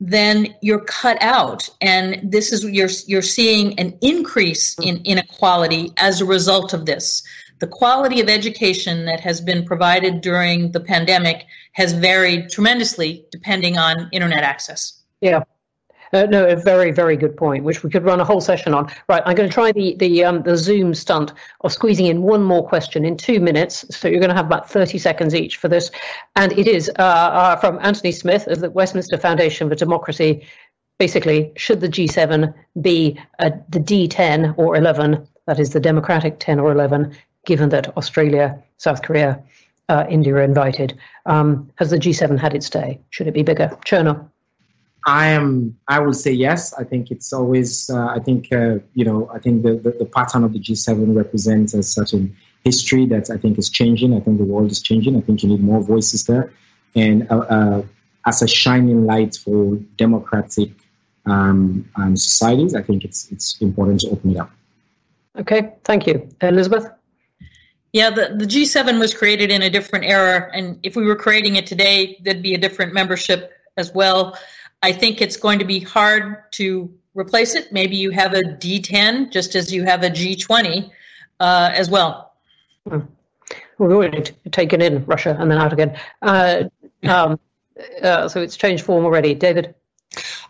then 0.00 0.54
you're 0.62 0.84
cut 0.84 1.20
out. 1.20 1.68
And 1.80 2.20
this 2.22 2.52
is 2.52 2.64
you're 2.64 2.88
you're 3.06 3.22
seeing 3.22 3.78
an 3.78 3.98
increase 4.00 4.78
in 4.78 5.02
inequality 5.04 5.92
as 5.98 6.20
a 6.20 6.24
result 6.24 6.72
of 6.72 6.86
this. 6.86 7.22
The 7.60 7.66
quality 7.66 8.20
of 8.22 8.28
education 8.28 9.04
that 9.04 9.20
has 9.20 9.40
been 9.42 9.66
provided 9.66 10.22
during 10.22 10.72
the 10.72 10.80
pandemic 10.80 11.44
has 11.72 11.92
varied 11.92 12.50
tremendously 12.50 13.26
depending 13.30 13.76
on 13.76 14.08
internet 14.12 14.42
access. 14.42 15.02
Yeah, 15.20 15.44
uh, 16.12 16.24
no, 16.24 16.46
a 16.46 16.56
very, 16.56 16.90
very 16.90 17.16
good 17.16 17.36
point, 17.36 17.64
which 17.64 17.82
we 17.82 17.90
could 17.90 18.04
run 18.04 18.20
a 18.20 18.24
whole 18.24 18.40
session 18.40 18.74
on. 18.74 18.90
Right, 19.08 19.22
I'm 19.24 19.36
going 19.36 19.48
to 19.48 19.54
try 19.54 19.72
the 19.72 19.94
the 19.96 20.24
um, 20.24 20.42
the 20.42 20.56
Zoom 20.56 20.94
stunt 20.94 21.32
of 21.60 21.72
squeezing 21.72 22.06
in 22.06 22.22
one 22.22 22.42
more 22.42 22.66
question 22.66 23.04
in 23.04 23.16
two 23.16 23.40
minutes. 23.40 23.84
So 23.90 24.08
you're 24.08 24.20
going 24.20 24.30
to 24.30 24.36
have 24.36 24.46
about 24.46 24.68
30 24.68 24.98
seconds 24.98 25.34
each 25.34 25.56
for 25.56 25.68
this, 25.68 25.90
and 26.36 26.52
it 26.58 26.66
is 26.66 26.90
uh, 26.98 27.02
uh, 27.02 27.56
from 27.56 27.78
Anthony 27.82 28.12
Smith 28.12 28.46
of 28.48 28.60
the 28.60 28.70
Westminster 28.70 29.18
Foundation 29.18 29.68
for 29.68 29.74
Democracy. 29.74 30.46
Basically, 30.98 31.52
should 31.56 31.80
the 31.80 31.88
G7 31.88 32.52
be 32.82 33.18
the 33.38 33.80
D10 33.80 34.54
or 34.58 34.76
11? 34.76 35.26
That 35.46 35.58
is 35.58 35.70
the 35.70 35.80
Democratic 35.80 36.38
10 36.40 36.60
or 36.60 36.70
11, 36.72 37.16
given 37.46 37.70
that 37.70 37.96
Australia, 37.96 38.62
South 38.76 39.02
Korea, 39.02 39.42
uh, 39.88 40.04
India 40.08 40.34
are 40.34 40.42
invited. 40.42 40.98
Um, 41.24 41.70
has 41.76 41.90
the 41.90 41.96
G7 41.96 42.38
had 42.38 42.54
its 42.54 42.68
day? 42.68 43.00
Should 43.10 43.28
it 43.28 43.34
be 43.34 43.42
bigger? 43.42 43.68
Chernor. 43.86 44.28
I 45.06 45.28
am. 45.28 45.78
I 45.88 46.00
would 46.00 46.16
say 46.16 46.32
yes. 46.32 46.74
I 46.74 46.84
think 46.84 47.10
it's 47.10 47.32
always. 47.32 47.88
Uh, 47.88 48.06
I 48.06 48.18
think 48.18 48.52
uh, 48.52 48.78
you 48.94 49.04
know. 49.04 49.30
I 49.32 49.38
think 49.38 49.62
the, 49.62 49.74
the, 49.74 49.90
the 49.90 50.04
pattern 50.04 50.44
of 50.44 50.52
the 50.52 50.60
G7 50.60 51.16
represents 51.16 51.74
a 51.74 51.82
certain 51.82 52.36
history 52.64 53.06
that 53.06 53.30
I 53.30 53.38
think 53.38 53.58
is 53.58 53.70
changing. 53.70 54.14
I 54.14 54.20
think 54.20 54.38
the 54.38 54.44
world 54.44 54.70
is 54.70 54.80
changing. 54.80 55.16
I 55.16 55.20
think 55.20 55.42
you 55.42 55.48
need 55.48 55.62
more 55.62 55.80
voices 55.80 56.24
there, 56.24 56.52
and 56.94 57.26
uh, 57.30 57.38
uh 57.38 57.82
as 58.26 58.42
a 58.42 58.48
shining 58.48 59.06
light 59.06 59.36
for 59.36 59.76
democratic 59.96 60.70
um, 61.26 61.88
um, 61.96 62.16
societies, 62.16 62.74
I 62.74 62.82
think 62.82 63.04
it's 63.04 63.30
it's 63.30 63.60
important 63.60 64.00
to 64.00 64.10
open 64.10 64.32
it 64.32 64.36
up. 64.38 64.50
Okay, 65.38 65.72
thank 65.84 66.06
you, 66.06 66.28
Elizabeth. 66.42 66.90
Yeah, 67.92 68.10
the, 68.10 68.36
the 68.36 68.44
G7 68.44 69.00
was 69.00 69.12
created 69.14 69.50
in 69.50 69.62
a 69.62 69.70
different 69.70 70.04
era, 70.04 70.48
and 70.52 70.78
if 70.82 70.94
we 70.94 71.04
were 71.04 71.16
creating 71.16 71.56
it 71.56 71.66
today, 71.66 72.18
there'd 72.22 72.42
be 72.42 72.54
a 72.54 72.58
different 72.58 72.94
membership 72.94 73.52
as 73.76 73.92
well. 73.92 74.38
I 74.82 74.92
think 74.92 75.20
it's 75.20 75.36
going 75.36 75.58
to 75.58 75.64
be 75.64 75.80
hard 75.80 76.50
to 76.52 76.92
replace 77.14 77.54
it. 77.54 77.72
Maybe 77.72 77.96
you 77.96 78.10
have 78.10 78.32
a 78.34 78.42
D10 78.42 79.30
just 79.30 79.54
as 79.54 79.72
you 79.72 79.84
have 79.84 80.02
a 80.02 80.10
G20 80.10 80.90
uh, 81.38 81.70
as 81.72 81.90
well. 81.90 82.32
Hmm. 82.88 83.00
We've 83.78 83.92
already 83.92 84.32
taken 84.50 84.82
in 84.82 85.04
Russia 85.06 85.36
and 85.38 85.50
then 85.50 85.58
out 85.58 85.72
again. 85.72 85.98
Uh, 86.20 86.64
um, 87.04 87.38
uh, 88.02 88.28
so 88.28 88.42
it's 88.42 88.56
changed 88.56 88.84
form 88.84 89.04
already. 89.04 89.34
David? 89.34 89.74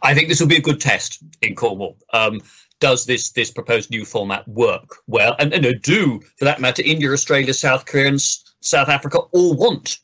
I 0.03 0.15
think 0.15 0.29
this 0.29 0.41
will 0.41 0.49
be 0.49 0.57
a 0.57 0.63
good 0.63 0.81
test 0.81 1.23
in 1.43 1.55
Cornwall. 1.55 1.97
Um, 2.13 2.41
does 2.81 3.05
this 3.05 3.31
this 3.33 3.51
proposed 3.51 3.91
new 3.91 4.05
format 4.05 4.49
work 4.49 4.97
well? 5.07 5.37
And, 5.39 5.53
and 5.53 5.83
do, 5.83 6.21
for 6.39 6.47
that 6.47 6.61
matter, 6.61 6.83
India, 6.85 7.13
Australia, 7.13 7.53
South 7.53 7.85
Korea, 7.85 8.09
and 8.09 8.21
South 8.21 8.89
Africa 8.89 9.19
all 9.19 9.55
want 9.55 9.99